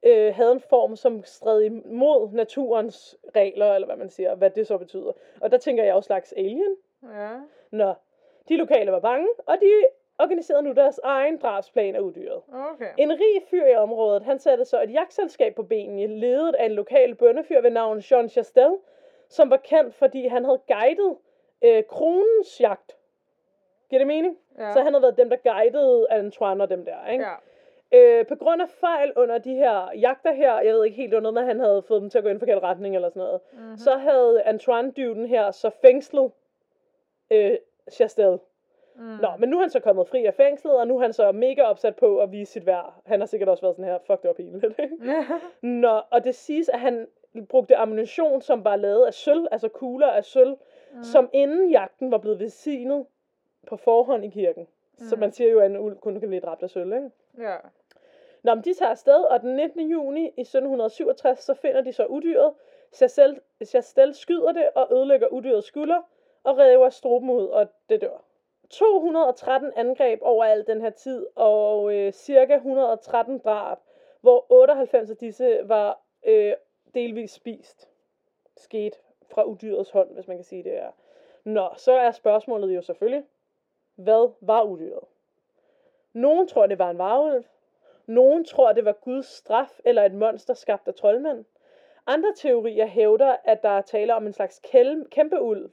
øh, 0.02 0.34
havde 0.34 0.52
en 0.52 0.60
form, 0.60 0.96
som 0.96 1.24
stred 1.24 1.62
imod 1.62 2.32
naturens 2.32 3.16
regler, 3.36 3.74
eller 3.74 3.86
hvad 3.86 3.96
man 3.96 4.10
siger, 4.10 4.34
hvad 4.34 4.50
det 4.50 4.66
så 4.66 4.78
betyder. 4.78 5.12
Og 5.40 5.50
der 5.50 5.58
tænker 5.58 5.84
jeg 5.84 5.94
jo 5.94 6.00
slags 6.00 6.32
alien. 6.32 6.76
Ja. 7.02 7.30
Nå, 7.70 7.94
de 8.48 8.56
lokale 8.56 8.92
var 8.92 9.00
bange, 9.00 9.28
og 9.46 9.56
de 9.60 9.72
organiserede 10.18 10.62
nu 10.62 10.72
deres 10.72 11.00
egen 11.04 11.38
drabsplan 11.38 11.94
af 11.96 12.00
udyret. 12.00 12.42
Okay. 12.72 12.90
En 12.98 13.12
rig 13.12 13.42
fyr 13.50 13.66
i 13.66 13.74
området, 13.74 14.22
han 14.22 14.38
satte 14.38 14.64
så 14.64 14.82
et 14.82 14.92
jagtselskab 14.92 15.54
på 15.54 15.62
benene, 15.62 16.06
ledet 16.06 16.54
af 16.54 16.64
en 16.64 16.72
lokal 16.72 17.14
bøndefyr 17.14 17.60
ved 17.60 17.70
navn 17.70 17.98
Jean 18.10 18.28
Chastel, 18.28 18.76
som 19.28 19.50
var 19.50 19.56
kendt, 19.56 19.94
fordi 19.94 20.26
han 20.26 20.44
havde 20.44 20.60
guidet 20.68 21.16
øh, 21.62 21.84
kronens 21.84 22.60
jagt. 22.60 22.96
Giver 23.90 24.00
det 24.00 24.06
mening? 24.06 24.38
Ja. 24.58 24.72
Så 24.72 24.78
han 24.80 24.92
havde 24.92 25.02
været 25.02 25.16
dem, 25.16 25.30
der 25.30 25.36
guidede 25.36 26.06
Antoine 26.10 26.62
og 26.62 26.70
dem 26.70 26.84
der, 26.84 27.06
ikke? 27.12 27.24
Ja. 27.24 27.34
Øh, 27.92 28.26
på 28.26 28.34
grund 28.34 28.62
af 28.62 28.68
fejl 28.68 29.12
under 29.16 29.38
de 29.38 29.54
her 29.54 29.90
jagter 30.00 30.32
her, 30.32 30.60
jeg 30.60 30.74
ved 30.74 30.84
ikke 30.84 30.96
helt, 30.96 31.22
med, 31.22 31.36
at 31.42 31.46
han 31.46 31.60
havde 31.60 31.82
fået 31.82 32.02
dem 32.02 32.10
til 32.10 32.18
at 32.18 32.24
gå 32.24 32.28
i 32.28 32.32
en 32.32 32.38
forkert 32.38 32.62
retning 32.62 32.94
eller 32.94 33.08
sådan 33.08 33.20
noget, 33.20 33.40
Mhm. 33.52 33.76
så 33.76 33.96
havde 33.96 34.42
Antoine-dyven 34.42 35.26
her 35.26 35.50
så 35.50 35.70
fængslet 35.70 36.30
øh, 37.30 37.56
Chastel. 37.92 38.38
Mm. 38.98 39.02
Nå, 39.22 39.28
men 39.38 39.48
nu 39.48 39.56
er 39.56 39.60
han 39.60 39.70
så 39.70 39.80
kommet 39.80 40.08
fri 40.08 40.24
af 40.24 40.34
fængslet, 40.34 40.74
og 40.78 40.86
nu 40.86 40.96
er 40.96 41.02
han 41.02 41.12
så 41.12 41.32
mega 41.32 41.62
opsat 41.62 41.96
på 41.96 42.18
at 42.18 42.32
vise 42.32 42.52
sit 42.52 42.66
værd. 42.66 42.94
Han 43.06 43.20
har 43.20 43.26
sikkert 43.26 43.48
også 43.48 43.62
været 43.62 43.76
sådan 43.76 43.90
her, 43.90 43.98
fuck 44.06 44.22
det 44.22 44.28
var 44.28 44.34
pinligt? 44.34 44.64
Nå, 45.62 46.00
og 46.10 46.24
det 46.24 46.34
siges, 46.34 46.68
at 46.68 46.80
han 46.80 47.06
brugte 47.48 47.76
ammunition, 47.76 48.42
som 48.42 48.64
var 48.64 48.76
lavet 48.76 49.06
af 49.06 49.14
sølv, 49.14 49.46
altså 49.52 49.68
kugler 49.68 50.06
af 50.06 50.24
sølv, 50.24 50.56
mm. 50.92 51.02
som 51.02 51.30
inden 51.32 51.70
jagten 51.70 52.10
var 52.10 52.18
blevet 52.18 52.38
velsignet 52.40 53.06
på 53.66 53.76
forhånd 53.76 54.24
i 54.24 54.28
kirken. 54.28 54.68
Mm. 54.98 55.04
Så 55.04 55.16
man 55.16 55.32
siger 55.32 55.50
jo, 55.50 55.60
at 55.60 55.70
en 55.70 55.76
ulv 55.76 55.96
kun 55.96 56.20
kan 56.20 56.28
blive 56.28 56.40
dræbt 56.40 56.62
af 56.62 56.70
sølv, 56.70 56.92
ikke? 56.92 57.10
ja. 57.38 57.56
Nå, 58.42 58.54
men 58.54 58.64
de 58.64 58.74
tager 58.74 58.90
afsted, 58.90 59.24
og 59.24 59.40
den 59.40 59.56
19. 59.56 59.90
juni 59.90 60.20
i 60.20 60.40
1767, 60.40 61.40
så 61.40 61.54
finder 61.54 61.80
de 61.80 61.92
så 61.92 62.06
udyret. 62.06 62.52
Chastel, 62.92 63.40
Chastel 63.64 64.14
skyder 64.14 64.52
det 64.52 64.68
og 64.74 64.88
ødelægger 64.92 65.26
udyrets 65.26 65.66
skulder, 65.66 66.02
og 66.42 66.58
river 66.58 66.90
struben 66.90 67.30
ud, 67.30 67.46
og 67.46 67.68
det 67.88 68.00
dør. 68.00 68.24
213 68.70 69.72
angreb 69.76 70.18
over 70.22 70.44
al 70.44 70.66
den 70.66 70.80
her 70.80 70.90
tid, 70.90 71.26
og 71.34 71.94
øh, 71.94 72.12
cirka 72.12 72.54
113 72.54 73.38
drab, 73.38 73.78
hvor 74.20 74.46
98 74.52 75.10
af 75.10 75.16
disse 75.16 75.60
var 75.64 76.00
øh, 76.26 76.52
delvis 76.94 77.30
spist. 77.30 77.88
Sket 78.56 79.00
fra 79.30 79.42
udyrets 79.42 79.90
hånd, 79.90 80.14
hvis 80.14 80.28
man 80.28 80.36
kan 80.36 80.44
sige 80.44 80.64
det 80.64 80.78
er. 80.78 80.90
Nå, 81.44 81.68
så 81.76 81.92
er 81.92 82.10
spørgsmålet 82.10 82.76
jo 82.76 82.82
selvfølgelig, 82.82 83.24
hvad 83.96 84.32
var 84.40 84.62
udyret? 84.62 85.04
Nogen 86.12 86.48
tror, 86.48 86.66
det 86.66 86.78
var 86.78 86.90
en 86.90 86.98
varulv. 86.98 87.44
Nogen 88.06 88.44
tror, 88.44 88.72
det 88.72 88.84
var 88.84 88.92
Guds 88.92 89.26
straf 89.26 89.80
eller 89.84 90.02
et 90.02 90.14
monster 90.14 90.54
skabt 90.54 90.88
af 90.88 90.94
troldmænd. 90.94 91.44
Andre 92.06 92.32
teorier 92.36 92.86
hævder, 92.86 93.36
at 93.44 93.62
der 93.62 93.68
er 93.68 93.82
tale 93.82 94.14
om 94.14 94.26
en 94.26 94.32
slags 94.32 94.60
kæl- 94.64 95.08
kæmpeulv, 95.10 95.70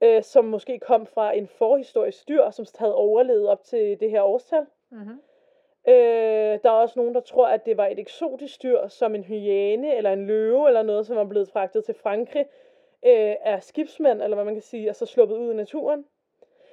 øh, 0.00 0.22
som 0.22 0.44
måske 0.44 0.78
kom 0.78 1.06
fra 1.06 1.32
en 1.32 1.46
forhistorisk 1.48 2.28
dyr, 2.28 2.50
som 2.50 2.66
havde 2.78 2.94
overlevet 2.94 3.48
op 3.48 3.64
til 3.64 4.00
det 4.00 4.10
her 4.10 4.22
årstal. 4.22 4.66
Mm-hmm. 4.90 5.20
Øh, 5.88 6.58
der 6.62 6.70
er 6.70 6.80
også 6.82 6.98
nogen, 6.98 7.14
der 7.14 7.20
tror, 7.20 7.48
at 7.48 7.66
det 7.66 7.76
var 7.76 7.86
et 7.86 7.98
eksotisk 7.98 8.62
dyr, 8.62 8.88
som 8.88 9.14
en 9.14 9.24
hyæne 9.24 9.96
eller 9.96 10.12
en 10.12 10.26
løve 10.26 10.66
eller 10.66 10.82
noget, 10.82 11.06
som 11.06 11.16
var 11.16 11.24
blevet 11.24 11.48
fragtet 11.48 11.84
til 11.84 11.94
Frankrig 11.94 12.46
øh, 13.06 13.34
af 13.40 13.62
skibsmænd, 13.62 14.22
eller 14.22 14.34
hvad 14.34 14.44
man 14.44 14.54
kan 14.54 14.62
sige, 14.62 14.90
og 14.90 14.96
så 14.96 15.06
sluppet 15.06 15.36
ud 15.36 15.52
i 15.52 15.56
naturen. 15.56 16.04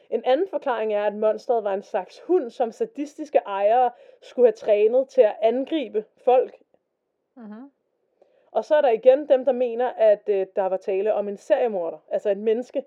En 0.09 0.25
anden 0.25 0.47
forklaring 0.47 0.93
er, 0.93 1.03
at 1.03 1.15
monstret 1.15 1.63
var 1.63 1.73
en 1.73 1.81
slags 1.81 2.19
hund, 2.19 2.49
som 2.49 2.71
sadistiske 2.71 3.37
ejere 3.37 3.91
skulle 4.21 4.47
have 4.47 4.53
trænet 4.53 5.07
til 5.07 5.21
at 5.21 5.35
angribe 5.41 6.05
folk. 6.25 6.55
Mm-hmm. 7.35 7.71
Og 8.51 8.65
så 8.65 8.75
er 8.75 8.81
der 8.81 8.89
igen 8.89 9.29
dem, 9.29 9.45
der 9.45 9.51
mener, 9.51 9.87
at 9.87 10.29
øh, 10.29 10.47
der 10.55 10.65
var 10.65 10.77
tale 10.77 11.13
om 11.13 11.27
en 11.27 11.37
seriemorder, 11.37 11.97
altså 12.11 12.29
et 12.29 12.37
menneske. 12.37 12.83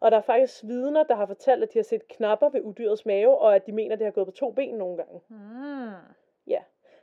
Og 0.00 0.10
der 0.10 0.16
er 0.16 0.22
faktisk 0.22 0.64
vidner, 0.64 1.02
der 1.02 1.14
har 1.14 1.26
fortalt, 1.26 1.62
at 1.62 1.72
de 1.72 1.78
har 1.78 1.84
set 1.84 2.08
knapper 2.08 2.48
ved 2.48 2.60
udyrets 2.60 3.06
mave, 3.06 3.38
og 3.38 3.54
at 3.54 3.66
de 3.66 3.72
mener, 3.72 3.92
at 3.92 3.98
det 3.98 4.04
har 4.04 4.12
gået 4.12 4.26
på 4.26 4.32
to 4.32 4.50
ben 4.50 4.74
nogle 4.74 4.96
gange. 4.96 5.20
Mm. 5.28 6.14
Ja. 6.46 6.58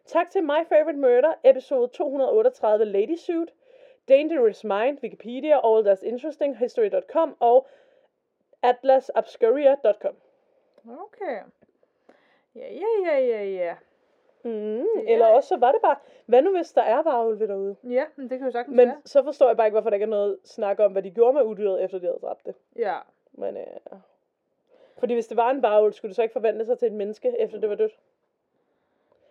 Tak 0.06 0.30
til 0.30 0.44
My 0.44 0.66
Favorite 0.70 1.00
Murder, 1.00 1.34
episode 1.44 1.88
238 1.88 2.86
Lady 2.86 3.16
Suit, 3.16 3.54
Dangerous 4.10 4.64
Mind, 4.64 4.98
Wikipedia, 5.04 5.68
All 5.68 5.88
That's 5.88 6.06
Interesting, 6.06 6.58
History.com 6.58 7.36
og 7.40 7.68
atlasobscuria.com. 8.70 10.16
Okay. 11.00 11.40
Ja, 12.56 12.68
ja, 12.74 13.06
ja, 13.06 13.20
ja, 13.20 13.44
ja. 13.46 13.76
Mm, 14.44 14.52
Det 14.52 15.14
eller 15.14 15.26
er- 15.26 15.34
også 15.34 15.50
så 15.50 15.58
var 15.58 15.72
det 15.72 15.82
bare, 15.82 15.96
hvad 16.26 16.42
nu 16.42 16.56
hvis 16.56 16.72
der 16.72 16.82
er 16.82 17.04
varulve 17.04 17.48
derude? 17.48 17.76
Ja, 17.84 18.06
men 18.16 18.30
det 18.30 18.38
kan 18.40 18.48
jo 18.48 18.52
sagtens 18.52 18.76
Men 18.76 18.88
være. 18.88 18.98
så 19.06 19.24
forstår 19.24 19.48
jeg 19.48 19.58
bare 19.58 19.68
ikke, 19.68 19.74
hvorfor 19.74 19.90
der 19.90 19.96
ikke 19.96 20.04
er 20.04 20.08
noget 20.10 20.38
snak 20.44 20.80
om, 20.80 20.92
hvad 20.92 21.02
de 21.04 21.12
gjorde 21.12 21.34
med 21.34 21.44
udyret, 21.44 21.84
efter 21.84 22.00
de 22.00 22.06
havde 22.06 22.20
dræbt 22.22 22.46
det. 22.46 22.56
Ja. 22.76 22.98
Men, 23.32 23.58
øh, 23.58 23.64
fordi 24.98 25.14
hvis 25.14 25.28
det 25.28 25.38
var 25.38 25.50
en 25.50 25.62
varulv, 25.62 25.94
skulle 25.94 26.10
det 26.10 26.16
så 26.16 26.22
ikke 26.22 26.34
forvandle 26.34 26.66
sig 26.66 26.80
til 26.80 26.86
et 26.86 26.94
menneske, 26.94 27.40
efter 27.40 27.60
det 27.60 27.70
var 27.70 27.76
dødt? 27.76 28.00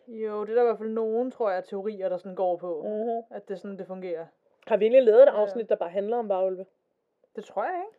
Jo, 0.08 0.40
det 0.44 0.50
er 0.50 0.54
der 0.54 0.62
i 0.62 0.66
hvert 0.66 0.78
fald 0.78 0.88
nogen, 0.90 1.30
tror 1.30 1.50
jeg, 1.50 1.64
teorier, 1.64 2.08
der 2.08 2.16
sådan 2.16 2.34
går 2.34 2.56
på. 2.56 2.82
Mm-hmm. 2.82 3.22
At 3.30 3.48
det 3.48 3.54
er 3.54 3.58
sådan, 3.58 3.78
det 3.78 3.86
fungerer. 3.86 4.26
Har 4.66 4.76
vi 4.76 4.84
egentlig 4.84 5.02
lavet 5.02 5.22
et 5.22 5.26
Ja. 5.26 5.40
afsnit, 5.40 5.68
der 5.68 5.76
bare 5.76 5.90
handler 5.90 6.16
om 6.16 6.28
varulve? 6.28 6.66
Det 7.36 7.44
tror 7.44 7.64
jeg 7.64 7.82
ikke. 7.86 7.98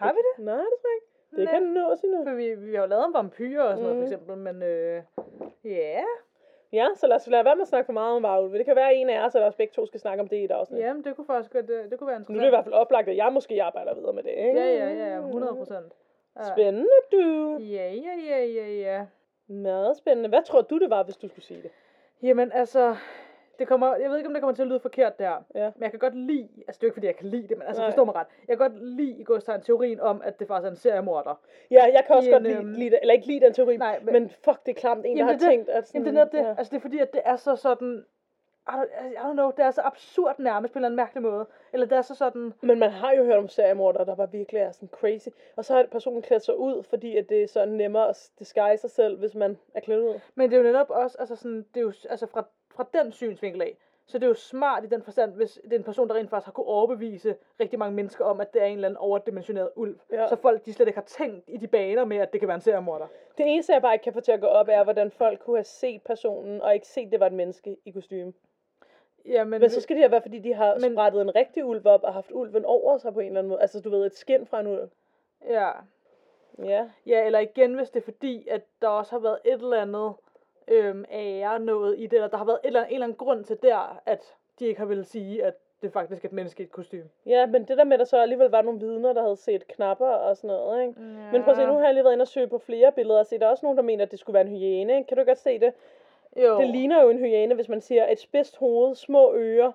Har 0.00 0.12
vi 0.12 0.18
det? 0.28 0.44
Nej, 0.44 0.54
det 0.54 0.76
tror 0.80 0.90
jeg 0.92 0.96
ikke. 1.00 1.06
Det 1.36 1.44
Nej. 1.44 1.52
kan 1.54 1.62
nås 1.62 2.00
endnu. 2.00 2.24
For 2.24 2.34
vi, 2.34 2.54
vi 2.54 2.74
har 2.74 2.82
jo 2.82 2.88
lavet 2.88 3.04
om 3.04 3.14
vampyrer 3.14 3.62
og 3.62 3.76
sådan 3.76 3.82
noget, 3.82 3.96
Mhm. 3.96 4.02
for 4.06 4.12
eksempel, 4.14 4.36
men 4.36 4.62
øh, 4.62 5.02
ja, 5.64 6.00
Ja, 6.72 6.86
så 6.96 7.06
lad 7.06 7.16
os 7.16 7.26
lade 7.26 7.44
være 7.44 7.56
med 7.56 7.62
at 7.62 7.68
snakke 7.68 7.86
for 7.86 7.92
meget 7.92 8.16
om 8.16 8.22
varulve. 8.22 8.58
Det 8.58 8.66
kan 8.66 8.76
være 8.76 8.94
en 8.94 9.10
af 9.10 9.26
os, 9.26 9.34
eller 9.34 9.48
os 9.48 9.54
begge 9.54 9.72
to 9.72 9.86
skal 9.86 10.00
snakke 10.00 10.20
om 10.22 10.28
det 10.28 10.36
i 10.36 10.44
et 10.44 10.50
afsnit. 10.50 10.80
jamen, 10.80 11.04
det 11.04 11.16
kunne 11.16 11.26
faktisk 11.26 11.52
godt, 11.52 11.68
det, 11.68 11.90
det 11.90 11.98
kunne 11.98 12.06
være 12.08 12.18
Nu 12.18 12.20
interessant. 12.22 12.36
er 12.36 12.40
det 12.40 12.46
i 12.48 12.54
hvert 12.56 12.64
fald 12.64 12.74
oplagt, 12.74 13.08
at 13.08 13.16
jeg 13.16 13.32
måske 13.32 13.62
arbejder 13.62 13.94
videre 13.94 14.12
med 14.12 14.22
det, 14.22 14.30
ikke? 14.30 14.60
Ja, 14.60 14.66
ja, 14.66 14.88
ja, 14.92 15.14
ja, 15.14 15.18
100 15.18 15.54
procent. 15.54 15.92
Spændende, 16.52 16.88
du. 17.12 17.56
Ja, 17.60 17.92
ja, 17.92 18.14
ja, 18.28 18.44
ja, 18.44 18.66
ja. 18.68 19.06
Meget 19.46 19.96
spændende. 19.96 20.28
Hvad 20.28 20.42
tror 20.42 20.60
du, 20.60 20.78
det 20.78 20.90
var, 20.90 21.02
hvis 21.02 21.16
du 21.16 21.28
skulle 21.28 21.44
sige 21.44 21.62
det? 21.62 21.70
Jamen, 22.22 22.52
altså, 22.52 22.96
det 23.60 23.68
kommer, 23.68 23.96
jeg 23.96 24.10
ved 24.10 24.16
ikke, 24.16 24.26
om 24.28 24.34
det 24.34 24.42
kommer 24.42 24.54
til 24.54 24.62
at 24.62 24.68
lyde 24.68 24.80
forkert 24.80 25.18
der, 25.18 25.44
Ja. 25.54 25.70
men 25.76 25.82
jeg 25.82 25.90
kan 25.90 25.98
godt 25.98 26.16
lide, 26.16 26.48
altså 26.58 26.64
det 26.66 26.74
er 26.74 26.78
jo 26.82 26.86
ikke, 26.86 26.94
fordi 26.94 27.06
jeg 27.06 27.16
kan 27.16 27.26
lide 27.26 27.48
det, 27.48 27.58
men 27.58 27.66
altså 27.66 27.82
Nej. 27.82 27.90
forstå 27.90 28.04
mig 28.04 28.14
ret, 28.14 28.26
jeg 28.48 28.58
kan 28.58 28.70
godt 28.70 28.82
lide 28.84 29.16
i 29.20 29.24
godstegn 29.24 29.60
teorien 29.60 30.00
om, 30.00 30.22
at 30.24 30.38
det 30.40 30.46
faktisk 30.48 30.66
er 30.66 30.70
en 30.70 30.76
seriemorder. 30.76 31.40
Ja, 31.70 31.84
jeg 31.84 32.04
kan 32.06 32.16
også 32.16 32.28
I 32.28 32.32
godt 32.32 32.42
en, 32.42 32.48
lide, 32.52 32.58
øhm, 32.58 32.72
lide 32.72 32.90
det, 32.90 32.98
eller 33.02 33.14
ikke 33.14 33.26
lide 33.26 33.40
den 33.44 33.52
teori, 33.52 33.76
Nej, 33.76 33.98
men, 34.02 34.12
men- 34.12 34.30
fuck, 34.44 34.66
det 34.66 34.76
er 34.76 34.80
klamt, 34.80 35.06
en, 35.06 35.16
der 35.16 35.24
har 35.24 35.32
det 35.32 35.36
er 35.42 35.46
det. 35.46 35.48
tænkt, 35.50 35.68
at 35.68 35.86
sådan, 35.88 36.00
Jamen, 36.00 36.14
det 36.14 36.20
er 36.20 36.24
netop 36.24 36.32
det. 36.32 36.48
Ja. 36.48 36.54
Altså, 36.58 36.70
det 36.70 36.76
er 36.76 36.80
fordi, 36.80 36.98
at 36.98 37.12
det 37.12 37.20
er 37.24 37.36
så 37.36 37.56
sådan... 37.56 38.04
I 38.68 38.72
don't, 38.72 39.12
I 39.12 39.16
don't 39.16 39.32
know, 39.32 39.50
det 39.56 39.64
er 39.64 39.70
så 39.70 39.80
absurd 39.84 40.34
nærmest 40.38 40.72
på 40.72 40.78
en 40.78 40.84
eller 40.84 40.88
anden 40.88 40.96
mærkelig 40.96 41.22
måde. 41.22 41.46
Eller 41.72 41.86
det 41.86 41.98
er 41.98 42.02
så 42.02 42.14
sådan... 42.14 42.52
Men 42.60 42.78
man 42.78 42.90
har 42.90 43.12
jo 43.12 43.24
hørt 43.24 43.38
om 43.38 43.48
seriemordere, 43.48 44.04
der 44.06 44.14
var 44.14 44.26
virkelig 44.26 44.60
er 44.60 44.72
sådan 44.72 44.88
crazy. 44.88 45.28
Og 45.56 45.64
så 45.64 45.74
har 45.74 45.86
personen 45.92 46.22
klædt 46.22 46.44
sig 46.44 46.56
ud, 46.58 46.82
fordi 46.82 47.16
at 47.16 47.28
det 47.28 47.42
er 47.42 47.46
så 47.48 47.64
nemmere 47.64 48.08
at 48.08 48.30
disguise 48.38 48.80
sig 48.80 48.90
selv, 48.90 49.18
hvis 49.18 49.34
man 49.34 49.58
er 49.74 49.80
klædt 49.80 50.00
ud. 50.00 50.20
Men 50.34 50.50
det 50.50 50.56
er 50.56 50.60
jo 50.60 50.66
netop 50.66 50.90
også, 50.90 51.16
altså 51.20 51.36
sådan, 51.36 51.66
det 51.74 51.76
er 51.76 51.80
jo, 51.80 51.92
altså 52.10 52.26
fra, 52.26 52.44
fra 52.80 53.02
den 53.02 53.12
synsvinkel 53.12 53.62
af, 53.62 53.76
så 54.06 54.18
det 54.18 54.24
er 54.24 54.28
jo 54.28 54.34
smart 54.34 54.84
i 54.84 54.86
den 54.86 55.02
forstand, 55.02 55.32
hvis 55.32 55.60
det 55.64 55.72
er 55.72 55.76
en 55.76 55.84
person, 55.84 56.08
der 56.08 56.14
rent 56.14 56.30
faktisk 56.30 56.46
har 56.46 56.52
kunne 56.52 56.66
overbevise 56.66 57.36
rigtig 57.60 57.78
mange 57.78 57.94
mennesker 57.94 58.24
om, 58.24 58.40
at 58.40 58.52
det 58.54 58.62
er 58.62 58.66
en 58.66 58.74
eller 58.74 58.88
anden 58.88 58.96
overdimensioneret 58.96 59.70
ulv. 59.76 59.98
Ja. 60.12 60.28
Så 60.28 60.36
folk, 60.36 60.66
de 60.66 60.72
slet 60.72 60.86
ikke 60.88 60.96
har 60.98 61.04
tænkt 61.04 61.44
i 61.48 61.56
de 61.56 61.66
baner 61.66 62.04
med, 62.04 62.16
at 62.16 62.32
det 62.32 62.40
kan 62.40 62.48
være 62.48 62.54
en 62.54 62.60
seriemorder. 62.60 63.06
Det 63.38 63.46
eneste, 63.48 63.72
jeg 63.72 63.82
bare 63.82 63.92
ikke 63.94 64.02
kan 64.02 64.12
få 64.12 64.20
til 64.20 64.32
at 64.32 64.40
gå 64.40 64.46
op, 64.46 64.68
er, 64.70 64.84
hvordan 64.84 65.10
folk 65.10 65.38
kunne 65.40 65.56
have 65.56 65.64
set 65.64 66.02
personen, 66.02 66.62
og 66.62 66.74
ikke 66.74 66.86
set, 66.86 67.06
at 67.06 67.12
det 67.12 67.20
var 67.20 67.26
et 67.26 67.32
menneske 67.32 67.76
i 67.84 67.90
kostume. 67.90 68.32
Jamen, 69.26 69.60
Men 69.60 69.70
så 69.70 69.80
skal 69.80 69.96
det 69.96 70.02
have 70.02 70.10
været, 70.10 70.22
fordi 70.22 70.38
de 70.38 70.54
har 70.54 70.78
Men- 70.78 70.92
sprættet 70.94 71.20
en 71.22 71.34
rigtig 71.34 71.64
ulv 71.64 71.86
op, 71.86 72.02
og 72.02 72.12
haft 72.14 72.30
ulven 72.32 72.64
over 72.64 72.98
sig 72.98 73.12
på 73.14 73.20
en 73.20 73.26
eller 73.26 73.38
anden 73.38 73.48
måde. 73.48 73.60
Altså, 73.60 73.80
du 73.80 73.90
ved, 73.90 74.06
et 74.06 74.14
skin 74.16 74.46
fra 74.46 74.60
en 74.60 74.66
ulv. 74.66 74.88
ja. 75.48 75.70
Ja. 76.64 76.88
Ja, 77.06 77.26
eller 77.26 77.38
igen, 77.38 77.74
hvis 77.74 77.90
det 77.90 78.00
er 78.00 78.04
fordi, 78.04 78.48
at 78.48 78.62
der 78.82 78.88
også 78.88 79.12
har 79.12 79.18
været 79.18 79.38
et 79.44 79.52
eller 79.52 79.82
andet 79.82 80.12
øhm, 80.70 81.04
ære 81.12 81.58
noget 81.58 81.94
i 81.98 82.02
det, 82.02 82.12
eller 82.12 82.28
der 82.28 82.36
har 82.36 82.44
været 82.44 82.58
et 82.64 82.66
eller 82.66 82.80
andet, 82.80 82.90
en 82.90 82.94
eller 82.94 83.06
anden 83.06 83.16
grund 83.16 83.44
til 83.44 83.58
der, 83.62 84.00
at 84.06 84.34
de 84.58 84.66
ikke 84.66 84.80
har 84.80 84.86
ville 84.86 85.04
sige, 85.04 85.44
at 85.44 85.54
det 85.82 85.88
er 85.88 85.92
faktisk 85.92 86.24
et 86.24 86.32
menneske 86.32 86.62
i 86.62 86.66
et 86.66 86.72
kostume. 86.72 87.04
Ja, 87.26 87.46
men 87.46 87.64
det 87.64 87.78
der 87.78 87.84
med, 87.84 87.92
at 87.92 87.98
der 87.98 88.04
så 88.04 88.20
alligevel 88.20 88.50
var 88.50 88.62
nogle 88.62 88.80
vidner, 88.80 89.12
der 89.12 89.22
havde 89.22 89.36
set 89.36 89.66
knapper 89.66 90.06
og 90.06 90.36
sådan 90.36 90.48
noget, 90.48 90.82
ikke? 90.82 91.00
Ja. 91.00 91.32
Men 91.32 91.42
prøv 91.42 91.50
at 91.50 91.56
se, 91.56 91.66
nu 91.66 91.72
har 91.72 91.84
jeg 91.84 91.94
lige 91.94 92.04
været 92.04 92.12
inde 92.12 92.22
og 92.22 92.28
søge 92.28 92.46
på 92.46 92.58
flere 92.58 92.92
billeder, 92.92 93.18
og 93.18 93.26
se, 93.26 93.38
der 93.38 93.46
er 93.46 93.50
også 93.50 93.66
nogen, 93.66 93.76
der 93.76 93.82
mener, 93.82 94.04
at 94.04 94.10
det 94.10 94.18
skulle 94.18 94.34
være 94.34 94.46
en 94.46 94.56
hyæne, 94.56 94.96
ikke? 94.96 95.08
Kan 95.08 95.16
du 95.16 95.24
godt 95.24 95.38
se 95.38 95.58
det? 95.58 95.72
Jo. 96.36 96.58
Det 96.58 96.68
ligner 96.68 97.02
jo 97.02 97.10
en 97.10 97.18
hyæne, 97.18 97.54
hvis 97.54 97.68
man 97.68 97.80
siger 97.80 98.06
et 98.12 98.20
spidst 98.20 98.56
hoved, 98.56 98.94
små 98.94 99.34
ører, 99.34 99.72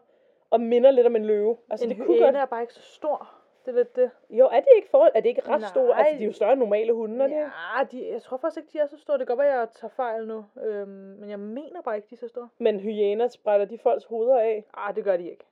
og 0.50 0.62
minder 0.62 0.92
lidt 0.92 1.08
om 1.08 1.16
en 1.16 1.26
løve. 1.26 1.58
Altså, 1.70 1.86
en 1.86 1.90
det 1.90 1.98
kunne 1.98 2.08
hyæne 2.08 2.26
godt... 2.26 2.36
er 2.36 2.46
bare 2.46 2.62
ikke 2.62 2.74
så 2.74 2.82
stor. 2.82 3.35
Det 3.66 3.72
er 3.72 3.76
lidt 3.76 3.96
det. 3.96 4.12
Jo, 4.30 4.46
er 4.46 4.60
de 4.60 4.68
ikke 4.76 4.90
for... 4.90 5.10
Er 5.16 5.20
de 5.22 5.28
ikke 5.28 5.42
ret 5.42 5.60
Nej. 5.62 5.70
store? 5.70 5.98
Altså, 5.98 6.18
de 6.18 6.24
er 6.24 6.28
jo 6.28 6.34
større 6.34 6.52
end 6.52 6.60
normale 6.60 6.94
hunde, 6.94 7.24
er 7.24 7.28
de? 7.28 7.34
ikke? 7.34 7.52
Ja, 7.78 7.84
de, 7.92 8.14
jeg 8.14 8.22
tror 8.22 8.38
faktisk 8.38 8.58
ikke, 8.58 8.70
de 8.74 8.80
er 8.80 8.86
så 8.86 8.98
store. 8.98 9.18
Det 9.18 9.28
kan 9.28 9.36
godt 9.36 9.46
være, 9.46 9.60
jeg 9.60 9.70
tager 9.70 9.92
fejl 9.92 10.28
nu. 10.28 10.46
Øhm, 10.64 10.88
men 10.90 11.30
jeg 11.30 11.40
mener 11.40 11.82
bare 11.82 11.96
ikke, 11.96 12.08
de 12.10 12.16
er 12.16 12.20
så 12.20 12.28
store. 12.28 12.50
Men 12.58 12.80
hyæner 12.80 13.28
sprætter 13.28 13.66
de 13.66 13.78
folks 13.78 14.06
hoveder 14.06 14.40
af. 14.40 14.66
Ah, 14.74 14.96
det 14.96 15.04
gør 15.04 15.18
de 15.18 15.30
ikke. 15.30 15.46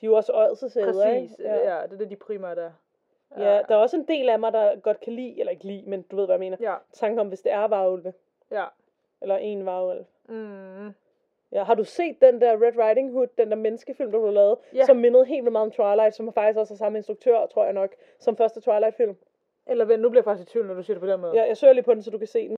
De 0.00 0.06
er 0.06 0.10
jo 0.10 0.16
også 0.16 0.32
ådsesæder, 0.32 1.06
ikke? 1.08 1.28
Præcis. 1.28 1.40
Ja. 1.44 1.76
ja. 1.76 1.82
det 1.82 1.92
er 1.92 1.96
det, 1.96 2.10
de 2.10 2.16
primært 2.16 2.58
er. 2.58 2.70
Ja, 3.38 3.62
der 3.68 3.74
er 3.74 3.78
også 3.78 3.96
en 3.96 4.08
del 4.08 4.28
af 4.28 4.38
mig, 4.38 4.52
der 4.52 4.80
godt 4.80 5.00
kan 5.00 5.12
lide, 5.12 5.40
eller 5.40 5.50
ikke 5.50 5.64
lide, 5.64 5.82
men 5.86 6.02
du 6.02 6.16
ved, 6.16 6.26
hvad 6.26 6.34
jeg 6.34 6.40
mener. 6.40 6.56
Ja, 6.60 6.74
Tanken 6.92 7.18
om, 7.18 7.28
hvis 7.28 7.40
det 7.40 7.52
er 7.52 7.64
varulve, 7.64 8.12
ja. 8.50 8.64
eller 9.22 9.36
en 9.36 9.66
varulv. 9.66 10.04
Mm. 10.28 10.94
Ja, 11.54 11.62
har 11.64 11.74
du 11.74 11.84
set 11.84 12.16
den 12.20 12.40
der 12.40 12.52
Red 12.52 12.88
Riding 12.88 13.12
Hood, 13.12 13.26
den 13.38 13.50
der 13.50 13.56
menneskefilm, 13.56 14.12
der 14.12 14.20
blev 14.20 14.32
lavet, 14.32 14.58
Ja. 14.74 14.84
som 14.84 14.96
mindede 14.96 15.24
helt 15.24 15.44
vildt 15.44 15.52
meget 15.52 15.66
om 15.66 15.70
Twilight, 15.70 16.14
som 16.14 16.32
faktisk 16.32 16.58
også 16.58 16.74
er 16.74 16.78
samme 16.78 16.98
instruktør, 16.98 17.46
tror 17.46 17.64
jeg 17.64 17.72
nok, 17.72 17.90
som 18.18 18.36
første 18.36 18.60
Twilight-film? 18.60 19.16
Eller 19.66 19.84
vent, 19.84 20.02
nu 20.02 20.08
bliver 20.08 20.20
jeg 20.20 20.24
faktisk 20.24 20.48
i 20.48 20.52
tvivl, 20.52 20.66
når 20.66 20.74
du 20.74 20.82
siger 20.82 20.94
det 20.94 21.00
på 21.00 21.06
den 21.06 21.20
måde. 21.20 21.32
Ja, 21.34 21.42
jeg 21.46 21.56
søger 21.56 21.72
lige 21.72 21.84
på 21.84 21.94
den, 21.94 22.02
så 22.02 22.10
du 22.10 22.18
kan 22.18 22.26
se 22.26 22.48
den. 22.48 22.56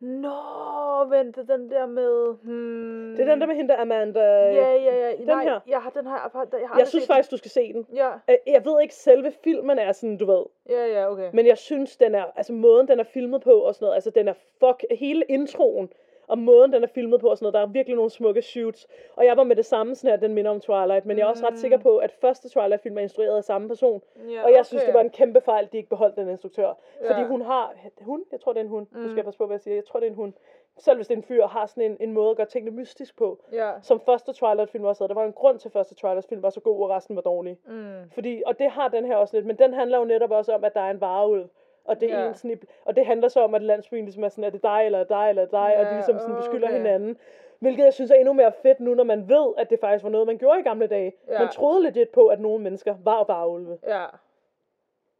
Nå, 0.00 1.04
vent, 1.08 1.36
det 1.36 1.48
den 1.48 1.70
der 1.70 1.86
med... 1.86 2.34
Hmm. 2.42 3.14
Det 3.16 3.20
er 3.20 3.30
den 3.30 3.40
der 3.40 3.46
med 3.46 3.54
hende, 3.54 3.68
der 3.74 3.80
Amanda. 3.80 4.20
Ja, 4.20 4.72
ja, 4.74 4.96
ja. 5.08 5.16
Den 5.16 5.26
Nej, 5.26 5.44
her. 5.44 5.60
jeg 5.66 5.78
har 5.82 5.90
den 5.90 6.06
her... 6.06 6.12
Jeg 6.12 6.30
har, 6.32 6.46
jeg 6.60 6.68
har 6.68 6.78
Jeg 6.78 6.88
synes 6.88 7.06
faktisk, 7.06 7.30
du 7.30 7.36
skal 7.36 7.50
se 7.50 7.72
den. 7.72 7.86
Ja, 7.94 8.10
Øh, 8.30 8.36
Jeg 8.46 8.64
ved 8.64 8.82
ikke, 8.82 8.94
selve 8.94 9.32
filmen 9.44 9.78
er 9.78 9.92
sådan, 9.92 10.16
du 10.16 10.26
ved. 10.26 10.44
ja, 10.70 10.86
ja, 10.86 11.10
okay. 11.12 11.30
Men 11.32 11.46
jeg 11.46 11.58
synes, 11.58 11.96
den 11.96 12.14
er, 12.14 12.24
altså 12.36 12.52
måden, 12.52 12.88
den 12.88 13.00
er 13.00 13.04
filmet 13.04 13.42
på 13.42 13.52
og 13.52 13.74
sådan 13.74 13.84
noget, 13.86 13.94
altså 13.94 14.10
den 14.10 14.28
er 14.28 14.34
fuck, 14.60 14.84
hele 14.90 15.24
introen 15.28 15.90
og 16.26 16.38
måden, 16.38 16.72
den 16.72 16.82
er 16.82 16.86
filmet 16.86 17.20
på 17.20 17.28
og 17.28 17.38
sådan 17.38 17.44
noget, 17.44 17.54
der 17.54 17.60
er 17.60 17.66
virkelig 17.66 17.96
nogle 17.96 18.10
smukke 18.10 18.42
shoots. 18.42 18.86
Og 19.16 19.24
jeg 19.24 19.36
var 19.36 19.42
med 19.44 19.56
det 19.56 19.64
samme 19.66 19.94
sådan 19.94 20.10
her, 20.10 20.16
den 20.26 20.34
minder 20.34 20.50
om 20.50 20.60
Twilight, 20.60 21.06
men 21.06 21.18
jeg 21.18 21.24
er 21.24 21.28
også 21.28 21.46
ret 21.46 21.52
Mm. 21.52 21.56
sikker 21.56 21.78
på, 21.78 21.96
at 21.98 22.12
første 22.12 22.48
Twilight-film 22.48 22.98
er 22.98 23.02
instrueret 23.02 23.36
af 23.36 23.44
samme 23.44 23.68
person. 23.68 24.02
ja, 24.30 24.44
Og 24.44 24.52
jeg 24.52 24.66
synes, 24.66 24.84
det 24.84 24.94
var 24.94 25.00
en 25.00 25.10
kæmpe 25.10 25.40
fejl, 25.40 25.68
de 25.72 25.76
ikke 25.76 25.88
beholdt 25.88 26.16
den 26.16 26.28
instruktør. 26.28 26.72
Fordi 27.06 27.20
Ja. 27.20 27.26
hun 27.26 27.40
har, 27.42 27.74
hun, 28.00 28.24
jeg 28.32 28.40
tror 28.40 28.52
det 28.52 28.60
er 28.60 28.64
en 28.64 28.70
hund, 28.70 28.86
nu 28.92 28.98
Mm. 29.00 29.04
skal 29.08 29.16
jeg 29.16 29.24
passe 29.24 29.38
på, 29.38 29.46
hvad 29.46 29.54
jeg 29.54 29.60
siger, 29.60 29.74
jeg 29.74 29.84
tror 29.84 30.00
det 30.00 30.06
er 30.06 30.10
en 30.10 30.16
hund. 30.16 30.32
Selv 30.78 30.96
hvis 30.96 31.06
det 31.06 31.14
er 31.14 31.18
en 31.18 31.22
fyr, 31.22 31.46
har 31.46 31.66
sådan 31.66 31.90
en, 31.90 31.96
en 32.00 32.12
måde 32.12 32.30
at 32.30 32.36
gøre 32.36 32.46
tingene 32.46 32.76
mystisk 32.76 33.18
på. 33.18 33.38
Ja. 33.52 33.70
Som 33.82 34.00
første 34.00 34.32
Twilight-film 34.32 34.84
også 34.84 35.04
havde. 35.04 35.08
Der 35.08 35.20
var 35.20 35.24
en 35.26 35.32
grund 35.32 35.58
til, 35.58 35.68
at 35.68 35.72
første 35.72 35.94
Twilight-film 35.94 36.42
var 36.42 36.50
så 36.50 36.60
god, 36.60 36.82
og 36.82 36.90
resten 36.90 37.16
var 37.16 37.22
dårlig. 37.22 37.58
Mm. 37.66 38.10
Fordi, 38.14 38.42
og 38.46 38.58
det 38.58 38.70
har 38.70 38.88
den 38.88 39.04
her 39.04 39.16
også 39.16 39.36
lidt, 39.36 39.46
men 39.46 39.56
den 39.58 39.74
handler 39.74 39.98
jo 39.98 40.04
netop 40.04 40.30
også 40.30 40.52
om, 40.54 40.64
at 40.64 40.74
der 40.74 40.80
er 40.80 40.90
en 40.90 41.00
vareulv. 41.00 41.48
Og 41.84 42.00
det, 42.00 42.12
er 42.12 42.20
Ja. 42.20 42.28
en 42.28 42.34
sådan, 42.34 42.50
i- 42.50 42.66
og 42.84 42.96
det 42.96 43.06
handler 43.06 43.28
så 43.28 43.40
om, 43.40 43.54
at 43.54 43.62
landsbyen 43.62 44.04
ligesom 44.04 44.24
er 44.24 44.28
sådan, 44.28 44.44
er 44.44 44.50
det 44.50 44.62
dig, 44.62 44.82
eller 44.86 45.04
dig, 45.04 45.28
eller 45.28 45.44
dig, 45.46 45.76
og 45.78 45.84
de 45.84 45.88
Ja, 45.88 45.94
ligesom 45.94 46.18
sådan 46.18 46.36
beskylder 46.36 46.68
okay. 46.68 46.76
hinanden. 46.76 47.18
Hvilket 47.58 47.84
jeg 47.84 47.92
synes 47.94 48.10
er 48.10 48.14
endnu 48.14 48.32
mere 48.32 48.52
fedt 48.62 48.80
nu, 48.80 48.94
når 48.94 49.04
man 49.04 49.28
ved, 49.28 49.54
at 49.56 49.70
det 49.70 49.80
faktisk 49.80 50.04
var 50.04 50.10
noget, 50.10 50.26
man 50.26 50.38
gjorde 50.38 50.60
i 50.60 50.62
gamle 50.62 50.86
dage. 50.86 51.12
Ja. 51.28 51.38
Man 51.38 51.48
troede 51.48 51.82
legit 51.82 52.08
på, 52.08 52.26
at 52.26 52.40
nogle 52.40 52.62
mennesker 52.64 52.96
var 53.04 53.24
vareulve. 53.24 53.78
Ja. 53.86 54.04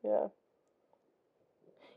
Ja. 0.04 0.20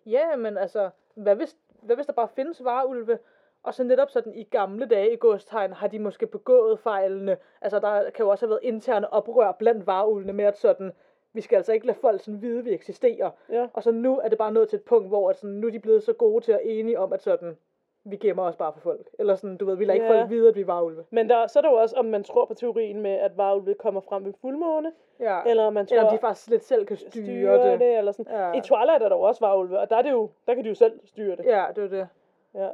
Ja, 0.05 0.35
men 0.35 0.57
altså, 0.57 0.89
hvad 1.15 1.35
hvis, 1.35 1.57
hvad 1.81 1.95
hvis 1.95 2.05
der 2.05 2.13
bare 2.13 2.27
findes 2.27 2.63
vareulve, 2.63 3.19
og 3.63 3.73
så 3.73 3.83
netop 3.83 4.09
sådan 4.09 4.33
i 4.35 4.43
gamle 4.43 4.85
dage 4.85 5.13
i 5.13 5.15
godstegn, 5.15 5.73
har 5.73 5.87
de 5.87 5.99
måske 5.99 6.27
begået 6.27 6.79
fejlene. 6.79 7.37
Altså, 7.61 7.79
der 7.79 8.09
kan 8.09 8.23
jo 8.25 8.29
også 8.29 8.45
have 8.45 8.49
været 8.49 8.63
interne 8.63 9.13
oprør 9.13 9.51
blandt 9.51 9.87
vareulvene 9.87 10.33
med, 10.33 10.45
at 10.45 10.57
sådan, 10.57 10.91
vi 11.37 11.41
skal 11.41 11.55
altså 11.55 11.73
ikke 11.73 11.85
lade 11.87 11.97
folk 12.01 12.21
sådan 12.21 12.41
vide, 12.41 12.59
at 12.59 12.65
vi 12.65 12.73
eksisterer. 12.73 13.31
Ja. 13.51 13.67
Og 13.73 13.83
så 13.83 13.91
nu 13.91 14.19
er 14.19 14.27
det 14.29 14.37
bare 14.37 14.51
nået 14.51 14.69
til 14.69 14.77
et 14.77 14.83
punkt, 14.83 15.07
hvor 15.07 15.29
at 15.29 15.37
sådan, 15.37 15.55
nu 15.55 15.67
er 15.67 15.71
de 15.71 15.79
blevet 15.79 16.03
så 16.03 16.13
gode 16.13 16.43
til 16.45 16.51
at 16.51 16.59
enige 16.63 16.99
om, 16.99 17.13
at 17.13 17.21
sådan, 17.21 17.57
vi 18.03 18.15
gemmer 18.15 18.43
os 18.43 18.55
bare 18.55 18.73
for 18.73 18.79
folk. 18.79 19.09
Eller 19.19 19.35
sådan, 19.35 19.57
du 19.57 19.65
ved, 19.65 19.75
vi 19.75 19.85
lader 19.85 19.93
ikke 19.93 20.05
Ja. 20.05 20.19
folk 20.21 20.29
vide, 20.29 20.49
at 20.49 20.55
vi 20.55 20.61
er 20.61 20.65
vareulve. 20.65 21.03
Men 21.09 21.29
der, 21.29 21.47
så 21.47 21.59
er 21.59 21.61
der 21.61 21.69
jo 21.69 21.75
også, 21.75 21.95
om 21.95 22.05
man 22.05 22.23
tror 22.23 22.45
på 22.45 22.53
teorien 22.53 23.01
med, 23.01 23.11
at 23.11 23.37
varulve 23.37 23.73
kommer 23.73 24.01
frem 24.01 24.25
ved 24.25 24.33
fuldmåne, 24.41 24.91
Ja. 25.19 25.39
eller 25.45 25.63
om 25.63 25.73
man 25.73 25.85
tror, 25.85 25.95
Eller 25.97 26.09
om 26.09 26.15
de 26.15 26.21
faktisk 26.21 26.49
lidt 26.49 26.63
selv 26.63 26.85
kan 26.85 26.97
styre, 26.97 27.09
styre 27.23 27.71
det. 27.71 27.79
det. 27.79 27.97
eller 27.97 28.11
sådan. 28.11 28.33
Ja. 28.33 28.51
I 28.53 28.61
Twilight 28.61 29.03
er 29.03 29.09
der 29.09 29.15
jo 29.15 29.21
også 29.21 29.45
varulve, 29.45 29.79
og 29.79 29.89
der, 29.89 29.95
er 29.95 30.01
det 30.01 30.11
jo, 30.11 30.29
der 30.47 30.53
kan 30.53 30.63
de 30.63 30.69
jo 30.69 30.75
selv 30.75 30.99
styre 31.05 31.35
det. 31.35 31.45
Ja, 31.45 31.65
det 31.75 31.83
er 31.83 31.87
det. 31.87 32.07
Ja. 32.55 32.69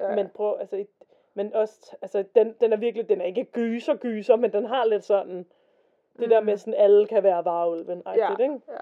Ja. 0.00 0.14
Men 0.14 0.28
prøv, 0.34 0.56
altså, 0.60 0.84
men 1.34 1.54
også, 1.54 1.96
altså, 2.02 2.24
den, 2.34 2.54
den 2.60 2.72
er 2.72 2.76
virkelig, 2.76 3.08
den 3.08 3.20
er 3.20 3.24
ikke 3.24 3.44
gyser 3.44 3.94
gyser, 3.94 4.36
men 4.36 4.52
den 4.52 4.64
har 4.64 4.84
lidt 4.84 5.04
sådan, 5.04 5.46
det 6.18 6.30
der 6.30 6.40
med 6.40 6.56
sådan, 6.56 6.74
alle 6.74 7.06
kan 7.06 7.22
være 7.22 7.44
varulven, 7.44 8.02
ja. 8.06 8.30
ikke? 8.40 8.60
ja. 8.68 8.76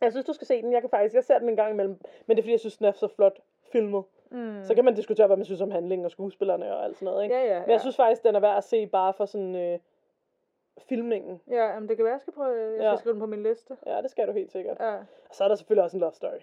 Jeg 0.00 0.12
synes, 0.12 0.26
du 0.26 0.32
skal 0.32 0.46
se 0.46 0.62
den, 0.62 0.72
jeg 0.72 0.80
kan 0.80 0.90
faktisk, 0.90 1.14
jeg 1.14 1.24
ser 1.24 1.38
den 1.38 1.48
en 1.48 1.56
gang 1.56 1.72
imellem, 1.72 1.98
men 2.26 2.36
det 2.36 2.42
er 2.42 2.44
fordi, 2.44 2.52
jeg 2.52 2.60
synes, 2.60 2.76
den 2.76 2.86
er 2.86 2.92
så 2.92 3.08
flot 3.08 3.38
filmet. 3.72 4.04
Mm. 4.30 4.64
Så 4.64 4.74
kan 4.74 4.84
man 4.84 4.94
diskutere, 4.94 5.26
hvad 5.26 5.36
man 5.36 5.44
synes 5.44 5.60
om 5.60 5.70
handlingen 5.70 6.04
og 6.04 6.10
skuespillerne 6.10 6.76
og 6.76 6.84
alt 6.84 6.96
sådan 6.96 7.06
noget, 7.06 7.22
ikke? 7.24 7.34
Ja, 7.36 7.54
ja, 7.54 7.60
Men 7.60 7.70
jeg 7.70 7.80
synes 7.80 7.96
faktisk, 7.96 8.22
den 8.24 8.34
er 8.34 8.40
værd 8.40 8.56
at 8.56 8.64
se 8.64 8.86
bare 8.86 9.12
for 9.12 9.24
sådan, 9.26 9.54
øh, 9.56 9.78
filmningen. 10.88 11.40
Ja, 11.50 11.64
jamen, 11.72 11.88
det 11.88 11.96
kan 11.96 12.04
være, 12.04 12.12
jeg 12.14 12.20
skal 12.20 12.32
prøve, 12.32 12.60
jeg 12.60 12.72
skal 12.76 12.84
Ja. 12.86 12.96
skrive 12.96 13.12
den 13.12 13.20
på 13.20 13.26
min 13.26 13.42
liste. 13.42 13.76
Ja, 13.86 14.02
det 14.02 14.10
skal 14.10 14.26
du 14.28 14.32
helt 14.32 14.52
sikkert. 14.52 14.76
Ja. 14.80 14.94
Og 14.96 15.04
så 15.34 15.44
er 15.44 15.48
der 15.48 15.54
selvfølgelig 15.54 15.84
også 15.84 15.96
en 15.96 16.00
love 16.00 16.12
story. 16.12 16.40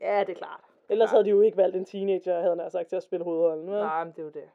Ja, 0.00 0.20
det 0.20 0.28
er 0.28 0.34
klart. 0.38 0.60
Ellers 0.88 1.06
Ja. 1.08 1.10
havde 1.10 1.24
de 1.24 1.30
jo 1.30 1.40
ikke 1.40 1.56
valgt 1.56 1.76
en 1.76 1.84
teenager, 1.84 2.40
havde 2.40 2.56
han 2.60 2.70
sagt, 2.70 2.88
til 2.88 2.96
at 2.96 3.02
spille 3.02 3.24
hovedrollen. 3.24 3.66
vel? 3.70 3.80
Nej, 3.80 4.04
men 4.04 4.12
det 4.12 4.18
er 4.18 4.22
jo 4.22 4.30
det. 4.30 4.50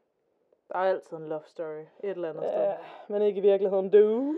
Der 0.71 0.75
er 0.75 0.83
altid 0.83 1.17
en 1.17 1.27
love 1.29 1.41
story 1.45 1.79
et 1.79 2.09
eller 2.09 2.29
andet 2.29 2.43
sted. 2.43 2.61
Ja, 2.61 2.73
men 3.07 3.21
ikke 3.21 3.37
i 3.37 3.41
virkeligheden. 3.41 3.89
Du. 3.89 4.35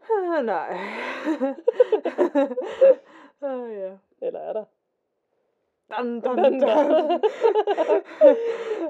Nej. 0.42 0.78
ah, 3.40 3.72
ja. 3.72 3.98
Eller 4.20 4.40
er 4.40 4.52
der? 4.52 4.64
Dun, 5.90 6.20
dun, 6.20 6.36
Dun. 6.36 6.60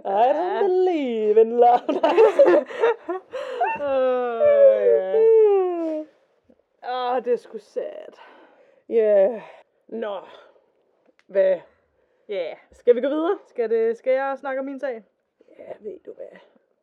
I 0.05 0.33
don't 0.33 0.62
believe 0.62 1.40
in 1.40 1.51
love. 1.51 2.01
Ah, 3.81 4.40
ja. 4.85 6.05
Ah, 6.83 7.25
det 7.25 7.33
er 7.33 7.37
sgu 7.37 7.59
sad. 7.59 8.12
Ja. 8.88 8.94
yeah. 8.94 9.42
Nå. 9.88 10.20
Hvad? 11.27 11.61
Ja. 12.29 12.35
Yeah. 12.35 12.57
Skal 12.73 12.96
vi 12.96 13.01
gå 13.01 13.09
videre? 13.09 13.38
Skal, 13.46 13.70
det, 13.70 13.99
skal 13.99 14.12
jeg 14.12 14.38
snakke 14.38 14.59
om 14.59 14.64
min 14.64 14.81
sag? 14.81 15.05
Ja, 15.59 15.73
ved 15.81 15.99
du 16.07 16.12
hvad. 16.12 16.38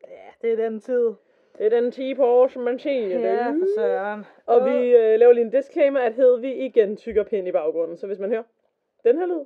Ja, 0.08 0.30
det 0.42 0.52
er 0.52 0.56
den 0.56 0.80
tid. 0.80 1.14
Det 1.58 1.66
er 1.66 1.70
den 1.80 1.90
10 1.92 2.14
på 2.14 2.24
år, 2.26 2.48
som 2.48 2.62
man 2.62 2.78
siger. 2.78 3.18
Ja, 3.20 3.48
for 3.50 3.66
søren. 3.76 4.24
Og 4.46 4.64
vi 4.70 4.76
øh, 4.96 5.18
laver 5.18 5.32
lige 5.32 5.44
en 5.44 5.50
disclaimer, 5.50 6.00
at 6.00 6.14
Hedvig 6.14 6.64
igen 6.64 6.96
tykker 6.96 7.22
pind 7.22 7.48
i 7.48 7.52
baggrunden. 7.52 7.96
Så 7.96 8.06
hvis 8.06 8.18
man 8.18 8.30
hører 8.30 8.42
den 9.04 9.18
her 9.18 9.26
lyd, 9.26 9.44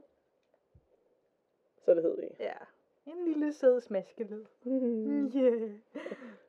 så 1.84 1.90
er 1.90 1.94
det 1.94 2.04
Hedvig. 2.04 2.28
Ja. 2.40 2.52
En 3.06 3.24
lille 3.32 3.52
sød 3.52 3.80
smaskelyd. 3.80 4.44
Yeah. 4.66 5.70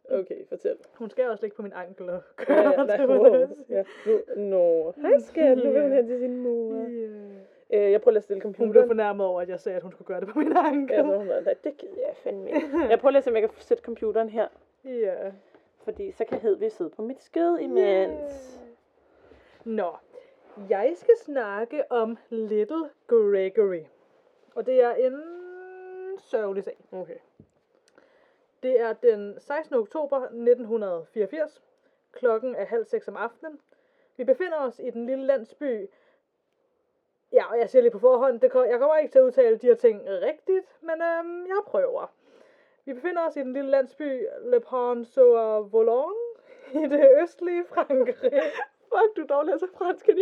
Okay, 0.10 0.46
fortæl. 0.50 0.76
Hun 0.98 1.10
skal 1.10 1.30
også 1.30 1.44
ligge 1.44 1.56
på 1.56 1.62
min 1.62 1.74
ankel 1.76 2.10
og 2.10 2.22
Ja, 2.40 2.44
køre 2.46 2.58
ja, 2.80 2.84
nej, 2.84 2.98
til 2.98 3.08
wow. 3.08 3.18
undervisning. 3.26 3.70
ja. 3.70 3.84
Nu, 4.06 4.20
nå. 4.50 4.94
Hej 5.02 5.20
skat, 5.20 5.58
nu 5.58 5.72
vil 5.72 5.82
hun 5.82 5.92
hen 5.92 6.08
til 6.08 6.20
sin 6.20 6.38
mor. 6.38 6.74
Yeah. 6.90 7.86
Øh, 7.86 7.92
jeg 7.92 8.02
prøver 8.02 8.12
lige 8.12 8.18
at 8.18 8.24
stille 8.24 8.36
Hun 8.36 8.42
computeren. 8.42 8.72
blev 8.72 8.88
fornærmet 8.88 9.26
over, 9.26 9.42
at 9.42 9.50
jeg 9.50 9.60
sagde, 9.60 9.76
at 9.76 9.84
hun 9.84 9.92
skulle 9.92 10.06
gøre 10.08 10.20
det 10.20 10.28
på 10.30 10.40
min 10.40 10.54
ankel. 10.58 10.96
Ja, 10.96 11.02
så 11.04 11.18
hun 11.18 11.28
var, 11.28 11.40
"Nej, 11.40 11.56
det 11.64 11.78
gider 11.78 11.94
jeg 12.08 12.16
fandme 12.24 12.48
ikke. 12.48 12.68
Jeg 12.90 13.00
prøver 13.00 13.12
lige 13.12 13.18
at 13.18 13.24
se, 13.24 13.30
om 13.30 13.36
jeg 13.36 13.44
kan 13.50 13.52
sætte 13.60 13.84
computeren 13.84 14.30
her. 14.30 14.48
Ja. 14.86 15.32
Fordi 15.84 16.12
så 16.12 16.26
kan 16.26 16.40
Hedvig 16.40 16.72
sidde 16.72 16.90
på 16.90 17.02
mit 17.02 17.22
skød 17.22 17.60
imens. 17.60 18.60
Nå, 19.64 19.96
jeg 20.70 20.94
skal 20.96 21.16
snakke 21.18 21.92
om 21.92 22.18
Little 22.30 22.90
Gregory. 23.08 23.84
Og 24.56 24.66
det 24.66 24.82
er 24.82 24.96
en 24.96 25.24
sørgelig 26.20 26.64
sag. 26.64 26.78
Okay. 26.92 27.18
Det 28.64 28.80
er 28.80 28.94
den 28.94 29.40
16. 29.40 29.76
oktober 29.76 30.18
1984. 30.18 31.64
Klokken 32.12 32.56
er 32.56 32.66
halv 32.66 32.86
seks 32.86 33.08
om 33.08 33.18
aftenen. 33.18 33.60
Vi 34.18 34.24
befinder 34.24 34.58
os 34.58 34.80
i 34.80 34.90
den 34.90 35.06
lille 35.06 35.26
landsby. 35.26 35.90
Ja, 37.32 37.52
og 37.52 37.58
jeg 37.58 37.70
siger 37.70 37.82
lige 37.82 37.92
på 37.92 38.00
forhånd, 38.00 38.40
det 38.40 38.52
kom, 38.52 38.66
jeg 38.66 38.80
kommer 38.80 38.98
ikke 38.98 39.12
til 39.12 39.20
at 39.20 39.26
udtale 39.26 39.58
de 39.58 39.68
her 39.68 39.76
ting 39.76 40.02
rigtigt, 40.06 40.66
men 40.82 41.02
øhm, 41.02 41.48
jeg 41.48 41.58
prøver. 41.66 42.08
Vi 42.86 42.94
befinder 42.94 43.28
os 43.28 43.36
i 43.36 43.40
den 43.40 43.54
lille 43.54 43.70
landsby 43.70 44.28
Le 44.42 44.60
Pont 44.60 45.08
sur 45.08 45.60
Volant 45.72 46.18
i 46.74 46.88
det 46.88 47.10
østlige 47.22 47.66
Frankrig. 47.66 48.42
Fuck, 48.90 49.18
du 49.18 49.26
dog 49.30 49.46
læser 49.46 49.68
fransk, 49.78 50.08
ja. 50.08 50.14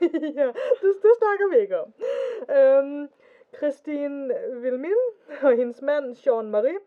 ja, 0.40 0.46
det, 0.80 0.90
det 1.02 1.12
snakker 1.18 1.48
vi 1.50 1.56
ikke 1.60 1.80
om. 1.80 1.92
Øhm, 2.56 3.08
Christine 3.56 4.34
Vilmin 4.52 5.02
og 5.42 5.56
hendes 5.56 5.82
mand 5.82 6.16
Jean-Marie 6.16 6.80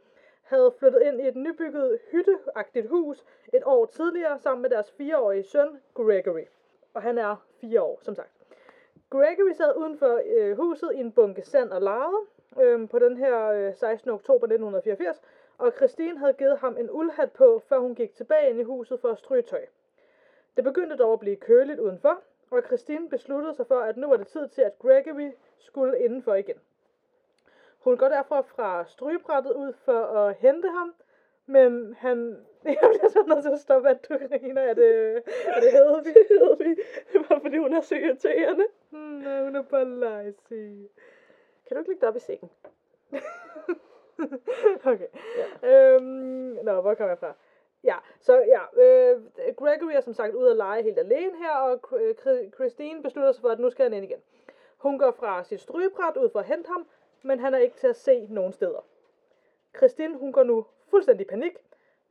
havde 0.44 0.72
flyttet 0.80 1.02
ind 1.02 1.22
i 1.22 1.28
et 1.28 1.36
nybygget 1.36 2.00
hytteagtigt 2.12 2.90
hus 2.90 3.26
et 3.54 3.64
år 3.66 3.86
tidligere 3.86 4.40
sammen 4.40 4.62
med 4.62 4.70
deres 4.70 4.92
fireårige 4.92 5.44
søn 5.44 5.82
Gregory. 5.94 6.46
Og 6.94 7.02
han 7.02 7.18
er 7.18 7.46
fire 7.62 7.82
år, 7.82 8.00
som 8.02 8.16
sagt. 8.16 8.32
Gregory 9.10 9.54
sad 9.54 9.76
uden 9.78 9.98
for 9.98 10.22
øh, 10.26 10.58
huset 10.58 10.92
i 10.96 11.00
en 11.00 11.12
bunke 11.12 11.42
sand 11.42 11.70
og 11.72 11.82
lave 11.82 12.28
øh, 12.62 12.90
på 12.90 13.00
den 13.00 13.18
her 13.18 13.46
øh, 13.48 13.76
16. 13.76 14.10
oktober 14.12 14.46
1984, 14.46 15.22
og 15.58 15.72
Christine 15.78 16.20
havde 16.20 16.34
givet 16.34 16.58
ham 16.58 16.78
en 16.78 16.90
uldhat 16.90 17.32
på, 17.32 17.62
før 17.70 17.80
hun 17.80 17.96
gik 17.96 18.16
tilbage 18.16 18.50
ind 18.50 18.60
i 18.60 18.64
huset 18.64 19.00
for 19.00 19.10
at 19.10 19.18
stryge 19.18 19.42
tøj. 19.42 19.66
Det 20.56 20.64
begyndte 20.64 20.96
dog 20.96 21.14
at 21.14 21.20
blive 21.20 21.36
køligt 21.36 21.80
udenfor, 21.80 22.22
og 22.52 22.62
Christine 22.66 23.10
besluttede 23.10 23.54
sig 23.54 23.68
for, 23.68 23.80
at 23.80 23.98
nu 23.98 24.08
var 24.08 24.18
det 24.18 24.28
tid 24.28 24.48
til, 24.48 24.62
at 24.62 24.80
Gregory 24.80 25.32
skulle 25.58 26.00
indenfor 26.00 26.36
igen. 26.36 26.56
Hun 27.80 27.98
går 27.98 28.10
derfor 28.10 28.42
fra 28.42 28.86
strygebrættet 28.88 29.52
ud 29.54 29.74
for 29.74 30.02
at 30.04 30.36
hente 30.36 30.70
ham, 30.70 30.94
men 31.46 31.96
han... 32.00 32.46
Jeg 32.66 32.78
bliver 32.80 33.10
så 33.10 33.24
nødt 33.28 33.44
til 33.44 33.52
at 33.52 33.60
stoppe, 33.60 33.90
at 33.90 34.10
du 34.10 34.18
griner. 34.18 34.62
Er 34.62 34.74
det, 34.74 35.16
er 35.46 35.60
det 35.60 35.72
Hedvig? 35.72 36.16
Hedvig. 36.30 36.78
Det 37.14 37.30
var 37.30 37.40
fordi 37.40 37.58
hun 37.58 37.74
er 37.74 37.82
så 37.82 37.96
irriterende. 37.96 38.66
Hmm, 38.90 39.00
nej, 39.00 39.44
hun 39.44 39.56
er 39.56 39.62
bare 39.62 40.00
lejsig. 40.00 40.90
Kan 41.70 41.76
du 41.76 41.80
ikke 41.80 41.90
lægge 41.90 42.02
dig 42.02 42.10
op 42.10 42.16
i 42.16 42.20
sengen? 42.20 42.50
okay. 44.92 45.08
Ja. 45.38 45.96
Øhm, 45.96 46.58
nå, 46.64 46.82
hvor 46.82 46.94
kommer 46.94 47.08
jeg 47.10 47.20
fra? 47.20 47.34
Ja, 47.84 47.96
så 48.20 48.38
ja, 48.38 48.82
øh, 48.84 49.22
Gregory 49.56 49.92
er 49.94 50.02
som 50.02 50.14
sagt 50.14 50.34
ude 50.34 50.52
at 50.52 50.58
lege 50.58 50.84
helt 50.84 51.00
alene 51.00 51.38
her, 51.38 51.52
og 51.52 51.80
Chr- 51.88 52.50
Christine 52.56 53.04
beslutter 53.04 53.32
sig 53.32 53.42
for, 53.42 53.50
at 53.50 53.60
nu 53.60 53.70
skal 53.70 53.84
han 53.84 53.94
ind 53.94 54.06
igen. 54.06 54.22
Hun 54.78 55.00
går 55.00 55.12
fra 55.12 55.44
sit 55.44 55.62
strygebræt 55.62 56.18
ud 56.18 56.30
for 56.30 56.40
at 56.40 56.46
hente 56.46 56.68
ham, 56.68 56.88
men 57.22 57.40
han 57.40 57.54
er 57.54 57.58
ikke 57.58 57.76
til 57.76 57.88
at 57.88 57.96
se 57.96 58.28
nogen 58.30 58.54
steder. 58.54 58.86
Christine, 59.78 60.18
hun 60.18 60.32
går 60.32 60.44
nu 60.44 60.66
fuldstændig 60.90 61.26
i 61.26 61.30
panik, 61.30 61.54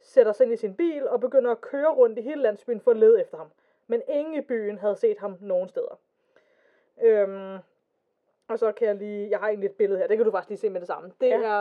sætter 0.00 0.32
sig 0.32 0.44
ind 0.44 0.52
i 0.52 0.56
sin 0.56 0.74
bil 0.74 1.08
og 1.08 1.20
begynder 1.20 1.50
at 1.50 1.60
køre 1.60 1.94
rundt 1.94 2.18
i 2.18 2.22
hele 2.22 2.42
landsbyen 2.42 2.80
for 2.80 2.90
at 2.90 2.96
lede 2.96 3.20
efter 3.20 3.36
ham. 3.36 3.48
Men 3.86 4.02
ingen 4.08 4.34
i 4.34 4.40
byen 4.40 4.78
havde 4.78 4.96
set 4.96 5.18
ham 5.18 5.36
nogen 5.40 5.68
steder. 5.68 5.98
Øhm, 7.02 7.58
og 8.48 8.58
så 8.58 8.72
kan 8.72 8.86
jeg 8.88 8.94
lige, 8.96 9.30
jeg 9.30 9.38
har 9.38 9.48
egentlig 9.48 9.66
et 9.68 9.76
billede 9.76 9.98
her, 10.00 10.06
det 10.06 10.16
kan 10.16 10.26
du 10.26 10.32
faktisk 10.32 10.48
lige 10.48 10.58
se 10.58 10.70
med 10.70 10.80
det 10.80 10.86
samme. 10.86 11.12
Det 11.20 11.28
Ja. 11.28 11.40
er 11.42 11.60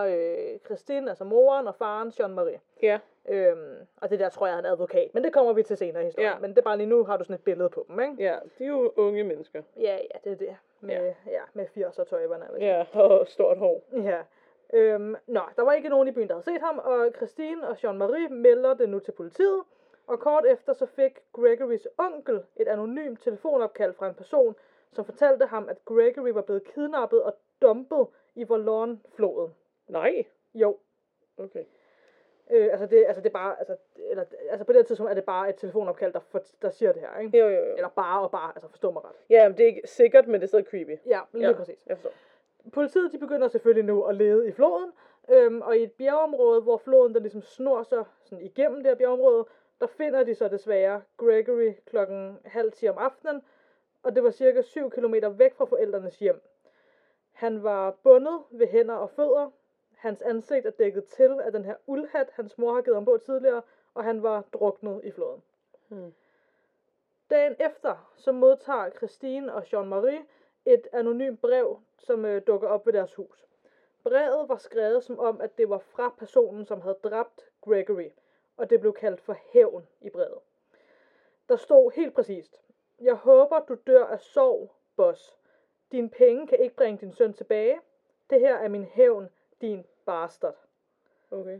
øh, 0.54 0.60
Christine, 0.66 1.10
altså 1.10 1.24
moren 1.24 1.68
og 1.68 1.76
faren, 1.76 2.08
Jean-Marie. 2.10 2.60
Ja. 2.82 3.00
Øhm, 3.30 3.76
og 4.02 4.10
det 4.10 4.20
der 4.20 4.30
tror 4.30 4.48
jeg 4.48 4.56
er 4.56 4.60
en 4.60 4.66
advokat, 4.66 5.14
men 5.14 5.24
det 5.24 5.34
kommer 5.34 5.54
vi 5.54 5.64
til 5.64 5.78
senere 5.78 6.02
i 6.04 6.06
historien. 6.06 6.32
Ja. 6.32 6.40
Men 6.40 6.50
det 6.50 6.58
er 6.58 6.62
bare 6.62 6.78
lige 6.78 6.88
nu, 6.88 7.04
har 7.04 7.18
du 7.18 7.24
sådan 7.24 7.34
et 7.36 7.44
billede 7.44 7.70
på 7.70 7.86
dem, 7.90 8.00
ikke? 8.00 8.14
Ja, 8.20 8.36
de 8.60 8.64
er 8.64 8.68
jo 8.68 8.94
unge 8.96 9.24
mennesker. 9.24 9.62
Ja, 9.78 9.96
ja, 9.96 10.18
det 10.24 10.32
er 10.32 10.36
det. 10.36 10.56
Med, 10.82 10.94
ja. 10.96 11.14
ja 11.32 11.42
med 11.54 11.66
80'er 11.78 12.04
tøjberne. 12.04 12.46
Ja, 12.60 12.86
og 12.94 13.28
stort 13.28 13.58
hår. 13.58 13.84
Ja. 14.04 14.20
Øhm, 14.74 15.16
nå, 15.28 15.42
der 15.56 15.64
var 15.64 15.74
ikke 15.74 15.90
nogen 15.90 16.08
i 16.08 16.12
byen, 16.12 16.28
der 16.28 16.34
havde 16.34 16.44
set 16.46 16.62
ham, 16.62 16.80
og 16.84 17.12
Christine 17.16 17.68
og 17.68 17.76
Jean-Marie 17.84 18.30
melder 18.34 18.74
det 18.74 18.90
nu 18.90 19.00
til 19.00 19.12
politiet. 19.12 19.62
Og 20.08 20.20
kort 20.20 20.46
efter 20.46 20.74
så 20.74 20.86
fik 20.86 21.20
Gregorys 21.34 21.88
onkel 21.98 22.42
et 22.56 22.68
anonymt 22.68 23.22
telefonopkald 23.22 23.94
fra 23.94 24.08
en 24.08 24.14
person, 24.14 24.56
som 24.94 25.06
fortalte 25.06 25.46
ham, 25.46 25.70
at 25.70 25.86
Gregory 25.86 26.30
var 26.30 26.42
blevet 26.42 26.64
kidnappet 26.64 27.24
og 27.24 27.34
dumpet 27.62 28.08
i 28.36 28.44
Volon-floden. 28.44 29.54
Nej. 29.88 30.26
Jo, 30.54 30.78
Okay. 31.38 31.64
øh, 32.52 32.68
altså, 32.72 32.86
det, 32.86 33.06
altså 33.08 33.22
det 33.22 33.30
er 33.30 33.34
bare, 33.34 33.60
altså, 33.60 33.76
eller, 33.98 34.24
altså 34.50 34.66
på 34.66 34.72
det 34.72 34.80
her 34.80 34.84
tidspunkt 34.86 35.10
er 35.10 35.14
det 35.14 35.24
bare 35.24 35.50
et 35.50 35.56
telefonopkald, 35.56 36.14
der, 36.14 36.20
for, 36.20 36.42
der 36.62 36.70
siger 36.70 36.92
det 36.92 37.02
her, 37.02 37.20
ikke? 37.20 37.38
Jo, 37.38 37.48
jo, 37.48 37.66
jo. 37.66 37.76
Eller 37.76 37.90
bare 37.90 38.22
og 38.22 38.32
bare, 38.32 38.52
altså 38.56 38.68
forstå 38.70 38.92
mig 38.92 39.04
ret. 39.04 39.16
Ja, 39.30 39.50
men 39.50 39.58
det 39.58 39.64
er 39.64 39.68
ikke 39.68 39.82
sikkert, 39.86 40.28
men 40.28 40.34
det 40.42 40.44
er 40.44 40.48
stadig 40.48 40.66
creepy. 40.66 40.98
Ja, 41.06 41.20
lige 41.34 41.48
ja, 41.48 41.54
præcis. 41.54 41.86
Jeg 41.88 41.98
forstår. 41.98 42.12
Politiet 42.74 43.12
de 43.12 43.18
begynder 43.18 43.48
selvfølgelig 43.48 43.86
nu 43.86 44.04
at 44.04 44.16
lede 44.16 44.48
i 44.48 44.52
floden, 44.52 44.92
øhm, 45.30 45.62
og 45.62 45.78
i 45.78 45.84
et 45.84 45.92
bjergeområde, 45.92 46.62
hvor 46.62 46.78
floden 46.78 47.14
den 47.14 47.22
ligesom 47.22 47.42
snor 47.42 47.84
sig 47.84 48.04
sådan 48.24 48.46
igennem 48.46 48.78
det 48.78 48.86
her 48.86 48.96
bjergeområde, 48.96 49.46
der 49.82 49.88
finder 49.88 50.24
de 50.24 50.36
så 50.36 50.48
desværre 50.48 51.02
Gregory 51.18 51.74
klokken 51.86 52.40
halv 52.46 52.72
10 52.72 52.88
om 52.88 52.98
aftenen, 52.98 53.42
og 54.04 54.16
det 54.16 54.24
var 54.24 54.32
cirka 54.32 54.62
7 54.62 54.90
km 54.90 55.16
væk 55.32 55.54
fra 55.54 55.66
forældrenes 55.66 56.20
hjem. 56.20 56.42
Han 57.32 57.64
var 57.64 57.92
bundet 57.92 58.44
ved 58.52 58.68
hænder 58.68 58.96
og 58.96 59.10
fødder, 59.10 59.52
hans 59.98 60.22
ansigt 60.22 60.66
er 60.66 60.72
dækket 60.72 61.06
til 61.06 61.40
af 61.44 61.52
den 61.52 61.66
her 61.66 61.76
uldhat, 61.86 62.30
hans 62.34 62.58
mor 62.58 62.74
har 62.74 62.82
givet 62.82 62.96
ham 62.96 63.06
på 63.06 63.18
tidligere, 63.26 63.62
og 63.94 64.04
han 64.04 64.24
var 64.24 64.42
druknet 64.54 65.02
i 65.04 65.12
floden. 65.12 65.44
Hmm. 65.88 66.14
Dagen 67.30 67.56
efter, 67.60 68.14
så 68.18 68.32
modtager 68.32 68.90
Christine 68.90 69.54
og 69.54 69.64
Jean-Marie 69.64 70.24
et 70.66 70.88
anonymt 70.94 71.42
brev, 71.42 71.80
som 71.98 72.26
øh, 72.26 72.42
dukker 72.48 72.68
op 72.68 72.86
ved 72.86 72.94
deres 72.94 73.16
hus. 73.16 73.48
Brevet 74.04 74.50
var 74.50 74.58
skrevet 74.58 75.04
som 75.04 75.20
om, 75.20 75.42
at 75.42 75.58
det 75.58 75.70
var 75.70 75.78
fra 75.78 76.10
personen, 76.18 76.66
som 76.66 76.82
havde 76.82 76.98
dræbt 77.04 77.50
Gregory, 77.62 78.10
og 78.58 78.70
det 78.70 78.80
blev 78.80 78.94
kaldt 78.94 79.22
for 79.22 79.38
hævn 79.54 79.88
i 80.02 80.10
brevet. 80.10 80.40
Der 81.50 81.56
stod 81.56 81.92
helt 81.92 82.14
præcist, 82.14 82.62
jeg 83.02 83.16
håber, 83.16 83.60
du 83.60 83.78
dør 83.88 84.06
af 84.06 84.20
sorg, 84.20 84.72
boss. 84.96 85.38
Dine 85.92 86.10
penge 86.10 86.48
kan 86.48 86.60
ikke 86.60 86.76
bringe 86.76 86.98
din 87.02 87.14
søn 87.14 87.34
tilbage. 87.34 87.80
Det 88.30 88.40
her 88.40 88.56
er 88.56 88.68
min 88.68 88.84
hævn, 88.84 89.30
din 89.62 89.86
bastard. 90.06 90.56
Okay. 91.32 91.60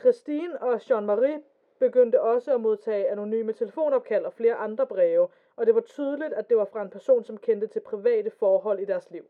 Christine 0.00 0.62
og 0.62 0.74
Jean-Marie 0.74 1.42
begyndte 1.78 2.20
også 2.20 2.54
at 2.54 2.60
modtage 2.60 3.10
anonyme 3.10 3.52
telefonopkald 3.52 4.24
og 4.24 4.32
flere 4.32 4.54
andre 4.54 4.86
breve, 4.86 5.28
og 5.56 5.66
det 5.66 5.74
var 5.74 5.80
tydeligt, 5.80 6.32
at 6.32 6.48
det 6.48 6.56
var 6.56 6.64
fra 6.64 6.82
en 6.82 6.90
person, 6.90 7.24
som 7.24 7.36
kendte 7.36 7.66
til 7.66 7.80
private 7.80 8.30
forhold 8.30 8.78
i 8.78 8.84
deres 8.84 9.10
liv. 9.10 9.24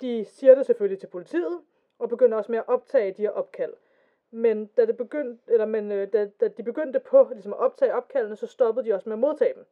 De 0.00 0.24
siger 0.24 0.54
det 0.54 0.66
selvfølgelig 0.66 1.00
til 1.00 1.06
politiet, 1.06 1.62
og 1.98 2.08
begynder 2.08 2.38
også 2.38 2.52
med 2.52 2.58
at 2.58 2.68
optage 2.68 3.12
de 3.12 3.22
her 3.22 3.30
opkald. 3.30 3.74
Men 4.30 4.66
da, 4.66 4.86
det 4.86 4.96
begyndte, 4.96 5.52
eller, 5.52 5.66
men, 5.66 5.92
øh, 5.92 6.12
da, 6.12 6.30
da 6.40 6.48
de 6.48 6.62
begyndte 6.62 7.00
på 7.00 7.28
ligesom 7.32 7.52
at 7.52 7.58
optage 7.58 7.94
opkaldene, 7.94 8.36
så 8.36 8.46
stoppede 8.46 8.86
de 8.86 8.94
også 8.94 9.08
med 9.08 9.14
at 9.14 9.20
modtage 9.20 9.54
dem. 9.54 9.66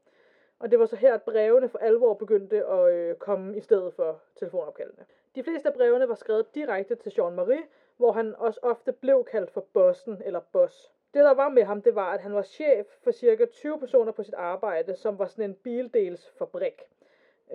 Og 0.59 0.71
det 0.71 0.79
var 0.79 0.87
så 0.87 0.97
her, 0.97 1.15
at 1.15 1.23
brevene 1.23 1.69
for 1.69 1.79
alvor 1.79 2.15
begyndte 2.15 2.67
at 2.67 2.95
øh, 2.95 3.15
komme 3.15 3.57
i 3.57 3.61
stedet 3.61 3.95
for 3.95 4.21
telefonopkaldene. 4.37 5.05
De 5.35 5.45
fleste 5.45 5.69
af 5.69 5.75
brevene 5.75 6.09
var 6.09 6.15
skrevet 6.15 6.55
direkte 6.55 6.95
til 6.95 7.11
Jean-Marie, 7.11 7.67
hvor 7.97 8.13
han 8.13 8.35
også 8.39 8.61
ofte 8.63 8.93
blev 8.93 9.25
kaldt 9.25 9.51
for 9.51 9.61
bossen 9.73 10.23
eller 10.25 10.41
boss. 10.53 10.93
Det 11.15 11.25
der 11.25 11.35
var 11.35 11.49
med 11.49 11.65
ham, 11.65 11.83
det 11.83 11.95
var, 11.95 12.13
at 12.13 12.21
han 12.21 12.35
var 12.35 12.43
chef 12.43 12.87
for 13.05 13.11
cirka 13.11 13.47
20 13.47 13.79
personer 13.79 14.13
på 14.13 14.23
sit 14.23 14.35
arbejde, 14.35 14.95
som 14.95 15.19
var 15.19 15.27
sådan 15.27 15.51
en 15.51 15.55
bildelsfabrik. 15.55 16.83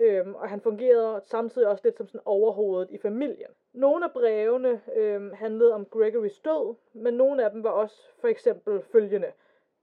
Øhm, 0.00 0.34
og 0.34 0.48
han 0.48 0.60
fungerede 0.60 1.20
samtidig 1.24 1.68
også 1.68 1.84
lidt 1.84 1.96
som 1.96 2.06
sådan 2.06 2.20
overhovedet 2.24 2.90
i 2.90 2.98
familien. 2.98 3.50
Nogle 3.72 4.04
af 4.04 4.12
brevene 4.12 4.80
øhm, 4.96 5.32
handlede 5.32 5.74
om 5.74 5.86
Gregorys 5.86 6.38
død, 6.38 6.74
men 6.92 7.14
nogle 7.14 7.44
af 7.44 7.50
dem 7.50 7.64
var 7.64 7.70
også 7.70 8.08
for 8.20 8.28
eksempel 8.28 8.82
følgende. 8.82 9.32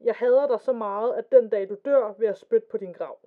Jeg 0.01 0.15
hader 0.15 0.47
dig 0.47 0.59
så 0.59 0.73
meget, 0.73 1.15
at 1.15 1.31
den 1.31 1.49
dag 1.49 1.69
du 1.69 1.75
dør, 1.85 2.13
vil 2.17 2.25
jeg 2.25 2.37
spytte 2.37 2.67
på 2.67 2.77
din 2.77 2.91
grav. 2.91 3.17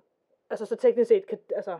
Altså 0.49 0.65
så 0.65 0.75
teknisk 0.75 1.07
set, 1.07 1.27
kan, 1.27 1.39
altså, 1.55 1.79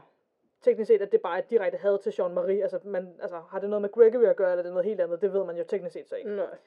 teknisk 0.61 0.87
set, 0.87 1.01
at 1.01 1.11
det 1.11 1.21
bare 1.21 1.37
er 1.37 1.41
et 1.41 1.49
direkte 1.49 1.77
had 1.77 1.99
til 1.99 2.09
Jean-Marie. 2.09 2.61
Altså, 2.61 2.79
man, 2.83 3.15
altså, 3.21 3.39
har 3.49 3.59
det 3.59 3.69
noget 3.69 3.81
med 3.81 3.91
Gregory 3.91 4.23
at 4.23 4.35
gøre, 4.35 4.51
eller 4.51 4.61
er 4.61 4.63
det 4.63 4.73
noget 4.73 4.85
helt 4.85 5.01
andet? 5.01 5.21
Det 5.21 5.33
ved 5.33 5.45
man 5.45 5.57
jo 5.57 5.63
teknisk 5.63 5.93
set 5.93 6.09
så 6.09 6.15
ikke. 6.15 6.35
Nej. 6.35 6.57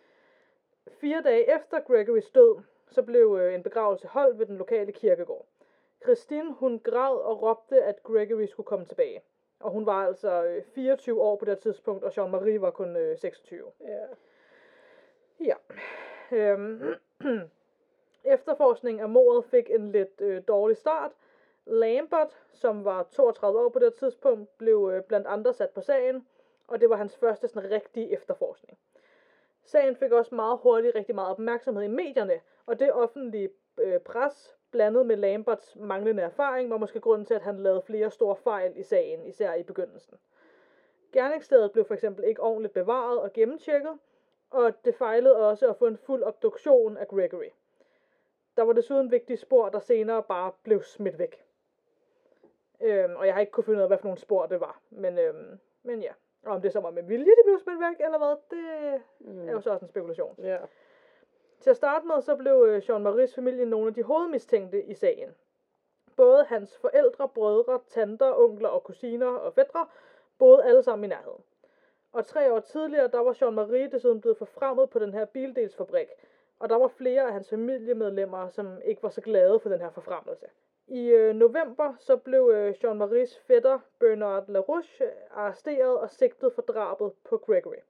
Fire 0.88 1.22
dage 1.22 1.56
efter 1.56 1.80
Gregorys 1.80 2.30
død, 2.30 2.56
så 2.90 3.02
blev 3.02 3.38
øh, 3.40 3.54
en 3.54 3.62
begravelse 3.62 4.08
holdt 4.08 4.38
ved 4.38 4.46
den 4.46 4.56
lokale 4.56 4.92
kirkegård. 4.92 5.46
Christine, 6.02 6.54
hun 6.54 6.78
græd 6.78 7.16
og 7.16 7.42
råbte, 7.42 7.82
at 7.82 8.02
Gregory 8.02 8.46
skulle 8.46 8.66
komme 8.66 8.84
tilbage. 8.84 9.22
Og 9.60 9.70
hun 9.70 9.86
var 9.86 10.06
altså 10.06 10.44
øh, 10.44 10.62
24 10.62 11.22
år 11.22 11.36
på 11.36 11.44
det 11.44 11.58
tidspunkt, 11.58 12.04
og 12.04 12.12
Jean-Marie 12.12 12.60
var 12.60 12.70
kun 12.70 12.96
øh, 12.96 13.18
26. 13.18 13.72
Ja. 13.80 14.06
Ja. 15.40 15.54
Øhm. 16.32 16.94
Efterforskningen 18.26 19.02
af 19.02 19.08
mordet 19.08 19.44
fik 19.44 19.70
en 19.70 19.92
lidt 19.92 20.20
øh, 20.20 20.42
dårlig 20.48 20.76
start. 20.76 21.12
Lambert, 21.66 22.36
som 22.52 22.84
var 22.84 23.02
32 23.02 23.60
år 23.60 23.68
på 23.68 23.78
det 23.78 23.94
tidspunkt, 23.94 24.58
blev 24.58 24.90
øh, 24.94 25.02
blandt 25.02 25.26
andre 25.26 25.52
sat 25.52 25.70
på 25.70 25.80
sagen, 25.80 26.26
og 26.66 26.80
det 26.80 26.90
var 26.90 26.96
hans 26.96 27.16
første 27.16 27.48
sådan, 27.48 27.70
rigtige 27.70 28.12
efterforskning. 28.12 28.78
Sagen 29.64 29.96
fik 29.96 30.12
også 30.12 30.34
meget 30.34 30.58
hurtigt 30.62 30.94
rigtig 30.94 31.14
meget 31.14 31.30
opmærksomhed 31.30 31.84
i 31.84 31.88
medierne, 31.88 32.40
og 32.66 32.78
det 32.80 32.92
offentlige 32.92 33.50
øh, 33.78 34.00
pres, 34.00 34.56
blandet 34.70 35.06
med 35.06 35.16
Lamberts 35.16 35.76
manglende 35.76 36.22
erfaring, 36.22 36.70
var 36.70 36.76
måske 36.76 37.00
grunden 37.00 37.26
til, 37.26 37.34
at 37.34 37.42
han 37.42 37.58
lavede 37.58 37.82
flere 37.82 38.10
store 38.10 38.36
fejl 38.36 38.72
i 38.76 38.82
sagen, 38.82 39.26
især 39.26 39.54
i 39.54 39.62
begyndelsen. 39.62 40.18
Gerningsstedet 41.12 41.72
blev 41.72 41.84
for 41.84 41.94
eksempel 41.94 42.24
ikke 42.24 42.42
ordentligt 42.42 42.74
bevaret 42.74 43.20
og 43.20 43.32
gennemtjekket, 43.32 43.98
og 44.50 44.84
det 44.84 44.94
fejlede 44.94 45.36
også 45.36 45.68
at 45.70 45.76
få 45.76 45.86
en 45.86 45.96
fuld 45.96 46.22
obduktion 46.22 46.96
af 46.96 47.08
Gregory. 47.08 47.50
Der 48.56 48.62
var 48.62 48.72
desuden 48.72 49.10
vigtige 49.10 49.36
spor, 49.36 49.68
der 49.68 49.78
senere 49.78 50.22
bare 50.22 50.52
blev 50.62 50.82
smidt 50.82 51.18
væk. 51.18 51.44
Øhm, 52.80 53.16
og 53.16 53.26
jeg 53.26 53.34
har 53.34 53.40
ikke 53.40 53.52
kunne 53.52 53.64
finde 53.64 53.76
ud 53.78 53.82
af, 53.82 53.88
hvad 53.88 53.98
for 53.98 54.04
nogle 54.06 54.18
spor 54.18 54.46
det 54.46 54.60
var. 54.60 54.80
Men, 54.90 55.18
øhm, 55.18 55.58
men 55.82 56.02
ja, 56.02 56.12
og 56.44 56.52
om 56.54 56.62
det 56.62 56.72
så 56.72 56.80
var 56.80 56.90
med 56.90 57.02
vilje, 57.02 57.26
de 57.30 57.42
blev 57.44 57.58
smidt 57.58 57.80
væk, 57.80 58.04
eller 58.06 58.18
hvad, 58.18 58.36
det 58.50 59.02
Mm. 59.18 59.48
er 59.48 59.52
jo 59.52 59.60
så 59.60 59.70
også 59.70 59.84
en 59.84 59.88
spekulation. 59.88 60.34
Ja. 60.38 60.58
Til 61.60 61.70
at 61.70 61.76
starte 61.76 62.06
med, 62.06 62.20
så 62.22 62.36
blev 62.36 62.64
øh, 62.68 62.78
Jean-Maries 62.78 63.34
familie 63.34 63.64
nogle 63.66 63.86
af 63.88 63.94
de 63.94 64.02
hovedmistænkte 64.02 64.82
i 64.82 64.94
sagen. 64.94 65.34
Både 66.16 66.44
hans 66.44 66.78
forældre, 66.78 67.28
brødre, 67.28 67.80
tanter, 67.88 68.32
onkler 68.34 68.68
og 68.68 68.82
kusiner 68.84 69.26
og 69.26 69.52
fædre 69.54 69.86
boede 70.38 70.64
alle 70.64 70.82
sammen 70.82 71.04
i 71.04 71.08
nærheden. 71.08 71.42
Og 72.12 72.26
tre 72.26 72.52
år 72.52 72.60
tidligere, 72.60 73.08
der 73.08 73.18
var 73.18 73.32
Jean-Marie 73.32 73.90
desuden 73.92 74.20
blevet 74.20 74.38
forfremmet 74.38 74.90
på 74.90 74.98
den 74.98 75.12
her 75.14 75.24
bildelsfabrik, 75.24 76.08
og 76.58 76.68
der 76.68 76.76
var 76.76 76.88
flere 76.88 77.22
af 77.22 77.32
hans 77.32 77.48
familiemedlemmer, 77.50 78.48
som 78.48 78.80
ikke 78.84 79.02
var 79.02 79.08
så 79.08 79.20
glade 79.20 79.60
for 79.60 79.68
den 79.68 79.80
her 79.80 79.90
forfremmelse. 79.90 80.46
I 80.88 81.08
øh, 81.08 81.34
november 81.34 81.94
så 81.98 82.16
blev 82.16 82.50
øh, 82.54 82.74
Jean-Maries 82.84 83.38
fætter 83.46 83.78
Bernard 83.98 84.48
LaRouche 84.48 85.10
arresteret 85.30 85.98
og 85.98 86.10
sigtet 86.10 86.52
for 86.52 86.62
drabet 86.62 87.12
på 87.24 87.38
Gregory. 87.38 87.82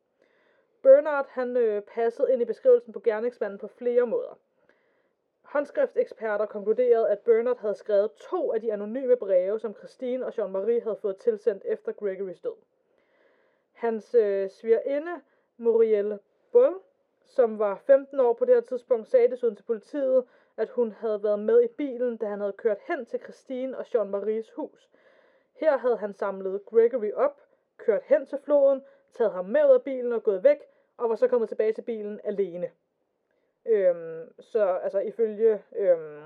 Bernard 0.82 1.26
han 1.28 1.56
øh, 1.56 1.82
passede 1.82 2.32
ind 2.32 2.42
i 2.42 2.44
beskrivelsen 2.44 2.92
på 2.92 3.00
gerningsmanden 3.00 3.58
på 3.58 3.66
flere 3.66 4.06
måder. 4.06 4.38
Håndskriftseksperter 5.42 6.46
konkluderede, 6.46 7.10
at 7.10 7.18
Bernard 7.18 7.58
havde 7.58 7.74
skrevet 7.74 8.10
to 8.12 8.52
af 8.52 8.60
de 8.60 8.72
anonyme 8.72 9.16
breve, 9.16 9.60
som 9.60 9.74
Christine 9.74 10.26
og 10.26 10.32
Jean-Marie 10.32 10.82
havde 10.82 10.98
fået 11.00 11.16
tilsendt 11.16 11.62
efter 11.64 11.92
Gregorys 11.92 12.40
død. 12.40 12.56
Hans 13.72 14.14
øh, 14.14 14.50
svigerinde, 14.50 15.20
Muriel 15.56 16.18
Bull, 16.52 16.74
som 17.26 17.58
var 17.58 17.76
15 17.86 18.20
år 18.20 18.32
på 18.32 18.44
det 18.44 18.54
her 18.54 18.60
tidspunkt, 18.60 19.08
sagde 19.08 19.30
desuden 19.30 19.56
til 19.56 19.62
politiet, 19.62 20.24
at 20.56 20.68
hun 20.68 20.92
havde 20.92 21.22
været 21.22 21.38
med 21.38 21.62
i 21.64 21.68
bilen, 21.68 22.16
da 22.16 22.26
han 22.26 22.40
havde 22.40 22.52
kørt 22.52 22.78
hen 22.88 23.06
til 23.06 23.20
Christine 23.20 23.78
og 23.78 23.84
Jean-Maries 23.94 24.54
hus. 24.56 24.90
Her 25.52 25.76
havde 25.76 25.96
han 25.96 26.14
samlet 26.14 26.64
Gregory 26.66 27.12
op, 27.14 27.40
kørt 27.76 28.02
hen 28.02 28.26
til 28.26 28.38
floden, 28.38 28.82
taget 29.12 29.32
ham 29.32 29.44
med 29.44 29.64
ud 29.64 29.74
af 29.74 29.82
bilen 29.82 30.12
og 30.12 30.22
gået 30.22 30.44
væk, 30.44 30.58
og 30.96 31.10
var 31.10 31.16
så 31.16 31.28
kommet 31.28 31.48
tilbage 31.48 31.72
til 31.72 31.82
bilen 31.82 32.20
alene. 32.24 32.70
Øhm, 33.66 34.40
så 34.40 34.64
altså 34.64 34.98
ifølge 34.98 35.62
øhm, 35.76 36.22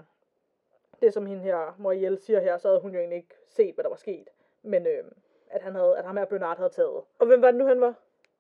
det, 1.01 1.13
som 1.13 1.27
hende 1.27 1.43
her, 1.43 1.75
Moriel 1.79 2.19
siger 2.19 2.41
her, 2.41 2.59
så 2.59 2.69
havde 2.69 2.81
hun 2.81 2.93
jo 2.93 2.99
egentlig 2.99 3.17
ikke 3.17 3.35
set, 3.47 3.75
hvad 3.75 3.85
der 3.85 3.91
var 3.91 3.97
sket. 3.97 4.29
Men 4.63 4.87
øhm, 4.87 5.13
at, 5.51 5.63
han 5.63 5.75
havde, 5.75 5.99
at 5.99 6.05
ham 6.05 6.17
her 6.17 6.25
Bernard 6.25 6.57
havde 6.57 6.71
taget. 6.71 7.03
Og 7.19 7.27
hvem 7.27 7.43
var 7.43 7.51
det 7.51 7.59
nu, 7.59 7.67
han 7.67 7.81
var? 7.81 7.95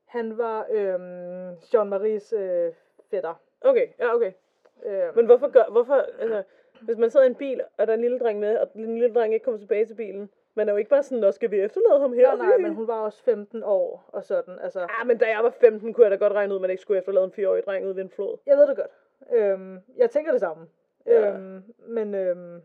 Han 0.04 0.38
var 0.38 0.66
øhm, 0.70 1.39
Jean-Maries 1.56 2.36
øh, 2.36 2.72
fætter. 3.10 3.34
Okay, 3.60 3.86
ja, 3.98 4.14
okay. 4.14 4.32
Øhm, 4.86 5.16
Men 5.16 5.26
hvorfor 5.26 5.48
gør, 5.48 5.64
hvorfor, 5.70 5.94
altså, 6.20 6.42
hvis 6.80 6.98
man 6.98 7.10
sidder 7.10 7.26
i 7.26 7.28
en 7.28 7.34
bil, 7.34 7.60
og 7.78 7.86
der 7.86 7.92
er 7.92 7.96
en 7.96 8.00
lille 8.02 8.18
dreng 8.18 8.38
med, 8.40 8.56
og 8.58 8.72
den 8.72 8.98
lille 8.98 9.14
dreng 9.14 9.34
ikke 9.34 9.44
kommer 9.44 9.58
tilbage 9.58 9.86
til 9.86 9.94
bilen, 9.94 10.30
man 10.54 10.68
er 10.68 10.72
jo 10.72 10.76
ikke 10.76 10.90
bare 10.90 11.02
sådan, 11.02 11.18
nå, 11.18 11.30
skal 11.30 11.50
vi 11.50 11.60
efterlade 11.60 12.00
ham 12.00 12.12
her? 12.12 12.36
nej, 12.36 12.46
nej, 12.46 12.56
men 12.58 12.74
hun 12.74 12.88
var 12.88 13.00
også 13.00 13.22
15 13.22 13.62
år 13.64 14.04
og 14.12 14.24
sådan. 14.24 14.58
Altså, 14.58 14.80
Ah, 15.00 15.06
men 15.06 15.18
da 15.18 15.26
jeg 15.28 15.44
var 15.44 15.50
15, 15.50 15.94
kunne 15.94 16.04
jeg 16.04 16.10
da 16.10 16.16
godt 16.16 16.32
regne 16.32 16.52
ud, 16.52 16.56
at 16.58 16.60
man 16.60 16.70
ikke 16.70 16.80
skulle 16.82 16.98
efterlade 16.98 17.24
en 17.24 17.44
4-årig 17.44 17.64
dreng 17.64 17.86
ud 17.86 17.92
ved 17.94 18.02
en 18.02 18.10
flod. 18.10 18.38
jeg 18.46 18.56
ved 18.56 18.66
det 18.68 18.76
godt. 18.76 18.90
Øhm, 19.32 19.78
jeg 19.96 20.10
tænker 20.10 20.32
det 20.32 20.40
samme. 20.40 20.66
Ja. 21.06 21.28
Øhm, 21.34 21.62
men 21.78 22.14
øhm, 22.14 22.62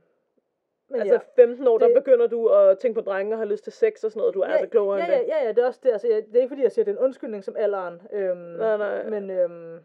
men 0.90 1.00
Altså 1.02 1.14
ja. 1.38 1.44
15 1.44 1.68
år, 1.68 1.78
der 1.78 1.88
Det- 1.88 1.96
begynder 1.96 2.28
du 2.28 2.48
at 2.48 2.80
tænke 2.80 2.96
på 2.96 3.10
drenge 3.10 3.34
og 3.34 3.38
have 3.40 3.50
lyst 3.50 3.64
til 3.64 3.74
sex 3.74 4.04
og 4.04 4.12
sådan 4.12 4.20
noget. 4.20 4.34
Du 4.34 4.42
er 4.42 4.48
altså 4.48 4.68
klogere 4.68 4.98
ja, 5.00 5.06
ja, 5.12 5.20
det. 5.20 5.28
ja, 5.28 5.44
ja, 5.44 5.50
det 5.50 5.58
er 5.58 5.66
også 5.68 5.80
det. 5.84 5.92
Altså, 5.92 6.08
jeg, 6.08 6.26
det 6.28 6.36
er 6.36 6.40
ikke 6.42 6.50
fordi, 6.50 6.64
jeg 6.64 6.72
siger, 6.72 6.84
at 6.84 6.88
det 6.88 6.94
er 6.94 6.98
en 6.98 7.04
undskyldning 7.04 7.44
som 7.44 7.56
alderen. 7.58 8.02
Øhm, 8.14 8.38
Nej, 8.38 8.78
nej. 8.78 9.10
Men, 9.10 9.30
øhm, 9.30 9.80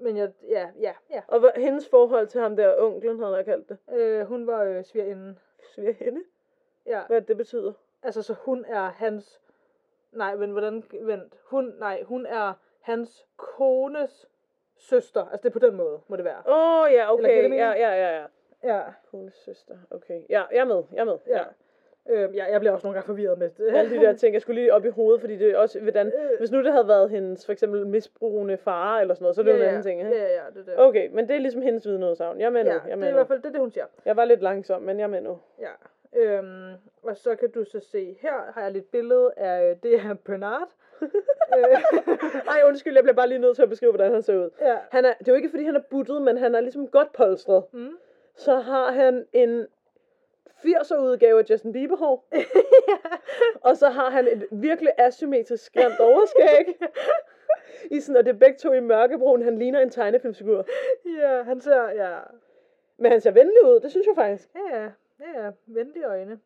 men 0.00 0.16
jeg, 0.16 0.30
ja, 0.48 0.68
ja, 0.80 0.92
ja. 1.10 1.22
Og 1.28 1.40
hvad, 1.40 1.50
hendes 1.56 1.88
forhold 1.88 2.26
til 2.26 2.40
ham 2.40 2.56
der, 2.56 2.74
onklen 2.78 3.18
havde 3.20 3.36
jeg 3.36 3.44
kaldt 3.44 3.68
det. 3.68 3.78
Øh, 3.94 4.20
hun 4.26 4.46
var 4.46 4.62
øh, 4.64 4.84
svigerinde. 4.84 5.34
Sviger 5.74 5.92
hende? 5.92 6.20
Ja, 6.86 7.00
Hvad 7.08 7.20
det 7.20 7.36
betyder? 7.36 7.72
altså 8.02 8.22
så 8.22 8.34
hun 8.34 8.64
er 8.68 8.80
hans... 8.90 9.40
Nej, 10.12 10.36
men 10.36 10.50
hvordan... 10.50 10.84
Vent. 11.00 11.34
Hun, 11.44 11.74
nej, 11.78 12.02
hun 12.02 12.26
er 12.26 12.52
hans 12.80 13.26
kones 13.36 14.28
søster. 14.76 15.20
Altså 15.24 15.42
det 15.42 15.48
er 15.48 15.60
på 15.60 15.66
den 15.66 15.74
måde, 15.76 16.00
må 16.08 16.16
det 16.16 16.24
være. 16.24 16.42
Åh, 16.46 16.80
oh, 16.82 16.92
ja, 16.92 17.12
okay. 17.12 17.42
mening? 17.42 17.60
Ja, 17.60 17.70
ja, 17.70 17.90
ja, 17.94 18.18
ja. 18.20 18.24
Ja, 18.64 18.80
Kones 19.10 19.34
søster. 19.34 19.74
Okay. 19.90 20.20
Ja, 20.30 20.42
jeg 20.52 20.58
er 20.60 20.64
med. 20.64 20.82
Jeg 20.92 21.00
er 21.00 21.04
med. 21.04 21.16
ja. 21.26 21.42
Øh, 22.10 22.36
ja, 22.36 22.44
jeg 22.52 22.60
bliver 22.60 22.72
også 22.72 22.86
nogle 22.86 22.94
gange 22.94 23.06
forvirret 23.06 23.38
med 23.38 23.50
det. 23.58 23.68
Alle 23.76 23.96
de 23.96 24.00
der 24.04 24.12
ting, 24.12 24.34
jeg 24.34 24.42
skulle 24.42 24.60
lige 24.60 24.74
op 24.74 24.84
i 24.84 24.88
hovedet, 24.88 25.20
fordi 25.20 25.36
det 25.36 25.50
er 25.50 25.56
også, 25.58 25.80
hvordan, 25.80 26.06
Øh. 26.06 26.38
hvis 26.38 26.50
nu 26.50 26.62
det 26.64 26.72
havde 26.72 26.88
været 26.88 27.10
hendes, 27.10 27.44
for 27.46 27.52
eksempel 27.52 27.86
misbrugende 27.86 28.56
far 28.56 29.00
eller 29.00 29.14
sådan 29.14 29.22
noget, 29.24 29.34
så 29.34 29.40
er 29.40 29.44
det 29.44 29.50
ja, 29.52 29.56
jo 29.56 29.62
en 29.62 29.64
ja, 29.64 29.68
anden 29.70 29.82
ting, 29.82 30.00
Ja, 30.00 30.06
ikke? 30.06 30.18
ja, 30.18 30.32
ja, 30.34 30.42
det 30.54 30.60
er 30.60 30.64
det. 30.64 30.74
Okay, 30.78 31.08
men 31.12 31.28
det 31.28 31.36
er 31.36 31.40
ligesom 31.40 31.62
hendes 31.62 31.86
vidneudsagn. 31.86 32.40
Jeg 32.40 32.46
er 32.46 32.50
med 32.50 32.64
nu. 32.64 32.70
ja, 32.70 32.74
Jeg 32.74 32.82
det 32.84 32.90
er 32.90 32.92
er 32.92 32.96
med 32.96 33.08
i 33.08 33.10
nu. 33.10 33.14
hvert 33.16 33.26
fald 33.28 33.38
det, 33.38 33.46
er 33.46 33.50
det, 33.52 33.60
hun 33.60 33.70
siger. 33.70 33.86
Jeg 34.04 34.16
var 34.16 34.24
lidt 34.24 34.42
langsom, 34.42 34.82
men 34.82 34.98
jeg 34.98 35.04
er 35.04 35.08
med 35.08 35.20
nu. 35.20 35.38
Ja. 35.60 35.70
Øhm, 36.20 36.72
og 37.02 37.16
så 37.16 37.34
kan 37.36 37.50
du 37.50 37.64
så 37.64 37.80
se, 37.80 38.18
her 38.20 38.52
har 38.54 38.62
jeg 38.62 38.72
lidt 38.72 38.90
billede 38.90 39.30
af, 39.36 39.70
øh, 39.70 39.76
det 39.82 39.94
er 39.94 40.14
Bernard. 40.14 40.68
øh, 41.58 41.78
Ej, 42.54 42.60
undskyld, 42.68 42.94
jeg 42.94 43.02
bliver 43.02 43.16
bare 43.16 43.28
lige 43.28 43.38
nødt 43.38 43.56
til 43.56 43.62
at 43.62 43.68
beskrive, 43.68 43.92
hvordan 43.92 44.12
han 44.12 44.22
ser 44.22 44.36
ud. 44.36 44.50
ja. 44.60 44.76
Han 44.90 45.04
er, 45.04 45.12
det 45.18 45.28
er 45.28 45.32
jo 45.32 45.36
ikke, 45.36 45.50
fordi 45.50 45.64
han 45.64 45.76
er 45.76 45.82
buttet, 45.90 46.22
men 46.22 46.36
han 46.38 46.54
er 46.54 46.60
ligesom 46.60 46.88
godt 46.88 47.12
polstret. 47.12 47.64
Mm. 47.72 47.88
Så 48.38 48.56
har 48.56 48.92
han 48.92 49.26
en 49.32 49.66
80'er 50.48 50.96
udgave 50.98 51.38
af 51.38 51.44
Justin 51.50 51.72
Bieber 51.72 51.96
hår. 51.96 52.28
Og 53.68 53.76
så 53.76 53.88
har 53.88 54.10
han 54.10 54.28
et 54.28 54.46
virkelig 54.50 54.92
asymmetrisk 54.98 55.74
grimt 55.74 56.00
overskæg. 56.00 56.78
I 57.90 58.00
sådan, 58.00 58.16
og 58.16 58.24
det 58.24 58.34
er 58.34 58.38
begge 58.38 58.58
to 58.58 58.72
i 58.72 58.80
mørkebrun. 58.80 59.42
Han 59.42 59.58
ligner 59.58 59.80
en 59.80 59.90
tegnefilmsfigur. 59.90 60.64
ja, 61.20 61.42
han 61.42 61.60
ser, 61.60 61.88
ja, 61.90 62.18
Men 62.96 63.12
han 63.12 63.20
ser 63.20 63.30
venlig 63.30 63.64
ud, 63.64 63.80
det 63.80 63.90
synes 63.90 64.06
jeg 64.06 64.14
faktisk. 64.14 64.48
ja, 64.54 64.76
ja, 64.78 64.90
ja, 65.20 65.44
ja, 65.44 65.50
venlige 65.66 66.04
øjne. 66.08 66.40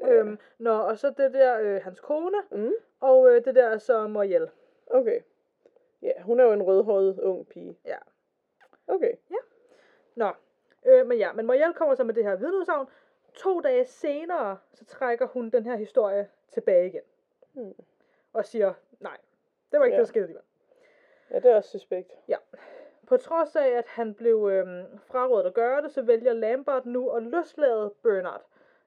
Ja. 0.00 0.12
Øhm, 0.12 0.38
nå, 0.58 0.78
og 0.78 0.98
så 0.98 1.10
det 1.16 1.34
der, 1.34 1.58
øh, 1.60 1.82
hans 1.82 2.00
kone, 2.00 2.36
Mm, 2.50 2.72
og 3.00 3.30
øh, 3.30 3.44
det 3.44 3.54
der 3.54 3.66
er 3.66 3.78
så 3.78 4.06
Moriel. 4.06 4.48
okay. 4.86 5.20
Ja, 6.02 6.12
hun 6.22 6.40
er 6.40 6.44
jo 6.44 6.52
en 6.52 6.62
rødhåret 6.62 7.20
ung 7.20 7.48
pige. 7.48 7.78
Ja. 7.84 7.96
Okay. 8.86 9.12
Nå, 10.14 10.30
øh, 10.86 11.06
men 11.06 11.18
ja, 11.18 11.32
men 11.32 11.46
Moriel 11.46 11.72
kommer 11.74 11.94
så 11.94 12.04
med 12.04 12.14
det 12.14 12.24
her 12.24 12.36
vidneudsagn. 12.36 12.86
To 13.34 13.60
dage 13.60 13.84
senere, 13.84 14.58
så 14.72 14.84
trækker 14.84 15.26
hun 15.26 15.50
den 15.50 15.64
her 15.64 15.76
historie 15.76 16.28
tilbage 16.52 16.86
igen. 16.86 17.02
Hmm. 17.52 17.74
Og 18.32 18.44
siger, 18.44 18.74
nej, 19.00 19.16
det 19.72 19.78
var 19.78 19.84
ikke 19.84 19.94
Ja. 19.94 20.00
det, 20.00 20.06
der 20.06 20.08
skete 20.08 20.22
alligevel. 20.22 20.44
Ja, 21.30 21.38
det 21.38 21.50
er 21.50 21.56
også 21.56 21.70
suspekt. 21.70 22.12
På 23.06 23.16
trods 23.16 23.56
af, 23.56 23.68
at 23.68 23.86
han 23.86 24.14
blev 24.14 24.48
øhm, 24.52 24.84
frarådet 25.06 25.46
at 25.46 25.54
gøre 25.54 25.82
det, 25.82 25.90
så 25.92 26.02
vælger 26.02 26.32
Lambert 26.32 26.86
nu 26.86 27.08
at 27.10 27.22
løslade 27.22 27.94
Bernard, 28.02 28.42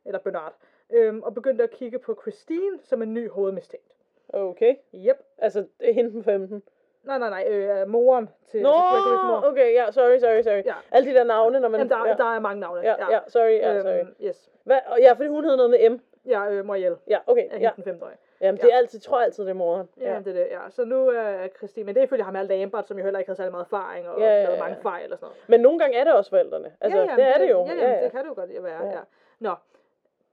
eller 0.06 0.20
Bernard, 0.20 0.56
øhm, 0.90 1.24
og 1.24 1.34
begyndte 1.34 1.64
at 1.64 1.72
kigge 1.72 2.00
på 2.00 2.18
Christine 2.22 2.80
som 2.82 3.02
en 3.02 3.14
ny 3.14 3.30
hovedmistænkt. 3.30 3.92
Okay. 4.30 4.76
Yep. 4.96 5.24
Altså, 5.38 5.68
hende 5.82 6.12
på 6.12 6.22
15. 6.22 6.64
Nej, 7.04 7.18
nej, 7.18 7.30
nej, 7.30 7.48
øh, 7.50 7.88
moren 7.88 8.30
til 8.48 8.62
Nå, 8.62 8.70
Gregorys 8.72 9.24
mor. 9.24 9.50
okay, 9.52 9.74
ja, 9.74 9.92
sorry, 9.92 10.18
sorry, 10.20 10.42
sorry. 10.42 10.64
Ja. 10.66 10.74
Alle 10.92 11.10
de 11.10 11.16
der 11.16 11.24
navne, 11.24 11.60
når 11.60 11.70
man... 11.70 11.80
Jamen, 11.80 11.90
der, 11.92 12.08
ja. 12.08 12.14
der 12.14 12.36
er 12.36 12.40
mange 12.40 12.60
navne. 12.60 12.82
Ja, 12.82 12.96
ja, 13.12 13.20
sorry, 13.28 13.58
ja, 13.58 13.82
sorry. 13.82 14.00
Øhm, 14.00 14.16
yes. 14.24 14.50
Hvad? 14.64 14.80
og 14.88 15.00
Ja, 15.00 15.14
fordi 15.14 15.30
hun 15.30 15.44
hed 15.46 15.56
noget 15.56 15.70
med 15.70 15.90
M. 15.90 16.02
Ja, 16.26 16.52
øh, 16.52 16.66
Moriel 16.66 16.96
Ja, 17.08 17.20
okay, 17.28 17.48
er 17.52 17.60
ja. 17.60 17.70
den 17.76 17.84
femte 17.84 18.06
Jamen, 18.42 18.62
det 18.62 18.74
er 18.74 18.78
altid, 18.78 19.00
tror 19.00 19.18
jeg 19.18 19.26
altid, 19.26 19.44
det 19.44 19.50
er 19.50 19.54
moren. 19.54 19.90
Ja, 20.02 20.20
det 20.20 20.28
er 20.28 20.34
det, 20.34 20.48
ja. 20.52 20.60
Så 20.70 20.86
nu 20.86 21.08
er 21.10 21.48
Christine, 21.58 21.86
men 21.86 21.96
det 21.96 22.02
er 22.02 22.06
ifølge 22.06 22.24
ham 22.24 22.36
her 22.36 22.44
Lambert, 22.44 22.88
som 22.88 22.98
jo 22.98 23.04
heller 23.04 23.20
ikke 23.20 23.30
havde 23.30 23.38
særlig 23.38 23.52
meget 23.52 23.64
erfaring 23.66 24.10
og 24.10 24.20
Ja, 24.20 24.26
ja, 24.26 24.44
lavet 24.44 24.56
ja. 24.56 24.60
mange 24.60 24.78
fejl 24.82 25.14
og 25.14 25.20
sådan 25.20 25.26
noget. 25.26 25.50
Men 25.50 25.60
nogle 25.62 25.80
gange 25.80 25.98
er 25.98 26.04
det 26.04 26.14
også 26.14 26.30
forældrene. 26.30 26.72
Altså, 26.82 27.00
ja, 27.00 27.06
ja, 27.06 27.16
det 27.16 27.24
er 27.24 27.38
det 27.38 27.50
jo. 27.50 27.66
Ja, 27.66 27.74
ja, 27.74 27.82
ja, 27.90 27.92
ja. 27.98 28.04
det 28.04 28.12
kan 28.12 28.22
det 28.24 28.30
jo 28.30 28.34
godt 28.36 28.64
være, 28.64 28.82
Ja. 28.84 28.86
ja. 28.90 28.92
ja. 28.92 29.00
Nå, 29.40 29.56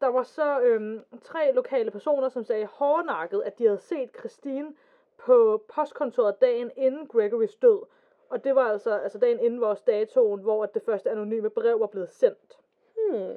der 0.00 0.06
var 0.06 0.22
så 0.22 0.60
øhm, 0.60 1.00
tre 1.22 1.52
lokale 1.52 1.90
personer, 1.90 2.28
som 2.28 2.44
sagde 2.44 2.66
hårdnakket, 2.72 3.42
at 3.46 3.58
de 3.58 3.64
havde 3.64 3.78
set 3.78 4.10
Christine 4.18 4.68
på 5.26 5.64
postkontoret 5.74 6.40
dagen 6.40 6.70
inden 6.76 7.06
Gregorys 7.06 7.56
død. 7.56 7.86
Og 8.28 8.44
det 8.44 8.54
var 8.54 8.64
altså, 8.64 8.98
altså 8.98 9.18
dagen 9.18 9.40
inden 9.40 9.60
vores 9.60 9.80
datoen, 9.80 10.40
hvor 10.40 10.64
at 10.64 10.74
det 10.74 10.82
første 10.82 11.10
anonyme 11.10 11.50
brev 11.50 11.80
var 11.80 11.86
blevet 11.86 12.10
sendt. 12.10 12.58
Hmm. 12.96 13.34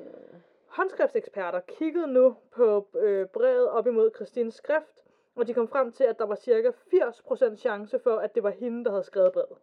Håndskriftseksperter 0.68 1.60
kiggede 1.60 2.08
nu 2.08 2.36
på 2.52 2.88
øh, 2.96 3.28
brevet 3.28 3.70
op 3.70 3.88
imod 3.88 4.12
Christines 4.16 4.56
skrift, 4.56 5.04
og 5.36 5.48
de 5.48 5.54
kom 5.54 5.68
frem 5.68 5.92
til, 5.92 6.04
at 6.04 6.20
der 6.20 6.26
var 6.26 6.36
cirka 6.36 6.70
80% 6.70 7.56
chance 7.56 8.00
for, 8.00 8.16
at 8.16 8.36
det 8.36 8.44
var 8.44 8.50
hende, 8.50 8.86
der 8.86 8.92
havde 8.92 9.04
skrevet 9.04 9.34
brevet. 9.34 9.58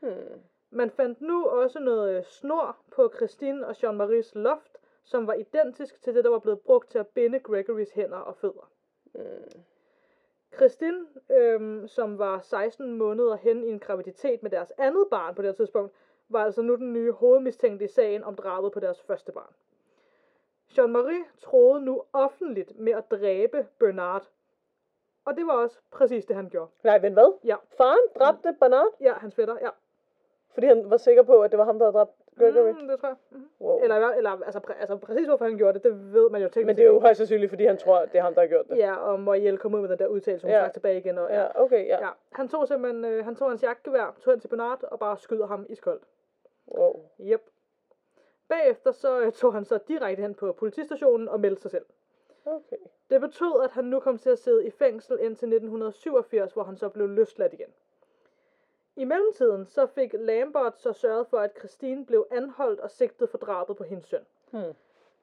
Hmm. 0.00 0.40
Man 0.70 0.90
fandt 0.90 1.20
nu 1.20 1.46
også 1.46 1.80
noget 1.80 2.16
øh, 2.16 2.24
snor 2.24 2.76
på 2.90 3.12
Christine 3.16 3.66
og 3.66 3.72
Jean-Maries 3.72 4.32
loft, 4.34 4.78
som 5.04 5.26
var 5.26 5.34
identisk 5.34 6.02
til 6.02 6.14
det, 6.14 6.24
der 6.24 6.30
var 6.30 6.38
blevet 6.38 6.60
brugt 6.60 6.90
til 6.90 6.98
at 6.98 7.08
binde 7.08 7.38
Gregorys 7.38 7.90
hænder 7.90 8.18
og 8.18 8.36
fødder. 8.36 8.70
Hmm. 9.04 9.62
Christine, 10.56 11.06
øhm, 11.30 11.88
som 11.88 12.18
var 12.18 12.40
16 12.40 12.98
måneder 12.98 13.36
hen 13.36 13.64
i 13.64 13.68
en 13.68 13.78
graviditet 13.78 14.42
med 14.42 14.50
deres 14.50 14.72
andet 14.78 15.06
barn 15.10 15.34
på 15.34 15.42
det 15.42 15.56
tidspunkt, 15.56 15.92
var 16.28 16.44
altså 16.44 16.62
nu 16.62 16.76
den 16.76 16.92
nye 16.92 17.12
hovedmistænkte 17.12 17.84
i 17.84 17.88
sagen 17.88 18.24
om 18.24 18.34
drabet 18.34 18.72
på 18.72 18.80
deres 18.80 19.02
første 19.02 19.32
barn. 19.32 19.54
Jean-Marie 20.78 21.40
troede 21.40 21.84
nu 21.84 22.02
offentligt 22.12 22.78
med 22.78 22.92
at 22.92 23.10
dræbe 23.10 23.66
Bernard. 23.78 24.28
Og 25.24 25.36
det 25.36 25.46
var 25.46 25.52
også 25.52 25.78
præcis 25.90 26.24
det, 26.24 26.36
han 26.36 26.48
gjorde. 26.48 26.70
Nej, 26.84 27.00
men 27.00 27.12
hvad? 27.12 27.38
Ja, 27.44 27.56
Faren 27.76 28.08
dræbte 28.14 28.56
Bernard, 28.60 28.92
ja 29.00 29.12
hans 29.12 29.34
fætter, 29.34 29.56
ja. 29.60 29.70
fordi 30.54 30.66
han 30.66 30.90
var 30.90 30.96
sikker 30.96 31.22
på, 31.22 31.40
at 31.40 31.50
det 31.50 31.58
var 31.58 31.64
ham, 31.64 31.78
der 31.78 31.86
havde 31.86 31.94
dræbt 31.94 32.21
Gregory. 32.42 32.72
Mm, 32.80 32.88
det 32.88 33.00
tror 33.00 33.08
jeg. 33.08 33.16
Mm. 33.30 33.48
Wow. 33.60 33.82
Eller, 33.82 33.96
eller 34.08 34.30
altså, 34.30 34.60
præ- 34.68 34.80
altså, 34.80 34.96
præcis 34.96 35.26
hvorfor 35.26 35.44
han 35.44 35.56
gjorde 35.56 35.74
det, 35.74 35.82
det 35.82 36.12
ved 36.12 36.30
man 36.30 36.42
jo 36.42 36.48
teknisk 36.48 36.66
Men 36.66 36.76
det 36.76 36.82
er 36.82 36.86
jo 36.86 37.00
højst 37.00 37.18
sandsynligt, 37.18 37.50
fordi 37.50 37.64
han 37.64 37.76
tror, 37.76 37.98
det 38.04 38.14
er 38.14 38.22
ham, 38.22 38.34
der 38.34 38.40
har 38.40 38.48
gjort 38.48 38.68
det. 38.68 38.78
Ja, 38.78 38.94
og 38.96 39.20
Moriel 39.20 39.58
kom 39.58 39.74
ud 39.74 39.80
med 39.80 39.88
den 39.88 39.98
der 39.98 40.06
udtalelse, 40.06 40.46
hun 40.46 40.54
ja. 40.54 40.60
trak 40.60 40.72
tilbage 40.72 40.98
igen. 40.98 41.18
Og, 41.18 41.30
ja. 41.30 41.40
Ja, 41.40 41.62
okay, 41.62 41.86
ja. 41.86 41.98
ja. 42.00 42.08
Han 42.32 42.48
tog 42.48 42.68
simpelthen 42.68 43.04
øh, 43.04 43.24
han 43.24 43.36
tog 43.36 43.50
hans 43.50 43.62
jagtgevær, 43.62 44.16
tog 44.20 44.32
hen 44.32 44.40
til 44.40 44.48
Bernard 44.48 44.82
og 44.82 44.98
bare 44.98 45.18
skyder 45.18 45.46
ham 45.46 45.66
iskoldt. 45.68 46.04
Wow. 46.78 47.00
Yep. 47.20 47.42
Bagefter 48.48 48.92
så 48.92 49.20
øh, 49.20 49.32
tog 49.32 49.52
han 49.52 49.64
så 49.64 49.78
direkte 49.88 50.22
hen 50.22 50.34
på 50.34 50.52
politistationen 50.52 51.28
og 51.28 51.40
meldte 51.40 51.62
sig 51.62 51.70
selv. 51.70 51.84
Okay. 52.46 52.76
Det 53.10 53.20
betød, 53.20 53.64
at 53.64 53.70
han 53.70 53.84
nu 53.84 54.00
kom 54.00 54.18
til 54.18 54.30
at 54.30 54.38
sidde 54.38 54.66
i 54.66 54.70
fængsel 54.70 55.18
indtil 55.20 55.48
1987, 55.48 56.52
hvor 56.52 56.62
han 56.62 56.76
så 56.76 56.88
blev 56.88 57.08
løsladt 57.08 57.52
igen. 57.52 57.68
I 58.96 59.04
mellemtiden 59.04 59.66
så 59.66 59.86
fik 59.86 60.14
Lambert 60.18 60.80
så 60.80 60.92
sørget 60.92 61.26
for, 61.26 61.38
at 61.38 61.50
Christine 61.58 62.06
blev 62.06 62.26
anholdt 62.30 62.80
og 62.80 62.90
sigtet 62.90 63.28
for 63.28 63.38
drabet 63.38 63.76
på 63.76 63.84
hendes 63.84 64.06
søn. 64.06 64.20
Hmm. 64.50 64.72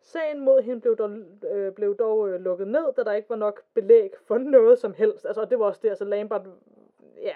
Sagen 0.02 0.40
mod 0.40 0.62
hende 0.62 0.82
blev 0.82 0.98
dog, 0.98 1.12
øh, 1.52 1.74
blev 1.74 1.98
dog 1.98 2.30
øh, 2.30 2.42
lukket 2.42 2.68
ned, 2.68 2.94
da 2.98 3.04
der 3.04 3.14
ikke 3.14 3.30
var 3.30 3.36
nok 3.36 3.62
belæg 3.74 4.12
for 4.26 4.38
noget 4.38 4.80
som 4.80 4.94
helst. 4.94 5.26
Altså, 5.26 5.42
og 5.42 5.50
det 5.50 5.60
var 5.60 5.66
også 5.66 5.80
det, 5.84 5.90
altså 5.90 6.06
Lambert, 6.06 6.42
ja, 7.22 7.36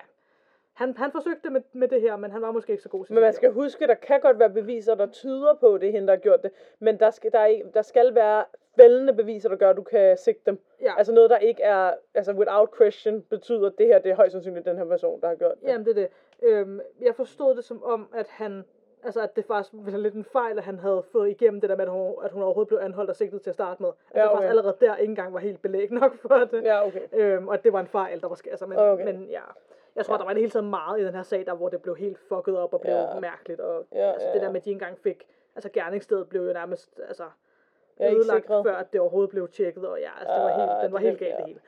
Han, 0.74 0.98
han 0.98 1.12
forsøgte 1.12 1.50
med, 1.50 1.62
med 1.74 1.88
det 1.88 2.02
her, 2.02 2.16
men 2.16 2.32
han 2.32 2.42
var 2.42 2.52
måske 2.52 2.72
ikke 2.72 2.84
så 2.84 2.90
god 2.90 3.06
Men 3.10 3.22
man 3.22 3.34
skal 3.34 3.52
huske, 3.52 3.88
der 3.88 3.94
kan 3.94 4.22
godt 4.22 4.40
være 4.40 4.50
beviser, 4.50 4.96
der 4.96 5.08
tyder 5.08 5.54
på, 5.54 5.74
at 5.74 5.82
det 5.82 5.88
er 5.88 5.92
hende, 5.92 6.08
der 6.08 6.14
har 6.14 6.22
gjort 6.22 6.44
det. 6.44 6.52
Men 6.80 7.00
der 7.00 7.10
skal, 7.12 7.32
der, 7.32 7.40
er, 7.40 7.62
der 7.74 7.82
skal 7.82 8.16
være 8.16 8.46
fældende 8.76 9.14
beviser, 9.14 9.50
der 9.50 9.56
gør, 9.56 9.70
at 9.70 9.76
du 9.76 9.84
kan 9.84 10.18
sigte 10.18 10.42
dem. 10.46 10.60
Ja. 10.82 10.94
Altså 10.98 11.14
noget, 11.14 11.30
der 11.30 11.38
ikke 11.38 11.64
er, 11.64 11.94
altså 12.14 12.34
without 12.34 12.70
question, 12.78 13.22
betyder, 13.22 13.68
at 13.68 13.74
det 13.78 13.86
her, 13.88 14.00
det 14.00 14.12
er 14.12 14.16
højst 14.16 14.32
sandsynligt 14.32 14.66
den 14.66 14.78
her 14.78 14.86
person, 14.86 15.22
der 15.22 15.28
har 15.28 15.36
gjort 15.36 15.62
det. 15.62 15.68
Jamen, 15.68 15.86
det 15.86 15.92
er 15.98 16.02
det. 16.02 16.10
Øhm, 16.42 16.80
jeg 17.02 17.16
forstod 17.16 17.56
det 17.56 17.64
som 17.64 17.84
om, 17.84 18.08
at 18.16 18.28
han... 18.30 18.64
Altså, 19.06 19.22
at 19.22 19.36
det 19.36 19.46
faktisk 19.46 19.74
var 19.74 19.98
lidt 19.98 20.14
en 20.14 20.24
fejl, 20.24 20.58
at 20.58 20.64
han 20.64 20.80
havde 20.80 21.04
fået 21.12 21.30
igennem 21.30 21.62
det 21.62 21.70
der 21.70 21.76
med, 21.76 21.86
at 21.86 21.92
hun, 21.92 22.14
at 22.24 22.32
hun 22.32 22.44
overhovedet 22.44 22.68
blev 22.68 22.80
anholdt 22.80 23.10
og 23.10 23.16
sigtet 23.16 23.42
til 23.42 23.50
at 23.50 23.54
starte 23.54 23.82
med. 23.82 23.90
At 23.90 23.96
Ja, 24.16 24.22
det 24.22 24.30
okay. 24.30 24.36
faktisk 24.36 24.50
allerede 24.50 24.76
der 24.80 24.96
ikke 24.96 25.10
engang 25.12 25.34
var 25.34 25.40
helt 25.40 25.62
belæg 25.62 25.92
nok 25.92 26.16
for 26.22 26.38
det. 26.52 26.64
Ja, 26.64 26.88
okay. 26.88 27.02
Øhm, 27.14 27.48
og 27.48 27.54
at 27.54 27.64
det 27.64 27.74
var 27.74 27.80
en 27.80 27.88
fejl, 27.88 28.22
der 28.22 28.28
var 28.28 28.36
sket. 28.36 28.50
Altså, 28.52 28.66
men, 28.66 28.78
Okay. 28.78 29.06
men 29.06 29.24
ja. 29.30 29.42
Jeg 29.96 30.06
tror, 30.06 30.14
Ja. 30.14 30.18
der 30.18 30.24
var 30.26 30.34
det 30.34 30.40
hele 30.42 30.52
taget 30.52 30.66
meget 30.66 31.00
i 31.02 31.06
den 31.06 31.14
her 31.14 31.24
sag, 31.24 31.46
der 31.46 31.54
hvor 31.54 31.70
det 31.70 31.82
blev 31.82 31.96
helt 31.96 32.18
fucket 32.20 32.58
op 32.58 32.74
og 32.74 32.82
blev 32.82 32.94
Ja. 32.94 33.20
mærkeligt. 33.20 33.60
Og 33.60 33.86
Ja, 33.92 34.12
altså, 34.12 34.28
ja, 34.28 34.34
det 34.34 34.42
der 34.42 34.48
ja. 34.48 34.52
med, 34.52 34.60
at 34.62 34.66
de 34.66 34.72
engang 34.72 34.98
fik... 35.00 35.28
Altså, 35.56 35.70
gerningsstedet 35.70 36.30
blev 36.30 36.42
jo 36.48 36.54
nærmest 36.54 37.00
altså, 37.08 37.24
Jeg 38.00 38.06
er 38.06 38.10
ikke 38.10 38.20
ødelagt, 38.20 38.44
sikret. 38.44 38.66
før 38.66 38.76
at 38.76 38.94
det 38.94 39.02
overhovedet 39.02 39.30
blev 39.30 39.48
tjekket. 39.48 39.88
Og 39.88 40.00
ja, 40.00 40.12
altså, 40.20 40.34
det 40.34 40.44
var 40.44 40.60
helt, 40.60 40.84
den 40.84 40.94
var 40.94 41.00
helt 41.00 41.20
galt 41.20 41.38
det 41.38 41.46
hele. 41.46 41.60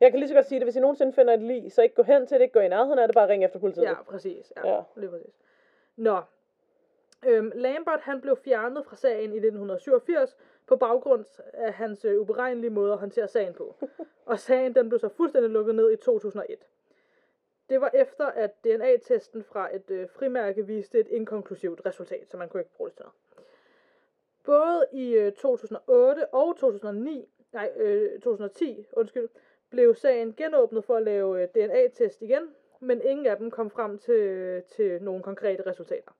Jeg 0.00 0.10
kan 0.10 0.18
lige 0.20 0.28
så 0.28 0.34
godt 0.34 0.46
sige 0.46 0.58
det, 0.60 0.66
hvis 0.66 0.76
I 0.76 0.80
nogensinde 0.80 1.12
finder 1.12 1.34
et 1.34 1.42
lig, 1.42 1.72
så 1.72 1.82
ikke 1.82 1.94
gå 1.94 2.02
hen 2.02 2.26
til 2.26 2.34
det, 2.36 2.42
ikke 2.42 2.52
gå 2.52 2.60
i 2.60 2.68
nærheden 2.68 2.98
af 2.98 3.08
det, 3.08 3.14
bare 3.14 3.28
ring 3.28 3.44
efter 3.44 3.58
politiet. 3.58 3.84
Ja, 3.84 4.02
præcis. 4.02 4.52
Ja, 4.56 4.68
Ja. 4.68 4.74
ja. 4.74 4.82
lige 4.96 5.10
præcis. 5.10 5.34
Nå. 5.96 6.20
Øhm, 7.26 7.52
Lambert, 7.54 8.00
han 8.00 8.20
blev 8.20 8.36
fjernet 8.36 8.84
fra 8.84 8.96
sagen 8.96 9.32
i 9.32 9.36
1987 9.36 10.36
på 10.66 10.76
baggrund 10.76 11.24
af 11.52 11.72
hans 11.72 12.04
øh, 12.04 12.20
uberegnelige 12.20 12.70
måde 12.70 12.92
at 12.92 12.98
håndtere 12.98 13.28
sagen 13.28 13.54
på. 13.54 13.74
Og 14.26 14.38
sagen 14.38 14.74
den 14.74 14.88
blev 14.88 14.98
så 14.98 15.08
fuldstændig 15.08 15.50
lukket 15.50 15.74
ned 15.74 15.92
i 15.92 15.96
2001. 15.96 16.58
Det 17.68 17.80
var 17.80 17.90
efter, 17.94 18.26
at 18.26 18.64
DNA-testen 18.64 19.44
fra 19.44 19.74
et 19.76 19.90
øh, 19.90 20.08
frimærke 20.08 20.66
viste 20.66 20.98
et 21.00 21.08
inkonklusivt 21.08 21.86
resultat, 21.86 22.30
så 22.30 22.36
man 22.36 22.48
kunne 22.48 22.60
ikke 22.60 22.74
bruge 22.76 22.90
det 22.90 22.96
til 22.96 23.04
noget. 23.04 23.14
Både 24.44 24.86
i 24.92 25.14
øh, 25.14 25.32
2008 25.32 26.34
og 26.34 26.56
2009, 26.56 27.28
nej, 27.52 27.72
øh, 27.76 28.20
2010, 28.20 28.86
undskyld, 28.92 29.28
blev 29.70 29.94
sagen 29.94 30.34
genåbnet 30.36 30.84
for 30.84 30.96
at 30.96 31.02
lave 31.02 31.42
øh, 31.42 31.48
DNA-test 31.48 32.22
igen, 32.22 32.54
men 32.80 33.02
ingen 33.02 33.26
af 33.26 33.36
dem 33.36 33.50
kom 33.50 33.70
frem 33.70 33.98
til, 33.98 34.14
øh, 34.14 34.62
til 34.62 35.02
nogle 35.02 35.22
konkrete 35.22 35.66
resultater. 35.66 36.12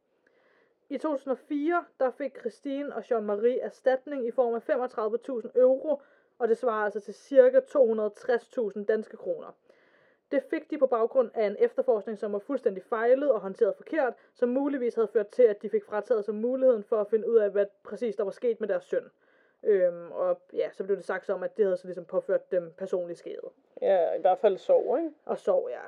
I 0.88 0.98
2004 0.98 1.84
der 2.00 2.10
fik 2.10 2.38
Christine 2.38 2.94
og 2.96 3.02
Jean-Marie 3.02 3.64
erstatning 3.64 4.26
i 4.26 4.30
form 4.30 4.54
af 4.54 4.68
35.000 4.68 5.60
euro, 5.60 6.02
og 6.38 6.48
det 6.48 6.58
svarer 6.58 6.84
altså 6.84 7.00
til 7.00 7.14
ca. 7.14 7.58
260.000 7.58 8.84
danske 8.84 9.16
kroner. 9.16 9.56
Det 10.32 10.42
fik 10.50 10.70
de 10.70 10.78
på 10.78 10.86
baggrund 10.86 11.30
af 11.34 11.46
en 11.46 11.56
efterforskning, 11.58 12.18
som 12.18 12.32
var 12.32 12.38
fuldstændig 12.38 12.82
fejlet 12.82 13.32
og 13.32 13.40
håndteret 13.40 13.76
forkert, 13.76 14.14
som 14.34 14.48
muligvis 14.48 14.94
havde 14.94 15.08
ført 15.08 15.28
til, 15.28 15.42
at 15.42 15.62
de 15.62 15.70
fik 15.70 15.84
frataget 15.84 16.24
sig 16.24 16.34
muligheden 16.34 16.84
for 16.84 17.00
at 17.00 17.06
finde 17.10 17.30
ud 17.30 17.36
af, 17.36 17.50
hvad 17.50 17.66
præcis 17.84 18.16
der 18.16 18.24
var 18.24 18.30
sket 18.30 18.60
med 18.60 18.68
deres 18.68 18.84
søn. 18.84 19.10
Øhm, 19.62 20.12
og 20.12 20.40
ja, 20.52 20.70
så 20.72 20.84
blev 20.84 20.96
det 20.96 21.04
sagt 21.04 21.26
som, 21.26 21.42
at 21.42 21.56
det 21.56 21.64
havde 21.64 21.76
så 21.76 21.86
ligesom 21.86 22.04
påført 22.04 22.52
dem 22.52 22.72
personlig 22.78 23.16
skade 23.16 23.50
Ja, 23.82 24.14
i 24.14 24.20
hvert 24.20 24.38
fald 24.38 24.58
sov, 24.58 24.98
ikke? 24.98 25.10
og 25.24 25.38
sov, 25.38 25.70
ja. 25.70 25.80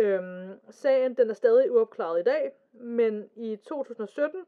Øhm, 0.00 0.60
sagen 0.70 1.14
den 1.14 1.30
er 1.30 1.34
stadig 1.34 1.72
uopklaret 1.72 2.20
i 2.20 2.22
dag, 2.22 2.52
men 2.72 3.30
i 3.36 3.56
2017 3.56 4.40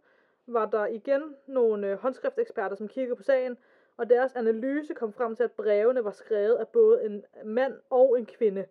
var 0.47 0.66
der 0.66 0.87
igen 0.87 1.37
nogle 1.47 1.87
øh, 1.87 1.99
håndskrifteksperter, 1.99 2.76
som 2.76 2.89
kiggede 2.89 3.16
på 3.16 3.22
sagen, 3.22 3.59
og 3.97 4.11
deres 4.11 4.37
analyse 4.37 4.95
kom 4.95 5.12
frem 5.12 5.37
til, 5.37 5.45
at 5.45 5.53
brevene 5.53 6.05
var 6.05 6.11
skrevet 6.11 6.55
af 6.55 6.68
både 6.68 7.05
en 7.05 7.24
mand 7.45 7.74
og 7.91 8.18
en 8.18 8.26
kvinde, 8.26 8.66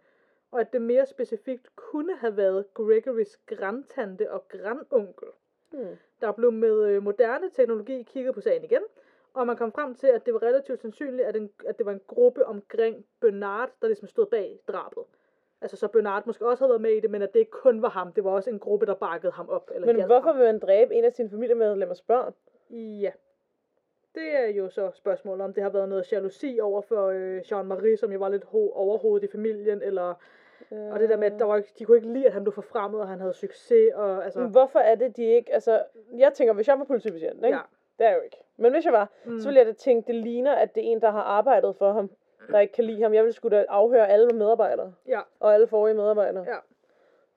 og 0.51 0.59
at 0.59 0.73
det 0.73 0.81
mere 0.81 1.05
specifikt 1.05 1.75
kunne 1.75 2.15
have 2.15 2.37
været 2.37 2.73
Gregorys 2.73 3.37
grandtante 3.45 4.31
og 4.31 4.47
grandonkel. 4.47 5.27
Hmm. 5.71 5.97
Der 6.21 6.31
blev 6.31 6.51
med 6.51 6.83
øh, 6.85 7.03
moderne 7.03 7.49
teknologi 7.49 8.03
kigget 8.03 8.33
på 8.33 8.41
sagen 8.41 8.63
igen, 8.63 8.81
og 9.33 9.47
man 9.47 9.55
kom 9.57 9.71
frem 9.71 9.95
til, 9.95 10.07
at 10.07 10.25
det 10.25 10.33
var 10.33 10.43
relativt 10.43 10.81
sandsynligt, 10.81 11.27
at, 11.27 11.35
en, 11.35 11.49
at 11.67 11.77
det 11.77 11.85
var 11.85 11.91
en 11.91 12.01
gruppe 12.07 12.45
omkring 12.45 13.05
Bernard, 13.19 13.69
der 13.81 13.87
ligesom 13.87 14.07
stod 14.07 14.25
bag 14.25 14.59
drabet. 14.67 15.03
Altså 15.61 15.77
så 15.77 15.87
Bernard 15.87 16.25
måske 16.25 16.47
også 16.47 16.63
havde 16.63 16.69
været 16.69 16.81
med 16.81 16.91
i 16.91 16.99
det, 16.99 17.11
men 17.11 17.21
at 17.21 17.33
det 17.33 17.39
ikke 17.39 17.51
kun 17.51 17.81
var 17.81 17.89
ham, 17.89 18.13
det 18.13 18.23
var 18.23 18.31
også 18.31 18.49
en 18.49 18.59
gruppe, 18.59 18.85
der 18.85 18.93
bakkede 18.93 19.31
ham 19.31 19.49
op. 19.49 19.71
Eller 19.75 19.93
Men 19.93 20.05
hvorfor 20.05 20.31
ham. 20.31 20.37
vil 20.37 20.45
man 20.45 20.59
dræbe 20.59 20.95
en 20.95 21.03
af 21.05 21.13
sine 21.13 21.29
familiemedlemmers 21.29 22.01
børn? 22.01 22.33
Ja. 22.69 23.11
Det 24.15 24.35
er 24.35 24.47
jo 24.47 24.69
så 24.69 24.91
spørgsmålet, 24.93 25.43
om 25.45 25.53
det 25.53 25.63
har 25.63 25.69
været 25.69 25.89
noget 25.89 26.11
jalousi 26.11 26.59
over 26.61 26.81
for 26.81 27.07
øh, 27.07 27.37
Jean-Marie, 27.37 27.95
som 27.95 28.11
jo 28.11 28.19
var 28.19 28.29
lidt 28.29 28.43
ho- 28.43 28.73
overhovedet 28.73 29.27
i 29.27 29.31
familien, 29.31 29.81
eller... 29.81 30.13
Og 30.91 30.99
det 30.99 31.09
der 31.09 31.17
med, 31.17 31.31
at 31.33 31.39
der 31.39 31.45
var, 31.45 31.57
ikke- 31.57 31.73
de 31.79 31.85
kunne 31.85 31.97
ikke 31.97 32.13
lide, 32.13 32.25
at 32.27 32.33
han 32.33 32.43
blev 32.43 32.53
forfremmet, 32.53 33.01
og 33.01 33.07
han 33.07 33.19
havde 33.19 33.33
succes, 33.33 33.91
og 33.93 34.23
altså... 34.25 34.39
Men 34.39 34.51
hvorfor 34.51 34.79
er 34.79 34.95
det, 34.95 35.17
de 35.17 35.23
ikke... 35.23 35.53
Altså, 35.53 35.83
jeg 36.17 36.33
tænker, 36.33 36.53
hvis 36.53 36.67
jeg 36.67 36.79
var 36.79 36.85
politibetjent, 36.85 37.45
ikke? 37.45 37.57
Ja. 37.57 37.63
Det 37.97 38.05
er 38.05 38.09
jeg 38.09 38.17
jo 38.17 38.21
ikke. 38.23 38.37
Men 38.57 38.71
hvis 38.71 38.85
jeg 38.85 38.93
var, 38.93 39.11
mm. 39.25 39.39
så 39.39 39.47
ville 39.47 39.57
jeg 39.57 39.65
da 39.67 39.73
tænke, 39.73 40.07
det 40.07 40.15
ligner, 40.15 40.55
at 40.55 40.75
det 40.75 40.87
er 40.87 40.91
en, 40.91 41.01
der 41.01 41.09
har 41.11 41.21
arbejdet 41.21 41.75
for 41.75 41.91
ham, 41.91 42.11
der 42.51 42.59
ikke 42.59 42.73
kan 42.73 42.83
lide 42.83 43.01
ham. 43.01 43.13
Jeg 43.13 43.23
ville 43.23 43.33
sgu 43.33 43.49
da 43.49 43.65
afhøre 43.69 44.07
alle 44.09 44.27
medarbejdere, 44.33 44.93
Ja, 45.07 45.21
og 45.39 45.53
alle 45.53 45.67
forrige 45.67 45.93
medarbejdere. 45.95 46.43
ja. 46.47 46.55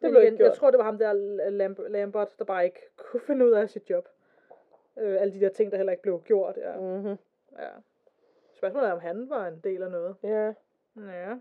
Det 0.01 0.11
blev 0.11 0.23
igen, 0.23 0.25
ikke 0.25 0.37
gjort. 0.37 0.49
Jeg 0.51 0.57
tror, 0.59 0.71
det 0.71 0.79
var 0.79 0.85
ham 0.85 0.99
der, 0.99 1.13
Lamb- 1.51 1.89
Lambert, 1.89 2.35
der 2.39 2.45
bare 2.45 2.65
ikke 2.65 2.81
kunne 2.97 3.21
finde 3.21 3.47
ud 3.47 3.51
af 3.51 3.71
sit 3.71 3.91
job. 3.91 4.09
Øh, 4.99 5.21
alle 5.21 5.35
de 5.35 5.41
der 5.41 5.49
ting, 5.49 5.71
der 5.71 5.77
heller 5.77 5.93
ikke 5.93 6.03
blev 6.03 6.23
gjort. 6.25 6.57
Ja. 6.57 6.77
Mm-hmm. 6.81 7.17
ja. 7.59 7.69
Spørgsmålet 8.53 8.89
er, 8.89 8.93
om 8.93 9.01
han 9.01 9.31
var 9.31 9.47
en 9.47 9.61
del 9.65 9.83
af 9.83 9.91
noget. 9.91 10.17
Ja. 10.23 10.47
Ja. 10.97 11.35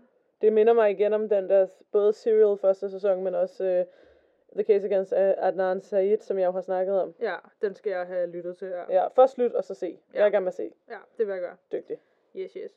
Det 0.44 0.52
minder 0.52 0.72
mig 0.72 0.90
igen 0.90 1.12
om 1.12 1.28
den 1.28 1.48
der, 1.48 1.66
både 1.92 2.12
Serial 2.12 2.58
første 2.58 2.90
sæson, 2.90 3.24
men 3.24 3.34
også 3.34 3.64
uh, 3.64 4.54
The 4.54 4.64
Case 4.64 4.86
Against 4.86 5.12
uh, 5.12 5.18
Adnan 5.18 5.80
Said, 5.82 6.18
som 6.18 6.38
jeg 6.38 6.46
jo 6.46 6.50
har 6.52 6.60
snakket 6.60 7.00
om. 7.00 7.14
Ja, 7.20 7.36
den 7.62 7.74
skal 7.74 7.90
jeg 7.90 8.06
have 8.06 8.26
lyttet 8.30 8.56
til. 8.56 8.68
Ja, 8.68 8.84
Ja, 8.88 9.06
først 9.06 9.38
lyt, 9.38 9.52
og 9.52 9.64
så 9.64 9.74
se. 9.74 9.98
Jeg 10.12 10.20
Ja. 10.20 10.26
er 10.26 10.30
gerne 10.30 10.44
med 10.44 10.48
at 10.48 10.54
se. 10.54 10.72
ja 10.90 10.96
det 11.18 11.26
vil 11.26 11.32
jeg 11.32 11.40
gøre. 11.40 11.56
Dygtig. 11.72 11.98
Yes, 12.36 12.52
yes. 12.52 12.70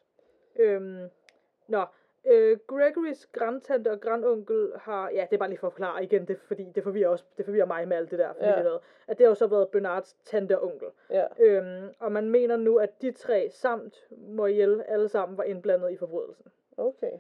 Øhm, 0.56 1.10
nå, 1.68 1.86
øh, 2.26 2.58
Gregorys 2.68 3.26
grandtante 3.26 3.92
og 3.92 4.02
grandonkel 4.02 4.72
har, 4.76 5.10
ja, 5.10 5.22
det 5.30 5.34
er 5.36 5.38
bare 5.40 5.50
lige 5.50 5.60
for 5.60 5.68
at 5.68 5.74
forklare 5.74 6.04
igen, 6.04 6.26
det, 6.28 6.40
fordi 6.40 6.64
det 6.76 6.84
forvirrer, 6.84 7.10
også, 7.10 7.26
det 7.38 7.46
forvirrer 7.46 7.66
mig 7.66 7.88
med 7.88 7.98
alt 7.98 8.12
det 8.12 8.20
der 8.20 8.34
familie 8.34 8.58
Ja. 8.58 8.64
noget, 8.64 8.80
at 9.08 9.18
det 9.18 9.26
har 9.26 9.32
jo 9.32 9.36
så 9.36 9.48
været 9.48 9.70
Bernards 9.70 10.14
tante 10.26 10.60
og 10.60 10.64
onkel. 10.72 10.88
Ja. 11.10 11.26
Øhm, 11.40 11.88
og 12.00 12.12
man 12.12 12.30
mener 12.30 12.58
nu, 12.58 12.78
at 12.78 13.02
de 13.02 13.12
tre 13.12 13.50
samt 13.52 14.08
Moriel 14.12 14.84
alle 14.88 15.10
sammen 15.10 15.38
var 15.38 15.44
indblandet 15.44 15.92
i 15.92 15.98
forbrydelsen. 15.98 16.46
Okay. 16.78 17.12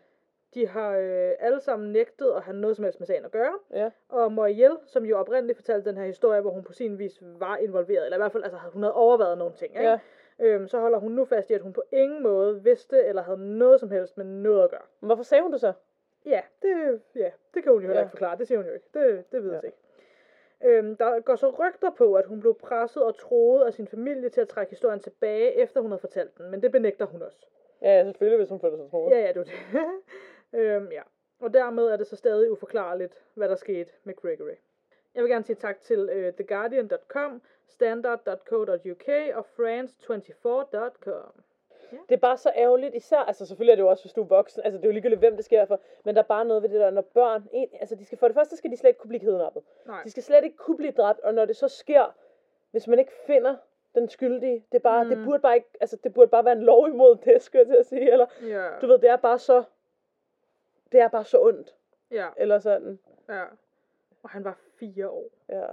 De 0.53 0.67
har 0.67 0.97
øh, 0.97 1.31
alle 1.39 1.59
sammen 1.59 1.91
nægtet 1.91 2.31
at 2.35 2.41
have 2.41 2.57
noget 2.57 2.75
som 2.75 2.83
helst 2.83 2.99
med 2.99 3.07
sagen 3.07 3.25
at 3.25 3.31
gøre. 3.31 3.53
Ja. 3.73 3.89
Og 4.09 4.31
Moriel, 4.31 4.77
som 4.85 5.05
jo 5.05 5.17
oprindeligt 5.19 5.57
fortalte 5.57 5.89
den 5.89 5.97
her 5.97 6.05
historie, 6.05 6.41
hvor 6.41 6.51
hun 6.51 6.63
på 6.63 6.73
sin 6.73 6.99
vis 6.99 7.19
var 7.21 7.57
involveret, 7.57 8.03
eller 8.05 8.17
i 8.17 8.19
hvert 8.19 8.31
fald 8.31 8.43
altså, 8.43 8.59
hun 8.73 8.83
havde 8.83 8.93
overvejet 8.93 9.37
nogle 9.37 9.53
ting, 9.53 9.71
ikke? 9.75 9.89
Ja. 9.89 9.99
Øhm, 10.39 10.67
så 10.67 10.79
holder 10.79 10.97
hun 10.99 11.11
nu 11.11 11.25
fast 11.25 11.49
i, 11.49 11.53
at 11.53 11.61
hun 11.61 11.73
på 11.73 11.83
ingen 11.91 12.23
måde 12.23 12.63
vidste 12.63 13.03
eller 13.03 13.21
havde 13.21 13.57
noget 13.57 13.79
som 13.79 13.91
helst 13.91 14.17
med 14.17 14.25
noget 14.25 14.63
at 14.63 14.69
gøre. 14.69 14.81
Men 14.99 15.05
hvorfor 15.07 15.23
sagde 15.23 15.41
hun 15.41 15.51
det 15.51 15.59
så? 15.61 15.73
Ja, 16.25 16.41
det, 16.61 17.01
ja, 17.15 17.29
det 17.53 17.63
kan 17.63 17.71
hun 17.71 17.81
jo 17.81 17.87
heller 17.87 17.95
Ja. 18.01 18.05
ikke 18.05 18.11
forklare. 18.11 18.37
Det 18.37 18.47
siger 18.47 18.57
hun 18.57 18.67
jo 18.67 18.73
ikke. 18.73 18.85
Det, 18.93 19.31
det 19.31 19.43
ved 19.43 19.51
jeg 19.51 19.61
Ja. 19.63 19.67
ikke. 19.67 19.77
Øhm, 20.77 20.95
der 20.97 21.19
går 21.19 21.35
så 21.35 21.49
rygter 21.49 21.89
på, 21.97 22.13
at 22.13 22.25
hun 22.25 22.39
blev 22.39 22.55
presset 22.59 23.03
og 23.03 23.17
troet 23.17 23.65
af 23.65 23.73
sin 23.73 23.87
familie 23.87 24.29
til 24.29 24.41
at 24.41 24.47
trække 24.47 24.69
historien 24.69 24.99
tilbage, 24.99 25.53
efter 25.53 25.81
hun 25.81 25.91
havde 25.91 25.99
fortalt 26.01 26.37
den. 26.37 26.51
Men 26.51 26.61
det 26.61 26.71
benægter 26.71 27.05
hun 27.05 27.21
også. 27.21 27.45
Ja, 27.81 27.97
ja, 27.97 28.03
selvfølgelig, 28.03 28.37
hvis 28.37 28.49
hun 28.49 28.59
føler 28.59 28.77
sig 28.77 28.89
troet. 28.89 29.11
Ja, 29.11 29.19
ja, 29.19 29.31
var 29.35 29.43
det. 29.43 29.51
øhm, 30.57 30.91
ja. 30.91 31.01
Og 31.39 31.53
dermed 31.53 31.83
er 31.87 31.97
det 31.97 32.07
så 32.07 32.15
stadig 32.15 32.51
uforklarligt, 32.51 33.25
hvad 33.33 33.49
der 33.49 33.55
skete 33.55 33.91
med 34.03 34.15
Gregory. 34.15 34.55
Jeg 35.15 35.23
vil 35.23 35.31
gerne 35.31 35.45
sige 35.45 35.55
tak 35.55 35.81
til 35.81 35.99
uh, 35.99 36.33
TheGuardian.com, 36.33 37.41
Standard.co.uk 37.67 39.07
og 39.33 39.45
France24.com. 39.57 41.43
Det 41.91 42.15
er 42.15 42.19
bare 42.19 42.37
så 42.37 42.51
ærgerligt, 42.55 42.95
især, 42.95 43.17
altså 43.17 43.45
selvfølgelig 43.45 43.71
er 43.71 43.75
det 43.75 43.83
jo 43.83 43.87
også, 43.89 44.03
hvis 44.03 44.13
du 44.13 44.21
er 44.21 44.27
voksen, 44.27 44.61
altså 44.63 44.77
det 44.77 44.83
er 44.83 44.87
jo 44.87 44.93
ligegyldigt, 44.93 45.19
hvem 45.19 45.35
det 45.35 45.45
sker 45.45 45.65
for, 45.65 45.79
men 46.03 46.15
der 46.15 46.21
er 46.21 46.25
bare 46.25 46.45
noget 46.45 46.63
ved 46.63 46.69
det 46.69 46.79
der, 46.79 46.89
når 46.89 47.01
børn, 47.01 47.47
en, 47.51 47.69
altså 47.79 47.95
de 47.95 48.05
skal, 48.05 48.17
for 48.17 48.27
det 48.27 48.35
første 48.35 48.57
skal 48.57 48.71
de 48.71 48.77
slet 48.77 48.89
ikke 48.89 48.99
kunne 48.99 49.09
blive 49.09 49.19
kidnappet. 49.19 49.63
Nej. 49.85 50.03
De 50.03 50.11
skal 50.11 50.23
slet 50.23 50.43
ikke 50.43 50.57
kunne 50.57 50.77
blive 50.77 50.91
dræbt, 50.91 51.19
og 51.19 51.33
når 51.33 51.45
det 51.45 51.55
så 51.55 51.67
sker, 51.67 52.15
hvis 52.71 52.87
man 52.87 52.99
ikke 52.99 53.11
finder 53.27 53.55
den 53.95 54.09
skyldige, 54.09 54.65
det 54.71 54.77
er 54.77 54.81
bare, 54.81 55.03
mm. 55.03 55.09
det 55.09 55.25
burde 55.25 55.39
bare 55.39 55.55
ikke, 55.55 55.69
altså 55.81 55.97
det 56.03 56.13
burde 56.13 56.29
bare 56.29 56.45
være 56.45 56.55
en 56.55 56.63
lov 56.63 56.87
imod 56.87 57.15
det, 57.15 57.41
skulle 57.41 57.59
jeg 57.59 57.67
til 57.67 57.75
at 57.75 57.85
sige, 57.85 58.11
eller, 58.11 58.25
Ja, 58.41 58.69
du 58.81 58.87
ved, 58.87 58.97
det 58.97 59.09
er 59.09 59.15
bare 59.15 59.39
så, 59.39 59.63
det 60.91 60.99
er 60.99 61.07
bare 61.07 61.25
så 61.25 61.41
ondt, 61.41 61.75
ja, 62.11 62.27
eller 62.38 62.59
sådan, 62.59 62.99
ja. 63.29 63.43
Og 64.23 64.29
han 64.29 64.43
var 64.43 64.57
fire 64.79 65.09
år. 65.09 65.29
ja. 65.49 65.65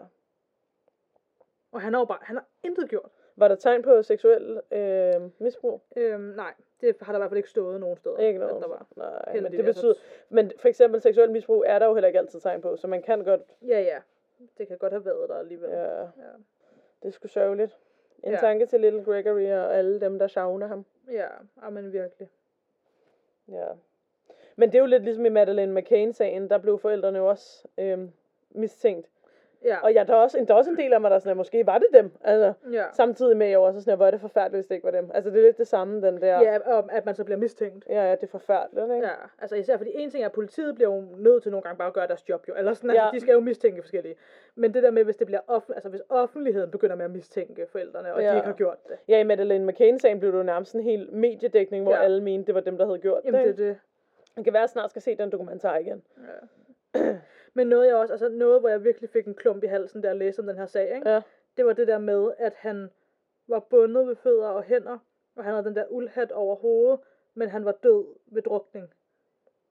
Og 1.73 1.81
han 1.81 1.93
har 1.95 2.01
jo 2.01 2.05
bare, 2.05 2.19
han 2.23 2.37
har 2.37 2.45
intet 2.63 2.91
gjort. 2.91 3.11
Var 3.37 3.49
der 3.49 3.55
tegn 3.55 3.83
på 3.83 4.03
seksuel 4.03 4.61
øh, 4.71 5.31
misbrug? 5.39 5.83
Øhm, 5.97 6.21
nej, 6.21 6.55
det 6.81 6.97
har 7.01 7.13
der 7.13 7.19
i 7.19 7.21
hvert 7.21 7.31
fald 7.31 7.37
ikke 7.39 7.51
stået 7.51 7.81
nogen 7.81 7.97
steder. 7.97 8.19
Ikke 8.19 8.39
noget. 8.39 8.63
Der 8.63 8.69
var. 8.69 8.87
Nej, 8.97 9.41
men 9.41 9.53
det 9.53 9.59
altså. 9.59 9.73
betyder, 9.73 9.95
men 10.29 10.53
for 10.59 10.69
eksempel 10.69 11.01
seksuel 11.01 11.31
misbrug 11.31 11.65
er 11.67 11.79
der 11.79 11.87
jo 11.87 11.95
heller 11.95 12.07
ikke 12.07 12.19
altid 12.19 12.41
tegn 12.41 12.61
på, 12.61 12.77
så 12.77 12.87
man 12.87 13.03
kan 13.03 13.25
godt, 13.25 13.41
Ja, 13.67 13.81
ja. 13.81 13.99
Det 14.59 14.69
kan 14.69 14.79
godt 14.79 14.93
have 14.93 15.05
været 15.05 15.29
der 15.29 15.35
alligevel. 15.39 15.71
ja, 15.71 16.01
ja. 16.01 16.07
det 17.03 17.09
er 17.09 17.11
sgu 17.11 17.29
sørgeligt. 17.29 17.79
En 18.23 18.33
Ja. 18.33 18.39
tanke 18.39 18.67
til 18.67 18.81
Little 18.81 19.05
Gregory 19.05 19.47
og 19.53 19.75
alle 19.75 20.01
dem, 20.01 20.19
der 20.19 20.27
savner 20.27 20.67
ham. 20.67 20.85
Ja, 21.11 21.29
ja 21.63 21.71
men 21.71 21.93
virkelig. 21.93 22.31
Ja. 23.49 23.67
Men 24.57 24.69
det 24.69 24.75
er 24.75 24.81
jo 24.81 24.87
lidt 24.87 25.05
ligesom 25.05 25.27
i 25.27 25.29
Madeleine 25.29 25.81
McCain-sagen, 25.81 26.51
der 26.51 26.59
blev 26.59 26.79
forældrene 26.79 27.19
jo 27.19 27.29
også 27.29 27.65
øhm, 27.79 28.11
mistænkt. 28.51 29.09
Ja. 29.65 29.77
Og 29.83 29.93
ja, 29.93 30.05
der 30.05 30.13
er, 30.13 30.19
også, 30.19 30.45
der 30.49 30.55
er 30.55 30.59
også 30.59 30.71
en 30.71 30.77
del 30.77 30.93
af 30.93 31.01
mig, 31.01 31.11
der 31.11 31.15
er 31.15 31.21
sådan, 31.21 31.31
at 31.31 31.37
måske 31.37 31.67
var 31.67 31.79
det 31.79 31.87
dem. 31.95 32.11
Altså, 32.25 32.53
ja. 32.73 32.85
samtidig 32.93 33.37
med, 33.37 33.47
at 33.47 33.51
jeg 33.51 33.59
også 33.59 33.81
sådan, 33.81 33.93
at 33.93 33.99
hvor 33.99 34.07
er 34.07 34.11
det 34.11 34.21
forfærdeligt, 34.21 34.57
hvis 34.57 34.67
det 34.67 34.75
ikke 34.75 34.85
var 34.85 34.91
dem. 34.91 35.11
Altså, 35.15 35.31
det 35.31 35.39
er 35.39 35.43
lidt 35.43 35.59
det 35.59 35.67
samme, 35.67 36.07
den 36.07 36.21
der. 36.21 36.41
Ja, 36.41 36.59
og 36.59 36.93
at 36.93 37.07
man 37.07 37.15
så 37.15 37.25
bliver 37.25 37.39
mistænkt. 37.39 37.87
Ja, 37.89 38.05
ja, 38.05 38.11
det 38.11 38.23
er 38.23 38.27
forfærdeligt, 38.27 38.85
ikke? 38.95 39.07
Ja, 39.07 39.13
altså 39.39 39.57
især 39.57 39.77
fordi 39.77 39.91
en 39.95 40.11
ting 40.11 40.23
er, 40.23 40.29
at 40.29 40.33
politiet 40.33 40.75
bliver 40.75 40.95
jo 40.95 41.03
nødt 41.17 41.43
til 41.43 41.53
nogle 41.53 41.63
gange 41.63 41.79
bare 41.79 41.89
at 41.89 41.95
gøre 41.95 42.07
deres 42.07 42.29
job 42.29 42.49
jo, 42.49 42.55
eller 42.59 42.75
sådan, 42.75 42.91
altså, 42.91 43.05
Ja. 43.05 43.11
de 43.13 43.21
skal 43.21 43.33
jo 43.33 43.41
mistænke 43.41 43.83
forskellige. 43.83 44.15
Men 44.55 44.75
det 44.75 44.83
der 44.83 44.91
med, 44.91 45.05
hvis 45.05 45.17
det 45.17 45.27
bliver 45.27 45.41
offen, 45.47 45.75
altså 45.75 45.89
hvis 45.89 46.03
offentligheden 46.09 46.71
begynder 46.71 46.97
med 46.97 47.05
at 47.05 47.11
mistænke 47.11 47.67
forældrene, 47.69 48.15
og 48.15 48.23
Ja. 48.23 48.31
de 48.31 48.37
ikke 48.37 48.47
har 48.47 48.55
gjort 48.55 48.79
det. 48.89 48.97
Ja, 49.09 49.21
i 49.21 49.23
Madeleine 49.25 49.67
McCain-sagen 49.67 50.21
blev 50.21 50.33
det 50.33 50.39
jo 50.39 50.43
nærmest 50.43 50.75
en 50.75 50.81
hel 50.81 51.09
mediedækning, 51.13 51.83
hvor 51.83 51.93
Ja. 51.95 52.03
alle 52.03 52.23
mente, 52.23 52.47
det 52.47 52.55
var 52.55 52.61
dem, 52.61 52.79
der 52.79 52.87
havde 52.87 52.99
gjort 52.99 53.21
Jamen 53.25 53.47
det. 53.47 53.59
det 53.59 53.65
er 53.65 53.69
det. 53.69 53.79
Det 54.37 54.45
kan 54.45 54.53
være, 54.53 54.61
at 54.61 54.67
jeg 54.67 54.71
snart 54.71 54.91
skal 54.91 55.03
se 55.03 55.17
den 55.17 55.33
dokumentar 55.33 55.77
igen. 55.77 56.03
Men 57.57 57.67
noget 57.67 57.87
jeg 57.87 57.97
også, 57.97 58.13
altså 58.13 58.29
noget, 58.29 58.61
hvor 58.61 58.69
jeg 58.69 58.85
virkelig 58.85 59.11
fik 59.11 59.27
en 59.27 59.35
klump 59.35 59.65
i 59.65 59.67
halsen, 59.67 60.03
da 60.03 60.09
jeg 60.09 60.17
læste 60.17 60.41
om 60.41 60.47
den 60.47 60.59
her 60.59 60.67
sag, 60.67 60.95
ikke? 60.95 61.11
Ja. 61.11 61.23
det 61.57 61.67
var 61.67 61.73
det 61.73 61.89
der 61.89 61.99
med, 61.99 62.33
at 62.39 62.55
han 62.55 62.91
var 63.49 63.61
bundet 63.61 64.07
ved 64.07 64.17
fødder 64.17 64.49
og 64.49 64.63
hænder, 64.63 64.99
og 65.37 65.45
han 65.45 65.53
havde 65.53 65.65
den 65.65 65.77
der 65.77 65.87
uldhat 65.87 66.33
over 66.33 66.57
hovedet, 66.57 67.01
men 67.35 67.49
han 67.49 67.65
var 67.65 67.73
død 67.73 68.07
ved 68.27 68.43
drukning. 68.43 68.95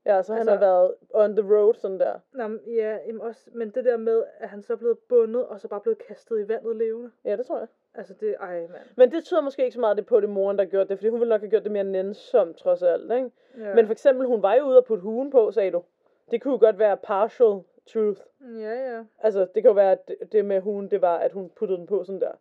Ja, 0.06 0.24
så 0.24 0.34
han 0.34 0.40
Altså- 0.40 0.52
har 0.52 0.60
været 0.60 0.94
on 1.14 1.36
the 1.36 1.56
road 1.56 1.74
sådan 1.74 2.00
der. 2.00 2.20
Nå, 2.34 2.44
ja, 2.68 2.98
jamen 3.08 3.22
også, 3.22 3.50
men 3.54 3.70
det 3.70 3.86
der 3.86 3.98
med, 3.98 4.24
at 4.40 4.50
han 4.50 4.62
så 4.62 4.74
er 4.74 4.78
blevet 4.78 5.00
bundet, 5.00 5.46
og 5.46 5.60
så 5.60 5.68
bare 5.68 5.80
blevet 5.80 5.98
kastet 6.08 6.40
i 6.40 6.48
vandet 6.48 6.76
levende. 6.76 7.12
Ja, 7.26 7.36
det 7.36 7.46
tror 7.46 7.58
jeg. 7.60 7.68
Altså 7.96 8.14
det, 8.14 8.36
ej 8.40 8.60
mand. 8.62 8.82
Men 8.96 9.12
det 9.12 9.24
tyder 9.24 9.42
måske 9.42 9.64
ikke 9.64 9.74
så 9.74 9.80
meget 9.80 9.98
det 9.98 10.06
på, 10.06 10.20
det 10.20 10.30
moren, 10.30 10.58
der 10.58 10.66
gjorde 10.66 10.90
det, 10.90 10.98
fordi 10.98 11.10
hun 11.10 11.20
ville 11.20 11.30
nok 11.30 11.42
have 11.42 11.50
gjort 11.50 11.64
det 11.64 11.72
mere 11.72 11.84
nænsomt, 11.84 12.58
trods 12.58 12.84
alt, 12.84 13.12
ikke? 13.12 13.32
Ja. 13.58 13.76
Men 13.76 13.86
for 13.86 13.92
eksempel, 13.92 14.28
hun 14.28 14.42
var 14.42 14.54
jo 14.54 14.64
ude 14.64 14.78
og 14.78 14.86
putte 14.86 15.02
hugen 15.02 15.32
på, 15.32 15.52
sagde 15.52 15.72
du. 15.72 15.84
Det 16.32 16.42
kunne 16.42 16.52
jo 16.54 16.60
godt 16.60 16.80
være 16.80 16.98
partial 16.98 17.60
truth. 17.94 18.22
Ja, 18.60 18.92
ja. 18.96 19.04
Altså, 19.20 19.40
det 19.40 19.64
kan 19.64 19.70
jo 19.70 19.74
være, 19.74 19.92
at 19.92 20.12
det- 20.32 20.46
med 20.46 20.62
hugen, 20.62 20.92
det 20.92 21.02
var, 21.02 21.18
at 21.18 21.32
hun 21.32 21.50
puttede 21.50 21.78
den 21.78 21.88
på 21.88 22.04
sådan 22.04 22.22
der. 22.22 22.32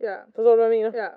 Ja, 0.00 0.16
Forstår 0.34 0.50
du, 0.50 0.56
hvad 0.56 0.64
jeg 0.64 0.70
mener? 0.92 1.02
ja. 1.02 1.08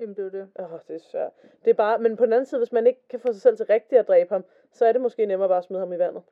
Jamen 0.00 0.14
det 0.16 0.26
er 0.26 0.30
det. 0.30 0.48
Åh, 0.58 0.72
oh, 0.72 0.78
det 0.88 0.94
er 0.94 0.98
svært. 0.98 1.30
Det 1.64 1.70
er 1.70 1.74
bare, 1.74 1.98
men 1.98 2.16
på 2.16 2.24
den 2.24 2.32
anden 2.32 2.46
side, 2.46 2.58
hvis 2.58 2.72
man 2.72 2.86
ikke 2.86 3.00
kan 3.08 3.20
få 3.20 3.32
sig 3.32 3.42
selv 3.42 3.56
til 3.56 3.66
rigtigt 3.66 3.98
at 3.98 4.08
dræbe 4.08 4.30
ham, 4.34 4.44
så 4.72 4.86
er 4.86 4.92
det 4.92 5.00
måske 5.00 5.26
nemmere 5.26 5.48
bare 5.48 5.58
at 5.58 5.64
smide 5.64 5.80
ham 5.80 5.92
i 5.92 5.98
vandet. 5.98 6.22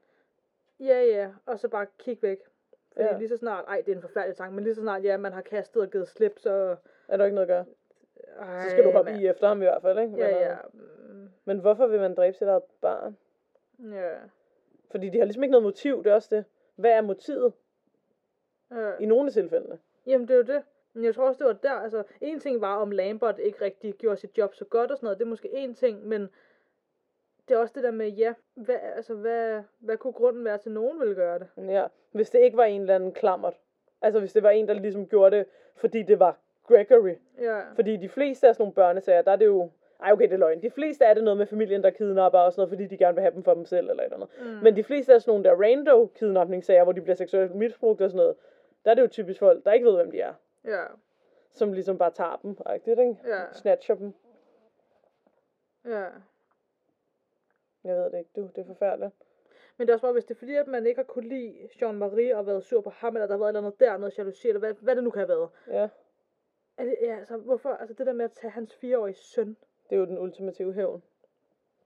Ja, 0.81 1.03
ja. 1.05 1.31
Og 1.47 1.59
så 1.59 1.69
bare 1.69 1.87
kigge 1.99 2.23
væk. 2.23 2.39
Fordi 2.93 3.05
Ja. 3.07 3.13
ja. 3.13 3.19
lige 3.19 3.29
så 3.29 3.37
snart, 3.37 3.65
ej, 3.69 3.83
det 3.87 3.93
er 3.93 3.97
en 3.97 4.03
forfærdelig 4.03 4.37
tanke, 4.37 4.55
men 4.55 4.65
lige 4.65 4.75
så 4.75 4.81
snart, 4.81 5.05
ja, 5.05 5.17
man 5.17 5.33
har 5.33 5.41
kastet 5.43 5.83
og 5.83 5.91
givet 5.91 6.09
slip, 6.09 6.39
så... 6.39 6.77
Er 7.09 7.17
der 7.17 7.25
ikke 7.25 7.35
noget 7.35 7.51
at 7.51 7.55
gøre? 7.55 7.65
Ej, 8.39 8.63
Så 8.65 8.71
skal 8.71 8.85
du 8.85 8.91
hoppe 8.91 9.11
mand. 9.11 9.23
i 9.23 9.27
efter 9.27 9.49
ham 9.49 9.63
i 9.63 9.65
hvert 9.65 9.83
fald, 9.83 9.99
ikke? 9.99 10.17
Ja, 10.17 10.27
men, 10.27 10.35
øh, 10.37 10.41
ja. 10.41 10.57
Mm, 10.73 11.29
Men 11.45 11.59
hvorfor 11.59 11.87
vil 11.87 12.01
man 12.01 12.15
dræbe 12.15 12.37
sit 12.37 12.49
eget 12.49 12.63
barn? 12.81 13.17
Ja. 13.93 14.15
Fordi 14.91 15.09
de 15.09 15.19
har 15.19 15.25
ligesom 15.25 15.43
ikke 15.43 15.51
noget 15.51 15.63
motiv, 15.63 16.05
det 16.05 16.11
er 16.11 16.15
også 16.15 16.37
det. 16.37 16.45
Hvad 16.77 16.91
er 16.91 17.01
motivet 17.01 17.53
ja. 18.71 18.93
i 19.01 19.07
nogle 19.07 19.27
af 19.27 19.33
tilfældene? 19.33 19.79
Jamen, 20.07 20.29
det 20.29 20.35
er 20.35 20.39
jo 20.39 20.43
det. 20.59 20.63
Men 20.93 21.05
jeg 21.05 21.15
tror 21.15 21.27
også, 21.29 21.39
det 21.39 21.47
var 21.47 21.53
der, 21.53 21.73
altså, 21.73 22.03
en 22.21 22.41
ting 22.41 22.61
var, 22.61 22.77
om 22.77 22.91
Lambert 22.91 23.39
ikke 23.39 23.65
rigtig 23.65 23.95
gjorde 23.95 24.17
sit 24.17 24.39
job 24.39 24.55
så 24.55 24.65
godt 24.65 24.91
og 24.91 24.97
sådan 24.97 25.07
noget, 25.07 25.19
det 25.19 25.25
er 25.25 25.29
måske 25.29 25.51
en 25.53 25.75
ting, 25.75 26.07
men 26.07 26.29
det 27.49 27.55
er 27.55 27.59
også 27.59 27.73
det 27.75 27.83
der 27.83 27.91
med, 27.91 28.09
ja, 28.09 28.35
hvad, 28.55 28.77
altså, 28.97 29.15
hvad, 29.15 29.63
hvad 29.79 29.97
kunne 29.97 30.13
grunden 30.13 30.45
være 30.45 30.59
til, 30.59 30.69
at 30.69 30.75
nogen 30.75 31.01
ville 31.01 31.15
gøre 31.15 31.39
det? 31.39 31.49
Ja, 31.69 31.87
hvis 32.13 32.31
det 32.31 32.39
ikke 32.39 32.57
var 32.57 32.65
en 32.65 32.81
eller 32.81 32.95
anden 32.95 33.13
klammert. 33.13 33.55
Altså 34.03 34.21
hvis 34.21 34.33
det 34.33 34.43
var 34.43 34.51
en, 34.51 34.69
der 34.69 34.75
ligesom 34.75 35.07
gjorde 35.07 35.37
det, 35.37 35.47
fordi 35.77 36.03
det 36.03 36.19
var 36.19 36.37
Gregory. 36.67 37.15
Ja, 37.41 37.61
Fordi 37.75 37.97
de 37.97 38.09
fleste 38.09 38.49
af 38.49 38.55
sådan 38.55 38.63
nogle 38.63 38.75
børnesager, 38.75 39.23
der 39.23 39.33
er 39.33 39.37
det 39.37 39.47
jo... 39.47 39.71
Ej, 40.03 40.13
okay, 40.13 40.25
det 40.25 40.33
er 40.33 40.37
løgn. 40.39 40.63
De 40.63 40.71
fleste 40.71 41.05
er 41.05 41.15
det 41.15 41.25
noget 41.25 41.39
med 41.39 41.47
familien, 41.47 41.83
der 41.83 41.91
kidnapper 41.91 42.39
og 42.39 42.53
sådan 42.53 42.61
noget, 42.61 42.71
fordi 42.71 42.87
de 42.87 42.97
gerne 42.97 43.15
vil 43.15 43.23
have 43.23 43.35
dem 43.35 43.43
for 43.43 43.55
dem 43.55 43.65
selv 43.65 43.91
eller 43.91 44.03
et 44.03 44.13
eller 44.13 44.17
andet. 44.17 44.57
Mm. 44.57 44.63
Men 44.63 44.77
de 44.77 44.85
fleste 44.85 45.15
af 45.15 45.21
sådan 45.23 45.31
nogle 45.31 45.45
der 45.45 45.63
rando 45.63 46.07
kidnapningssager, 46.15 46.85
hvor 46.85 46.93
de 46.93 47.01
bliver 47.01 47.17
seksuelt 47.17 47.55
misbrugt 47.55 48.01
og 48.01 48.11
sådan 48.11 48.17
noget, 48.17 48.37
der 48.85 48.91
er 48.91 48.95
det 48.95 49.03
jo 49.03 49.07
typisk 49.07 49.39
folk, 49.41 49.65
der 49.65 49.73
ikke 49.73 49.87
ved, 49.87 49.95
hvem 49.95 50.11
de 50.11 50.21
er. 50.21 50.35
ja, 50.65 50.83
Som 51.51 51.73
ligesom 51.73 51.99
bare 51.99 52.11
tager 52.11 52.39
dem, 52.43 52.55
rigtigt, 52.67 52.99
ikke? 52.99 53.17
Ja. 53.27 53.53
Snatcher 53.53 53.95
dem. 53.95 54.15
ja. 55.85 56.05
Jeg 57.85 57.97
ved 57.97 58.05
det 58.11 58.19
ikke, 58.19 58.31
du. 58.37 58.43
Det 58.57 58.59
er 58.63 58.67
forfærdeligt. 58.67 59.13
Men 59.77 59.87
det 59.87 59.93
er 59.93 59.95
også 59.97 60.03
bare, 60.07 60.13
hvis 60.13 60.25
det 60.25 60.35
er 60.35 60.39
fordi, 60.39 60.55
at 60.55 60.67
man 60.67 60.87
ikke 60.87 60.99
har 60.99 61.05
kunne 61.05 61.29
lide 61.29 61.55
Jean-Marie 61.65 62.37
og 62.37 62.47
været 62.47 62.65
sur 62.65 62.81
på 62.81 62.91
ham, 62.91 63.17
eller 63.17 63.27
der 63.27 63.35
har 63.35 63.39
været 63.39 63.49
et 63.51 63.57
eller 63.57 63.67
andet 63.69 63.81
der, 63.81 63.97
noget 63.97 64.19
jalousi, 64.19 64.49
eller 64.49 64.59
hvad, 64.59 64.75
hvad 64.81 64.97
det 64.97 65.05
nu 65.05 65.11
kan 65.11 65.19
have 65.21 65.29
været. 65.29 65.49
Ja, 65.71 65.89
Er 66.79 66.85
det, 66.85 66.97
ja, 67.03 67.17
altså, 67.19 67.37
hvorfor, 67.37 67.69
altså 67.71 67.95
det 67.95 68.07
der 68.07 68.13
med 68.13 68.25
at 68.25 68.33
tage 68.33 68.51
hans 68.51 68.75
fireårige 68.75 69.15
søn. 69.15 69.57
det 69.91 69.97
er 69.97 70.01
jo 70.01 70.05
den 70.07 70.19
ultimative 70.19 70.73
hævn. 70.73 71.03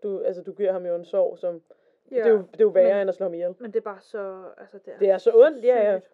Du, 0.03 0.21
altså, 0.21 0.43
du 0.43 0.53
giver 0.53 0.73
ham 0.73 0.87
jo 0.87 0.95
en 0.95 1.05
sorg, 1.05 1.39
som... 1.39 1.63
Ja, 2.11 2.17
Det, 2.17 2.27
er 2.27 2.31
jo, 2.31 2.37
det 2.39 2.61
er 2.61 2.65
jo 2.65 2.69
værre 2.69 2.93
men- 2.95 3.01
end 3.01 3.09
at 3.09 3.15
slå 3.15 3.25
ham 3.25 3.35
ihjel. 3.35 3.55
Men 3.59 3.71
det 3.71 3.77
er 3.77 3.85
bare 3.85 4.01
så, 4.01 4.45
altså 4.59 4.79
det 4.79 4.95
er, 4.95 4.99
Det 4.99 5.11
er 5.11 5.19
så 5.19 5.31
ondt, 5.35 5.65
ja, 5.65 5.93
ja. 5.93 5.99
sygt. 6.01 6.13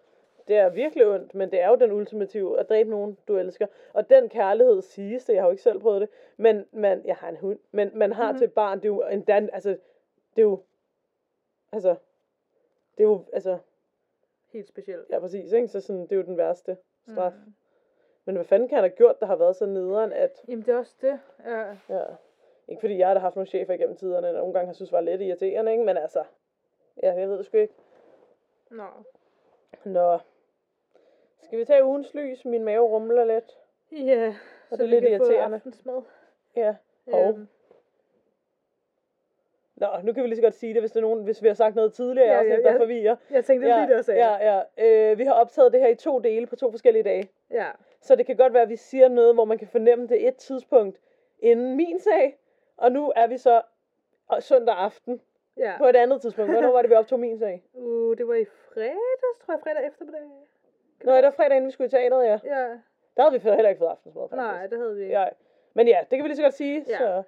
Det 0.48 0.56
er 0.56 0.68
virkelig 0.68 1.06
ondt, 1.06 1.34
men 1.34 1.50
det 1.50 1.60
er 1.60 1.68
jo 1.68 1.76
den 1.76 1.92
ultimative, 1.92 2.60
at 2.60 2.68
dræbe 2.68 2.90
nogen, 2.90 3.18
du 3.28 3.36
elsker. 3.36 3.66
Og 3.92 4.10
den 4.10 4.28
kærlighed 4.28 4.82
siges 4.82 5.24
det, 5.24 5.34
jeg 5.34 5.42
har 5.42 5.46
jo 5.48 5.50
ikke 5.50 5.62
selv 5.62 5.80
prøvet 5.80 6.00
det, 6.00 6.08
men 6.36 6.66
man, 6.72 7.02
jeg 7.04 7.16
har 7.16 7.28
en 7.28 7.36
hund, 7.36 7.58
men 7.70 7.90
man 7.94 8.12
har 8.12 8.22
Mhm. 8.22 8.28
mm-hmm. 8.28 8.38
til 8.38 8.44
et 8.44 8.52
barn, 8.52 8.78
det 8.78 8.84
er 8.84 8.88
jo 8.88 9.02
en 9.02 9.22
dan, 9.22 9.50
altså, 9.52 9.68
det 10.36 10.38
er 10.38 10.42
jo, 10.42 10.62
altså, 11.72 11.88
det 12.98 13.04
er 13.04 13.08
jo, 13.08 13.24
altså, 13.32 13.58
Helt 14.52 14.68
specielt. 14.68 15.06
ja 15.10 15.18
præcis, 15.18 15.52
ikke? 15.52 15.68
Så 15.68 15.80
sådan, 15.80 16.02
det 16.02 16.12
er 16.12 16.16
jo 16.16 16.22
den 16.22 16.36
værste 16.36 16.76
straf. 17.12 17.32
Mm. 17.32 17.54
Men 18.24 18.34
hvad 18.36 18.44
fanden 18.44 18.68
kan 18.68 18.76
han 18.76 18.84
have 18.84 18.96
gjort, 18.96 19.20
der 19.20 19.26
har 19.26 19.36
været 19.36 19.56
så 19.56 19.66
nederen, 19.66 20.12
at, 20.12 20.44
Jamen 20.48 20.64
det 20.66 20.74
er 20.74 20.78
også 20.78 20.94
det. 21.00 21.20
Ja. 21.44 21.76
ja, 21.88 22.04
ikke 22.68 22.80
fordi 22.80 22.98
jeg 22.98 23.08
har 23.08 23.18
haft 23.18 23.36
nogle 23.36 23.46
chefer 23.48 23.74
igennem 23.74 23.96
tiderne, 23.96 24.26
der 24.28 24.38
nogle 24.38 24.52
gange 24.52 24.66
har 24.66 24.72
synes 24.74 24.92
var 24.92 25.00
lidt 25.00 25.20
irriterende, 25.20 25.72
ikke? 25.72 25.84
Men 25.84 25.96
altså, 25.96 26.24
ja, 27.02 27.12
jeg 27.14 27.28
ved 27.28 27.38
det 27.38 27.46
sgu 27.46 27.56
ikke. 27.56 27.74
Nå. 28.70 28.84
Nå, 29.84 30.18
skal 31.42 31.58
vi 31.58 31.64
tage 31.64 31.84
ugens 31.84 32.14
lys? 32.14 32.44
Min 32.44 32.64
mave 32.64 32.82
rumler 32.88 33.24
lidt. 33.24 33.56
Ja, 33.92 34.34
Og 34.70 34.76
så 34.78 34.82
det 34.82 34.92
er 34.92 35.00
vi 35.00 35.06
lidt 35.06 35.12
irriterende. 35.12 35.56
aftensmad. 35.56 36.02
Ja, 36.56 36.74
hov. 37.10 37.28
Øhm, 37.28 37.48
Nå, 39.76 39.86
nu 40.02 40.12
kan 40.12 40.22
vi 40.22 40.28
lige 40.28 40.36
så 40.36 40.42
godt 40.42 40.54
sige 40.54 40.74
det, 40.74 40.82
hvis, 40.82 40.92
der 40.92 41.00
er 41.00 41.02
nogen, 41.02 41.24
hvis 41.24 41.42
vi 41.42 41.48
har 41.48 41.54
sagt 41.54 41.74
noget 41.74 41.92
tidligere, 41.92 42.28
Ja, 42.28 42.42
ja, 42.42 42.56
der 42.62 42.72
ja. 42.72 42.78
forvirrer. 42.80 43.16
jeg 43.30 43.44
tænkte, 43.44 43.66
det 43.68 43.72
ja, 43.74 43.78
lige 43.78 43.88
det, 43.88 43.94
jeg 43.96 44.04
sagde. 44.04 44.24
ja, 44.26 44.62
ja. 44.78 45.10
Øh, 45.12 45.18
vi 45.18 45.24
har 45.24 45.32
optaget 45.32 45.72
det 45.72 45.80
her 45.80 45.88
i 45.88 45.94
to 45.94 46.18
dele 46.18 46.46
på 46.46 46.56
to 46.56 46.70
forskellige 46.70 47.02
dage. 47.02 47.28
ja. 47.50 47.66
Så 48.00 48.16
det 48.16 48.26
kan 48.26 48.36
godt 48.36 48.52
være, 48.52 48.62
at 48.62 48.68
vi 48.68 48.76
siger 48.76 49.08
noget, 49.08 49.34
hvor 49.34 49.44
man 49.44 49.58
kan 49.58 49.68
fornemme 49.68 50.06
det 50.06 50.28
et 50.28 50.36
tidspunkt 50.36 50.98
inden 51.38 51.76
min 51.76 51.98
sag. 52.00 52.38
Og 52.76 52.92
nu 52.92 53.12
er 53.16 53.26
vi 53.26 53.36
så 53.38 53.62
øh, 54.34 54.42
søndag 54.42 54.74
aften 54.74 55.20
ja. 55.56 55.74
på 55.78 55.86
et 55.88 55.96
andet 55.96 56.20
tidspunkt. 56.20 56.50
Hvornår 56.52 56.72
var 56.72 56.82
det, 56.82 56.90
vi 56.90 56.94
optog 56.94 57.20
min 57.20 57.38
sag? 57.38 57.62
Uh, 57.74 58.16
det 58.16 58.28
var 58.28 58.34
i 58.34 58.44
fredags, 58.44 59.38
tror 59.40 59.54
jeg, 59.54 59.60
fredag 59.62 59.86
eftermiddag. 59.86 60.20
Nå, 61.04 61.16
det 61.16 61.24
var 61.24 61.30
fredag, 61.30 61.56
inden 61.56 61.66
vi 61.66 61.72
skulle 61.72 61.86
i 61.86 61.90
teateret, 61.90 62.24
ja. 62.26 62.38
Ja. 62.44 62.68
Der 63.16 63.22
havde 63.22 63.32
vi 63.32 63.38
heller 63.50 63.68
ikke 63.68 63.78
fået 63.78 63.88
aftensmad, 63.90 64.22
faktisk. 64.28 64.36
Nej, 64.36 64.66
det 64.66 64.78
havde 64.78 64.96
vi 64.96 65.02
ikke. 65.02 65.18
Ja. 65.20 65.28
Men 65.74 65.88
ja, 65.88 65.98
det 66.00 66.16
kan 66.16 66.22
vi 66.24 66.28
lige 66.28 66.36
så 66.36 66.42
godt 66.42 66.54
sige. 66.54 66.84
Ja. 66.88 66.98
Så. 66.98 67.22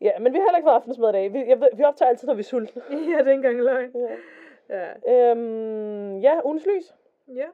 Ja, 0.00 0.18
men 0.18 0.32
vi 0.32 0.38
har 0.38 0.44
heller 0.44 0.56
ikke 0.56 0.66
fået 0.66 0.74
aftensmad 0.74 1.08
i 1.08 1.12
dag. 1.12 1.32
Vi, 1.32 1.38
jeg 1.48 1.60
vi 1.72 1.84
optager 1.84 2.08
altid, 2.08 2.26
når 2.26 2.34
vi 2.34 2.40
er 2.40 2.44
sultne. 2.44 2.82
ja, 2.90 2.96
det 2.96 3.10
er 3.12 3.18
ikke 3.18 3.30
engang 3.32 3.56
løgn. 3.62 3.92
Ja. 3.94 4.16
Ja. 5.08 5.30
Øhm, 5.30 6.18
ja, 6.18 6.40
ugens 6.44 6.66
lys. 6.66 6.94
Ja. 7.28 7.46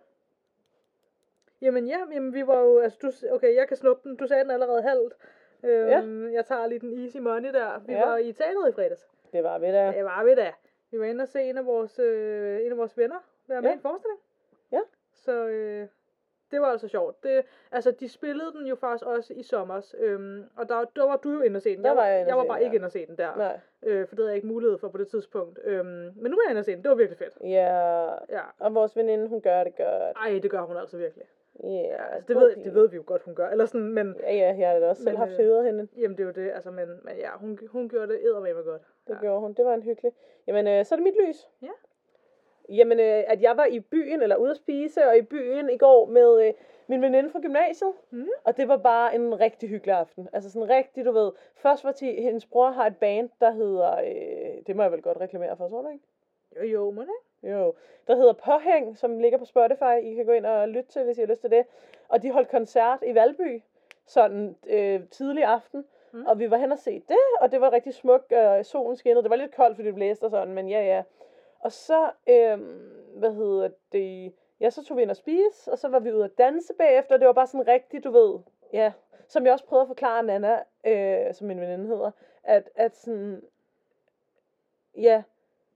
Jamen 1.62 1.86
ja, 1.86 1.98
jamen, 2.12 2.34
vi 2.34 2.46
var 2.46 2.60
jo, 2.60 2.78
altså 2.78 2.98
du, 3.02 3.34
okay, 3.34 3.54
jeg 3.56 3.68
kan 3.68 3.76
snuppe 3.76 4.08
den, 4.08 4.16
du 4.16 4.26
sagde 4.26 4.42
den 4.42 4.50
allerede 4.50 4.82
halvt. 4.82 5.14
Øhm, 5.62 6.32
Jeg 6.32 6.44
tager 6.46 6.66
lige 6.66 6.78
den 6.78 7.02
easy 7.04 7.16
money 7.16 7.52
der. 7.52 7.80
Vi 7.86 7.92
Ja. 7.92 8.06
var 8.06 8.16
i 8.16 8.32
teateret 8.32 8.68
i 8.68 8.72
fredags. 8.72 9.08
Det 9.32 9.44
var 9.44 9.58
vi 9.58 9.66
da. 9.66 9.92
Det 9.96 10.04
var 10.04 10.24
vi 10.24 10.34
da. 10.34 10.52
Vi 10.90 10.98
var 10.98 11.04
inde 11.04 11.22
og 11.22 11.28
se 11.28 11.42
en 11.42 11.58
af 11.58 11.66
vores, 11.66 11.98
øh, 11.98 12.66
en 12.66 12.72
af 12.72 12.78
vores 12.78 12.98
venner 12.98 13.16
være 13.46 13.62
med 13.62 13.68
Ja. 13.70 13.74
i 13.74 13.76
en 13.76 13.80
forestilling. 13.82 14.20
Ja. 14.74 14.80
Så 15.12 15.46
øh, 15.46 15.88
det 16.50 16.60
var 16.60 16.66
altså 16.66 16.88
sjovt. 16.88 17.22
Det, 17.22 17.42
altså, 17.72 17.90
de 17.90 18.08
spillede 18.08 18.52
den 18.52 18.66
jo 18.66 18.74
faktisk 18.74 19.06
også 19.06 19.32
i 19.34 19.42
sommer. 19.42 19.94
Øhm, 19.98 20.44
og 20.56 20.68
der, 20.68 20.84
der 20.96 21.04
var 21.06 21.16
du 21.16 21.30
jo 21.32 21.40
inde 21.40 21.56
og 21.58 21.62
se 21.62 21.76
den. 21.76 21.84
Der 21.84 21.90
jeg, 21.90 21.96
var 21.96 22.06
jeg 22.06 22.26
jeg 22.28 22.36
var 22.36 22.44
bare 22.44 22.58
den, 22.58 22.64
ikke 22.64 22.74
ja. 22.74 22.78
inde 22.78 22.86
og 22.86 22.92
se 22.92 23.06
den 23.06 23.18
der. 23.18 23.36
Nej. 23.36 23.60
Øh, 23.82 24.08
for 24.08 24.14
det 24.14 24.22
havde 24.22 24.28
jeg 24.30 24.36
ikke 24.36 24.48
mulighed 24.48 24.78
for 24.78 24.88
på 24.88 24.98
det 24.98 25.08
tidspunkt. 25.08 25.58
Øhm, 25.64 25.86
men 26.16 26.30
nu 26.30 26.36
er 26.36 26.40
jeg 26.46 26.50
inde 26.50 26.58
og 26.58 26.64
se 26.64 26.72
den. 26.72 26.82
Det 26.82 26.88
var 26.88 26.94
virkelig 26.94 27.18
fedt. 27.18 27.34
Ja, 27.50 28.04
Ja. 28.28 28.42
og 28.58 28.74
vores 28.74 28.96
veninde, 28.96 29.28
hun 29.28 29.40
gør 29.40 29.64
det 29.64 29.76
godt. 29.76 30.16
Ej, 30.16 30.38
det 30.42 30.50
gør 30.50 30.60
hun 30.62 30.76
altså 30.76 30.96
virkelig. 30.96 31.24
Ja, 31.62 31.68
Ja, 31.68 32.14
altså, 32.14 32.28
det, 32.28 32.36
ved, 32.36 32.56
det 32.64 32.74
ved 32.74 32.88
vi 32.88 32.96
jo 32.96 33.02
godt, 33.06 33.22
hun 33.22 33.34
gør. 33.34 33.48
Eller 33.48 33.66
sådan, 33.66 33.88
men 33.92 34.16
Ja, 34.20 34.34
ja, 34.34 34.56
jeg 34.58 34.68
har 34.70 34.78
da 34.78 34.88
også 34.88 35.02
selv 35.02 35.12
Men, 35.12 35.18
haft 35.18 35.32
øh, 35.32 35.46
høret 35.46 35.64
hende. 35.64 35.88
jamen, 35.96 36.16
det 36.18 36.22
er 36.22 36.26
jo 36.26 36.32
det. 36.32 36.52
Altså, 36.52 36.70
men, 36.70 36.88
men 37.04 37.16
ja, 37.16 37.30
hun, 37.36 37.58
hun 37.68 37.88
gjorde 37.88 38.08
det 38.12 38.24
eddermame 38.24 38.62
godt. 38.62 38.82
Det 39.06 39.14
ja. 39.14 39.20
gjorde 39.20 39.40
hun. 39.40 39.52
Det 39.52 39.64
var 39.64 39.74
en 39.74 39.82
hyggelig. 39.82 40.12
Jamen, 40.46 40.66
øh, 40.66 40.84
så 40.84 40.94
er 40.94 40.96
det 40.96 41.02
mit 41.04 41.14
lys. 41.26 41.48
Ja. 41.62 41.68
Jamen, 42.68 43.00
øh, 43.00 43.24
at 43.26 43.42
jeg 43.42 43.56
var 43.56 43.64
i 43.64 43.80
byen, 43.80 44.22
eller 44.22 44.36
ude 44.36 44.50
at 44.50 44.56
spise, 44.56 45.08
og 45.08 45.16
i 45.16 45.22
byen 45.22 45.70
i 45.70 45.76
går 45.76 46.06
med 46.06 46.46
øh, 46.46 46.52
min 46.86 47.02
veninde 47.02 47.30
fra 47.30 47.40
gymnasiet. 47.40 47.92
Mm. 48.10 48.28
Og 48.44 48.56
det 48.56 48.68
var 48.68 48.76
bare 48.76 49.14
en 49.14 49.40
rigtig 49.40 49.68
hyggelig 49.68 49.94
aften. 49.94 50.28
Altså 50.32 50.50
sådan 50.50 50.68
rigtig, 50.68 51.04
du 51.04 51.12
ved. 51.12 51.32
Først 51.54 51.84
var 51.84 51.92
til, 51.92 52.22
hendes 52.22 52.46
bror 52.46 52.70
har 52.70 52.86
et 52.86 52.96
band, 52.96 53.30
der 53.40 53.50
hedder, 53.50 53.96
øh, 53.96 54.66
det 54.66 54.76
må 54.76 54.82
jeg 54.82 54.92
vel 54.92 55.02
godt 55.02 55.20
reklamere 55.20 55.56
for, 55.56 55.68
tror 55.68 55.82
du 55.82 55.88
ikke? 55.88 56.04
Jo, 56.60 56.66
jo, 56.66 56.90
men 56.90 57.02
ikke? 57.02 57.56
Jo, 57.56 57.74
der 58.06 58.16
hedder 58.16 58.32
Påhæng, 58.32 58.98
som 58.98 59.18
ligger 59.18 59.38
på 59.38 59.44
Spotify. 59.44 60.02
I 60.02 60.14
kan 60.14 60.26
gå 60.26 60.32
ind 60.32 60.46
og 60.46 60.68
lytte 60.68 60.90
til, 60.90 61.04
hvis 61.04 61.18
I 61.18 61.20
har 61.20 61.28
lyst 61.28 61.40
til 61.40 61.50
det. 61.50 61.66
Og 62.08 62.22
de 62.22 62.30
holdt 62.30 62.48
koncert 62.48 62.98
i 63.06 63.14
Valby, 63.14 63.62
sådan 64.06 64.56
øh, 64.66 65.00
tidlig 65.10 65.44
aften. 65.44 65.84
Mm. 66.12 66.26
Og 66.26 66.38
vi 66.38 66.50
var 66.50 66.56
hen 66.56 66.72
og 66.72 66.78
se 66.78 67.02
det, 67.08 67.18
og 67.40 67.52
det 67.52 67.60
var 67.60 67.72
rigtig 67.72 67.94
smukt, 67.94 68.32
og 68.32 68.66
solen 68.66 68.96
skinnede. 68.96 69.22
Det 69.22 69.30
var 69.30 69.36
lidt 69.36 69.54
koldt, 69.54 69.76
fordi 69.76 69.86
det 69.86 69.94
blæste 69.94 70.24
og 70.24 70.30
sådan, 70.30 70.54
men 70.54 70.68
ja, 70.68 70.80
ja. 70.80 71.02
Og 71.64 71.72
så, 71.72 72.10
øhm, 72.28 72.90
hvad 73.16 73.34
hedder 73.34 73.68
det, 73.92 74.32
ja, 74.60 74.70
så 74.70 74.84
tog 74.84 74.96
vi 74.96 75.02
ind 75.02 75.10
og 75.10 75.16
spise, 75.16 75.72
og 75.72 75.78
så 75.78 75.88
var 75.88 75.98
vi 75.98 76.12
ude 76.12 76.24
at 76.24 76.38
danse 76.38 76.74
bagefter, 76.78 77.14
og 77.14 77.20
det 77.20 77.26
var 77.26 77.32
bare 77.32 77.46
sådan 77.46 77.68
rigtig, 77.68 78.04
du 78.04 78.10
ved, 78.10 78.38
ja, 78.72 78.92
som 79.28 79.44
jeg 79.44 79.52
også 79.52 79.64
prøvede 79.64 79.82
at 79.82 79.88
forklare 79.88 80.22
Nana, 80.22 80.58
øh, 80.86 81.34
som 81.34 81.46
min 81.46 81.60
veninde 81.60 81.86
hedder, 81.86 82.10
at, 82.42 82.70
at 82.74 82.96
sådan, 82.96 83.42
ja, 84.96 85.22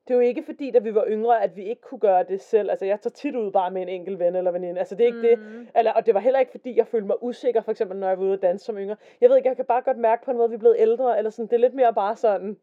det 0.08 0.14
er 0.14 0.18
jo 0.18 0.20
ikke 0.20 0.42
fordi, 0.42 0.70
da 0.70 0.78
vi 0.78 0.94
var 0.94 1.04
yngre, 1.08 1.42
at 1.42 1.56
vi 1.56 1.64
ikke 1.64 1.82
kunne 1.82 1.98
gøre 1.98 2.24
det 2.24 2.40
selv. 2.40 2.70
Altså, 2.70 2.84
jeg 2.84 3.00
tager 3.00 3.12
tit 3.12 3.36
ud 3.36 3.52
bare 3.52 3.70
med 3.70 3.82
en 3.82 3.88
enkelt 3.88 4.18
ven 4.18 4.36
eller 4.36 4.50
veninde. 4.50 4.78
Altså, 4.78 4.94
det 4.94 5.02
er 5.02 5.06
ikke 5.06 5.36
mm. 5.36 5.52
det. 5.52 5.68
Eller, 5.76 5.92
og 5.92 6.06
det 6.06 6.14
var 6.14 6.20
heller 6.20 6.40
ikke 6.40 6.50
fordi, 6.50 6.76
jeg 6.76 6.86
følte 6.86 7.06
mig 7.06 7.22
usikker, 7.22 7.60
for 7.60 7.70
eksempel, 7.70 7.98
når 7.98 8.08
jeg 8.08 8.18
var 8.18 8.24
ude 8.24 8.32
at 8.32 8.42
danse 8.42 8.64
som 8.64 8.78
yngre. 8.78 8.96
Jeg 9.20 9.30
ved 9.30 9.36
ikke, 9.36 9.48
jeg 9.48 9.56
kan 9.56 9.64
bare 9.64 9.82
godt 9.82 9.98
mærke 9.98 10.24
på 10.24 10.30
en 10.30 10.36
måde, 10.36 10.44
at 10.44 10.50
vi 10.50 10.54
er 10.54 10.58
blevet 10.58 10.76
ældre, 10.78 11.18
eller 11.18 11.30
sådan, 11.30 11.46
det 11.46 11.52
er 11.52 11.60
lidt 11.60 11.74
mere 11.74 11.94
bare 11.94 12.16
sådan, 12.16 12.58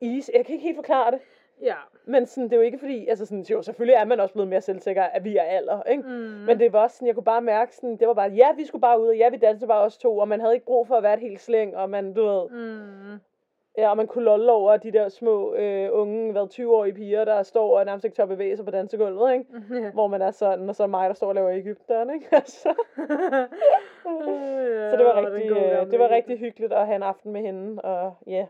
is. 0.00 0.30
Jeg 0.34 0.46
kan 0.46 0.52
ikke 0.52 0.66
helt 0.66 0.76
forklare 0.76 1.10
det. 1.10 1.20
Ja. 1.62 1.74
Men 2.04 2.26
sådan, 2.26 2.44
det 2.44 2.52
er 2.52 2.56
jo 2.56 2.62
ikke 2.62 2.78
fordi, 2.78 3.08
altså 3.08 3.26
sådan, 3.26 3.42
jo, 3.42 3.62
selvfølgelig 3.62 3.94
er 3.94 4.04
man 4.04 4.20
også 4.20 4.32
blevet 4.32 4.48
mere 4.48 4.60
selvsikker, 4.60 5.02
at 5.02 5.24
vi 5.24 5.36
er 5.36 5.42
alder, 5.42 5.82
ikke? 5.82 6.02
Mm. 6.02 6.08
Men 6.46 6.58
det 6.58 6.72
var 6.72 6.82
også 6.82 6.96
sådan, 6.96 7.06
jeg 7.06 7.14
kunne 7.14 7.24
bare 7.24 7.42
mærke 7.42 7.74
sådan, 7.76 7.96
det 7.96 8.08
var 8.08 8.14
bare, 8.14 8.30
ja, 8.30 8.52
vi 8.56 8.64
skulle 8.64 8.82
bare 8.82 9.00
ud, 9.00 9.08
og 9.08 9.16
ja, 9.16 9.28
vi 9.30 9.36
dansede 9.36 9.68
bare 9.68 9.82
os 9.84 9.98
to, 9.98 10.18
og 10.18 10.28
man 10.28 10.40
havde 10.40 10.54
ikke 10.54 10.66
brug 10.66 10.86
for 10.86 10.94
at 10.96 11.02
være 11.02 11.14
et 11.14 11.20
helt 11.20 11.40
slæng, 11.40 11.76
og 11.76 11.90
man, 11.90 12.14
du 12.14 12.22
ved, 12.26 12.48
Mm. 12.50 13.18
ja, 13.78 13.90
og 13.90 13.96
man 13.96 14.06
kunne 14.06 14.24
lolle 14.24 14.52
over 14.52 14.76
de 14.76 14.92
der 14.92 15.08
små 15.08 15.54
øh, 15.54 15.88
unge, 15.92 16.32
hvad, 16.32 16.42
20-årige 16.52 16.94
piger, 16.94 17.24
der 17.24 17.42
står 17.42 17.78
og 17.78 17.84
nærmest 17.84 18.04
ikke 18.04 18.14
tør 18.14 18.26
bevæge 18.26 18.56
sig 18.56 18.64
på 18.64 18.70
dansegulvet, 18.70 19.32
ikke? 19.32 19.44
Ja. 19.84 19.90
Hvor 19.90 20.06
man 20.06 20.22
er 20.22 20.30
sådan, 20.30 20.68
og 20.68 20.74
så 20.74 20.82
er 20.82 20.86
mig, 20.86 21.08
der 21.08 21.14
står 21.14 21.28
og 21.28 21.34
laver 21.34 21.50
Ægypteren, 21.50 22.14
ikke? 22.14 22.26
Altså, 22.36 22.68
ja, 22.68 23.46
så 24.90 24.96
det 24.96 25.04
var, 25.06 25.16
rigtig, 25.26 25.50
gode 25.50 25.60
øh, 25.60 25.90
det 25.90 25.98
var 25.98 26.10
rigtig 26.10 26.38
hyggeligt 26.38 26.72
at 26.72 26.86
have 26.86 26.96
en 26.96 27.02
aften 27.02 27.32
med 27.32 27.40
hende, 27.40 27.82
og 27.82 28.14
ja, 28.26 28.46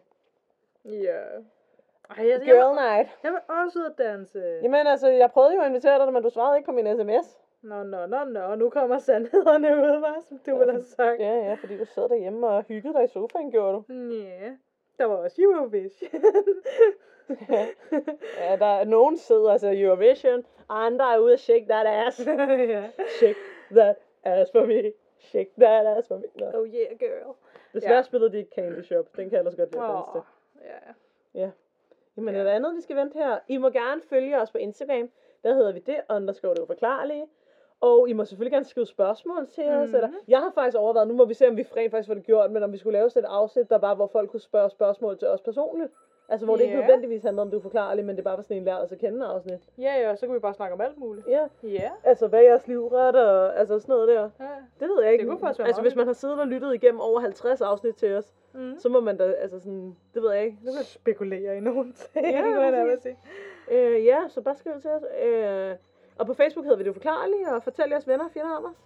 Ja. 0.84 1.18
Ej, 2.18 2.28
jeg, 2.28 2.38
jeg, 2.38 2.40
girl 2.46 2.74
night. 2.74 3.08
jeg 3.22 3.32
vil 3.32 3.40
også 3.48 3.78
ud 3.78 3.84
at 3.84 3.98
danse. 3.98 4.38
Jamen 4.62 4.86
altså, 4.86 5.08
jeg 5.08 5.30
prøvede 5.30 5.54
jo 5.54 5.60
at 5.60 5.66
invitere 5.68 5.98
dig, 5.98 6.12
men 6.12 6.22
du 6.22 6.30
svarede 6.30 6.56
ikke 6.58 6.66
på 6.66 6.72
min 6.72 6.86
sms. 6.96 7.38
Nå, 7.62 7.82
nå, 7.82 8.06
nå, 8.06 8.24
nå, 8.24 8.54
nu 8.54 8.70
kommer 8.70 8.98
sandhederne 8.98 9.68
ud, 9.84 10.04
hva', 10.04 10.28
som 10.28 10.38
du 10.46 10.56
ville 10.58 10.72
have 10.72 10.82
sagt. 10.84 11.20
Ja, 11.20 11.34
ja, 11.36 11.54
fordi 11.54 11.78
du 11.78 11.84
sad 11.84 12.08
derhjemme 12.08 12.48
og 12.48 12.62
hyggede 12.62 12.94
dig 12.94 13.04
i 13.04 13.08
sofaen, 13.08 13.50
gjorde 13.50 13.72
du. 13.72 13.84
Ja. 14.14 14.50
Der 14.98 15.04
var 15.04 15.16
også 15.16 15.42
Eurovision. 15.42 16.10
Ja, 18.38 18.56
der 18.58 18.66
er 18.66 18.84
nogen 18.84 19.16
sidder 19.16 19.50
altså 19.52 19.72
Eurovision, 19.74 20.44
og 20.68 20.86
andre 20.86 21.14
er 21.14 21.18
ude 21.18 21.32
at 21.32 21.40
shake 21.40 21.66
that 21.68 21.86
ass. 21.86 22.26
ja. 22.74 22.90
Shake 23.18 23.38
that 23.70 23.96
ass 24.24 24.50
for 24.52 24.66
me. 24.66 24.92
Shake 25.18 25.50
that 25.60 25.86
ass 25.86 26.08
for 26.08 26.16
me. 26.16 26.24
Nå. 26.34 26.46
Oh 26.54 26.66
yeah, 26.68 26.98
girl. 26.98 27.34
Desværre 27.74 27.94
Ja. 27.96 28.02
spillede 28.02 28.32
de 28.32 28.38
ikke 28.38 28.50
Candy 28.54 28.82
Shop. 28.82 29.16
Den 29.16 29.24
kan 29.24 29.32
jeg 29.32 29.38
ellers 29.38 29.56
godt 29.56 29.72
lide 29.72 29.84
at 29.84 29.88
danse 29.90 30.10
til. 30.12 30.20
Åh, 30.20 31.40
ja. 31.40 31.50
Jamen, 32.16 32.34
Ja. 32.34 32.40
er 32.40 32.44
der 32.44 32.50
andet, 32.52 32.76
vi 32.76 32.80
skal 32.80 32.96
vente 32.96 33.18
her? 33.18 33.38
I 33.48 33.56
må 33.56 33.70
gerne 33.70 34.00
følge 34.10 34.40
os 34.40 34.50
på 34.50 34.58
Instagram. 34.58 35.08
Der 35.44 35.54
hedder 35.54 35.72
vi 35.72 35.78
det, 35.78 35.96
underscore 36.10 36.54
det 36.54 36.62
uforklarlige. 36.62 37.24
Og 37.80 38.08
I 38.08 38.12
må 38.12 38.24
selvfølgelig 38.24 38.52
gerne 38.52 38.64
skrive 38.64 38.86
spørgsmål 38.86 39.46
til 39.46 39.68
os. 39.68 39.88
Mhm. 39.88 39.94
Eller, 39.94 40.08
jeg 40.28 40.38
har 40.38 40.50
faktisk 40.54 40.76
overvejet, 40.78 41.08
nu 41.08 41.14
må 41.14 41.24
vi 41.24 41.34
se, 41.34 41.48
om 41.48 41.56
vi 41.56 41.62
rent 41.76 41.90
faktisk 41.90 42.06
får 42.08 42.14
det 42.14 42.24
gjort, 42.24 42.50
men 42.50 42.62
om 42.62 42.72
vi 42.72 42.78
skulle 42.78 42.98
lave 42.98 43.10
sådan 43.10 43.24
et 43.28 43.32
afsnit, 43.32 43.70
der 43.70 43.78
var, 43.78 43.94
hvor 43.94 44.06
folk 44.06 44.30
kunne 44.30 44.40
spørge 44.40 44.70
spørgsmål 44.70 45.18
til 45.18 45.28
os 45.28 45.40
personligt. 45.40 45.92
Altså, 46.29 46.47
hvor 46.47 46.57
det 46.57 46.62
ikke 46.64 46.75
Ja. 46.75 46.81
nødvendigvis 46.81 47.23
handler 47.23 47.43
om 47.43 47.51
det 47.51 47.57
uforklarlige, 47.57 48.05
men 48.07 48.16
det 48.16 48.25
bare 48.25 48.37
var 48.37 48.43
sådan 48.43 48.57
en 48.57 48.64
lær 48.64 48.75
os 48.75 48.93
at 48.93 48.99
kende 48.99 49.27
afsnit. 49.27 49.61
Ja, 49.79 49.95
ja, 50.09 50.16
så 50.16 50.27
kan 50.27 50.35
vi 50.35 50.39
bare 50.41 50.55
snakke 50.55 50.75
om 50.75 50.81
alt 50.81 50.99
muligt. 50.99 51.27
Ja, 51.29 51.47
Ja. 51.62 51.91
altså, 52.05 52.27
hvad 52.29 52.39
er 52.41 52.43
jeres 52.45 52.66
livret, 52.68 53.16
og 53.16 53.59
altså 53.59 53.79
sådan 53.79 53.93
noget 53.93 54.09
der. 54.09 54.31
ja. 54.41 54.47
Det 54.81 54.89
ved 54.89 55.03
jeg 55.03 55.12
ikke. 55.12 55.23
Det 55.23 55.31
kunne 55.31 55.41
faktisk 55.41 55.59
være 55.59 55.66
altså, 55.68 55.83
meget 55.83 55.91
hvis 55.93 55.97
man 55.97 56.07
har 56.07 56.12
siddet 56.14 56.41
og 56.41 56.47
lyttet 56.47 56.75
igennem 56.75 57.01
over 57.01 57.20
50 57.20 57.61
afsnit 57.61 57.95
til 57.97 58.14
os, 58.16 58.35
Mm. 58.55 58.75
så 58.79 58.89
må 58.89 59.01
man 59.01 59.16
da, 59.16 59.25
altså 59.33 59.59
sådan, 59.61 59.97
det 60.14 60.23
ved 60.23 60.33
jeg 60.33 60.45
ikke. 60.45 60.59
Det 60.64 60.66
ved 60.66 60.85
Spekulere 60.85 61.57
i 61.57 61.61
nogle 61.61 61.93
ting, 62.12 62.27
Ja, 62.27 62.41
nærmest 62.70 63.03
præcis. 63.03 63.18
sige. 63.68 63.79
Øh, 63.79 64.05
ja, 64.05 64.18
så 64.29 64.41
bare 64.41 64.55
skriv 64.55 64.73
til 64.81 64.91
os. 64.91 65.03
Øh, 65.25 65.75
og 66.18 66.27
på 66.27 66.35
Facebook 66.35 66.64
hedder 66.64 66.77
vi 66.79 66.85
det 66.85 66.91
uforklarlige, 66.91 67.49
og 67.55 67.62
fortæl 67.62 67.89
jeres 67.91 68.09
venner 68.09 68.25
og 68.25 68.31
fjender 68.31 68.57
om 68.57 68.64
os. 68.64 68.77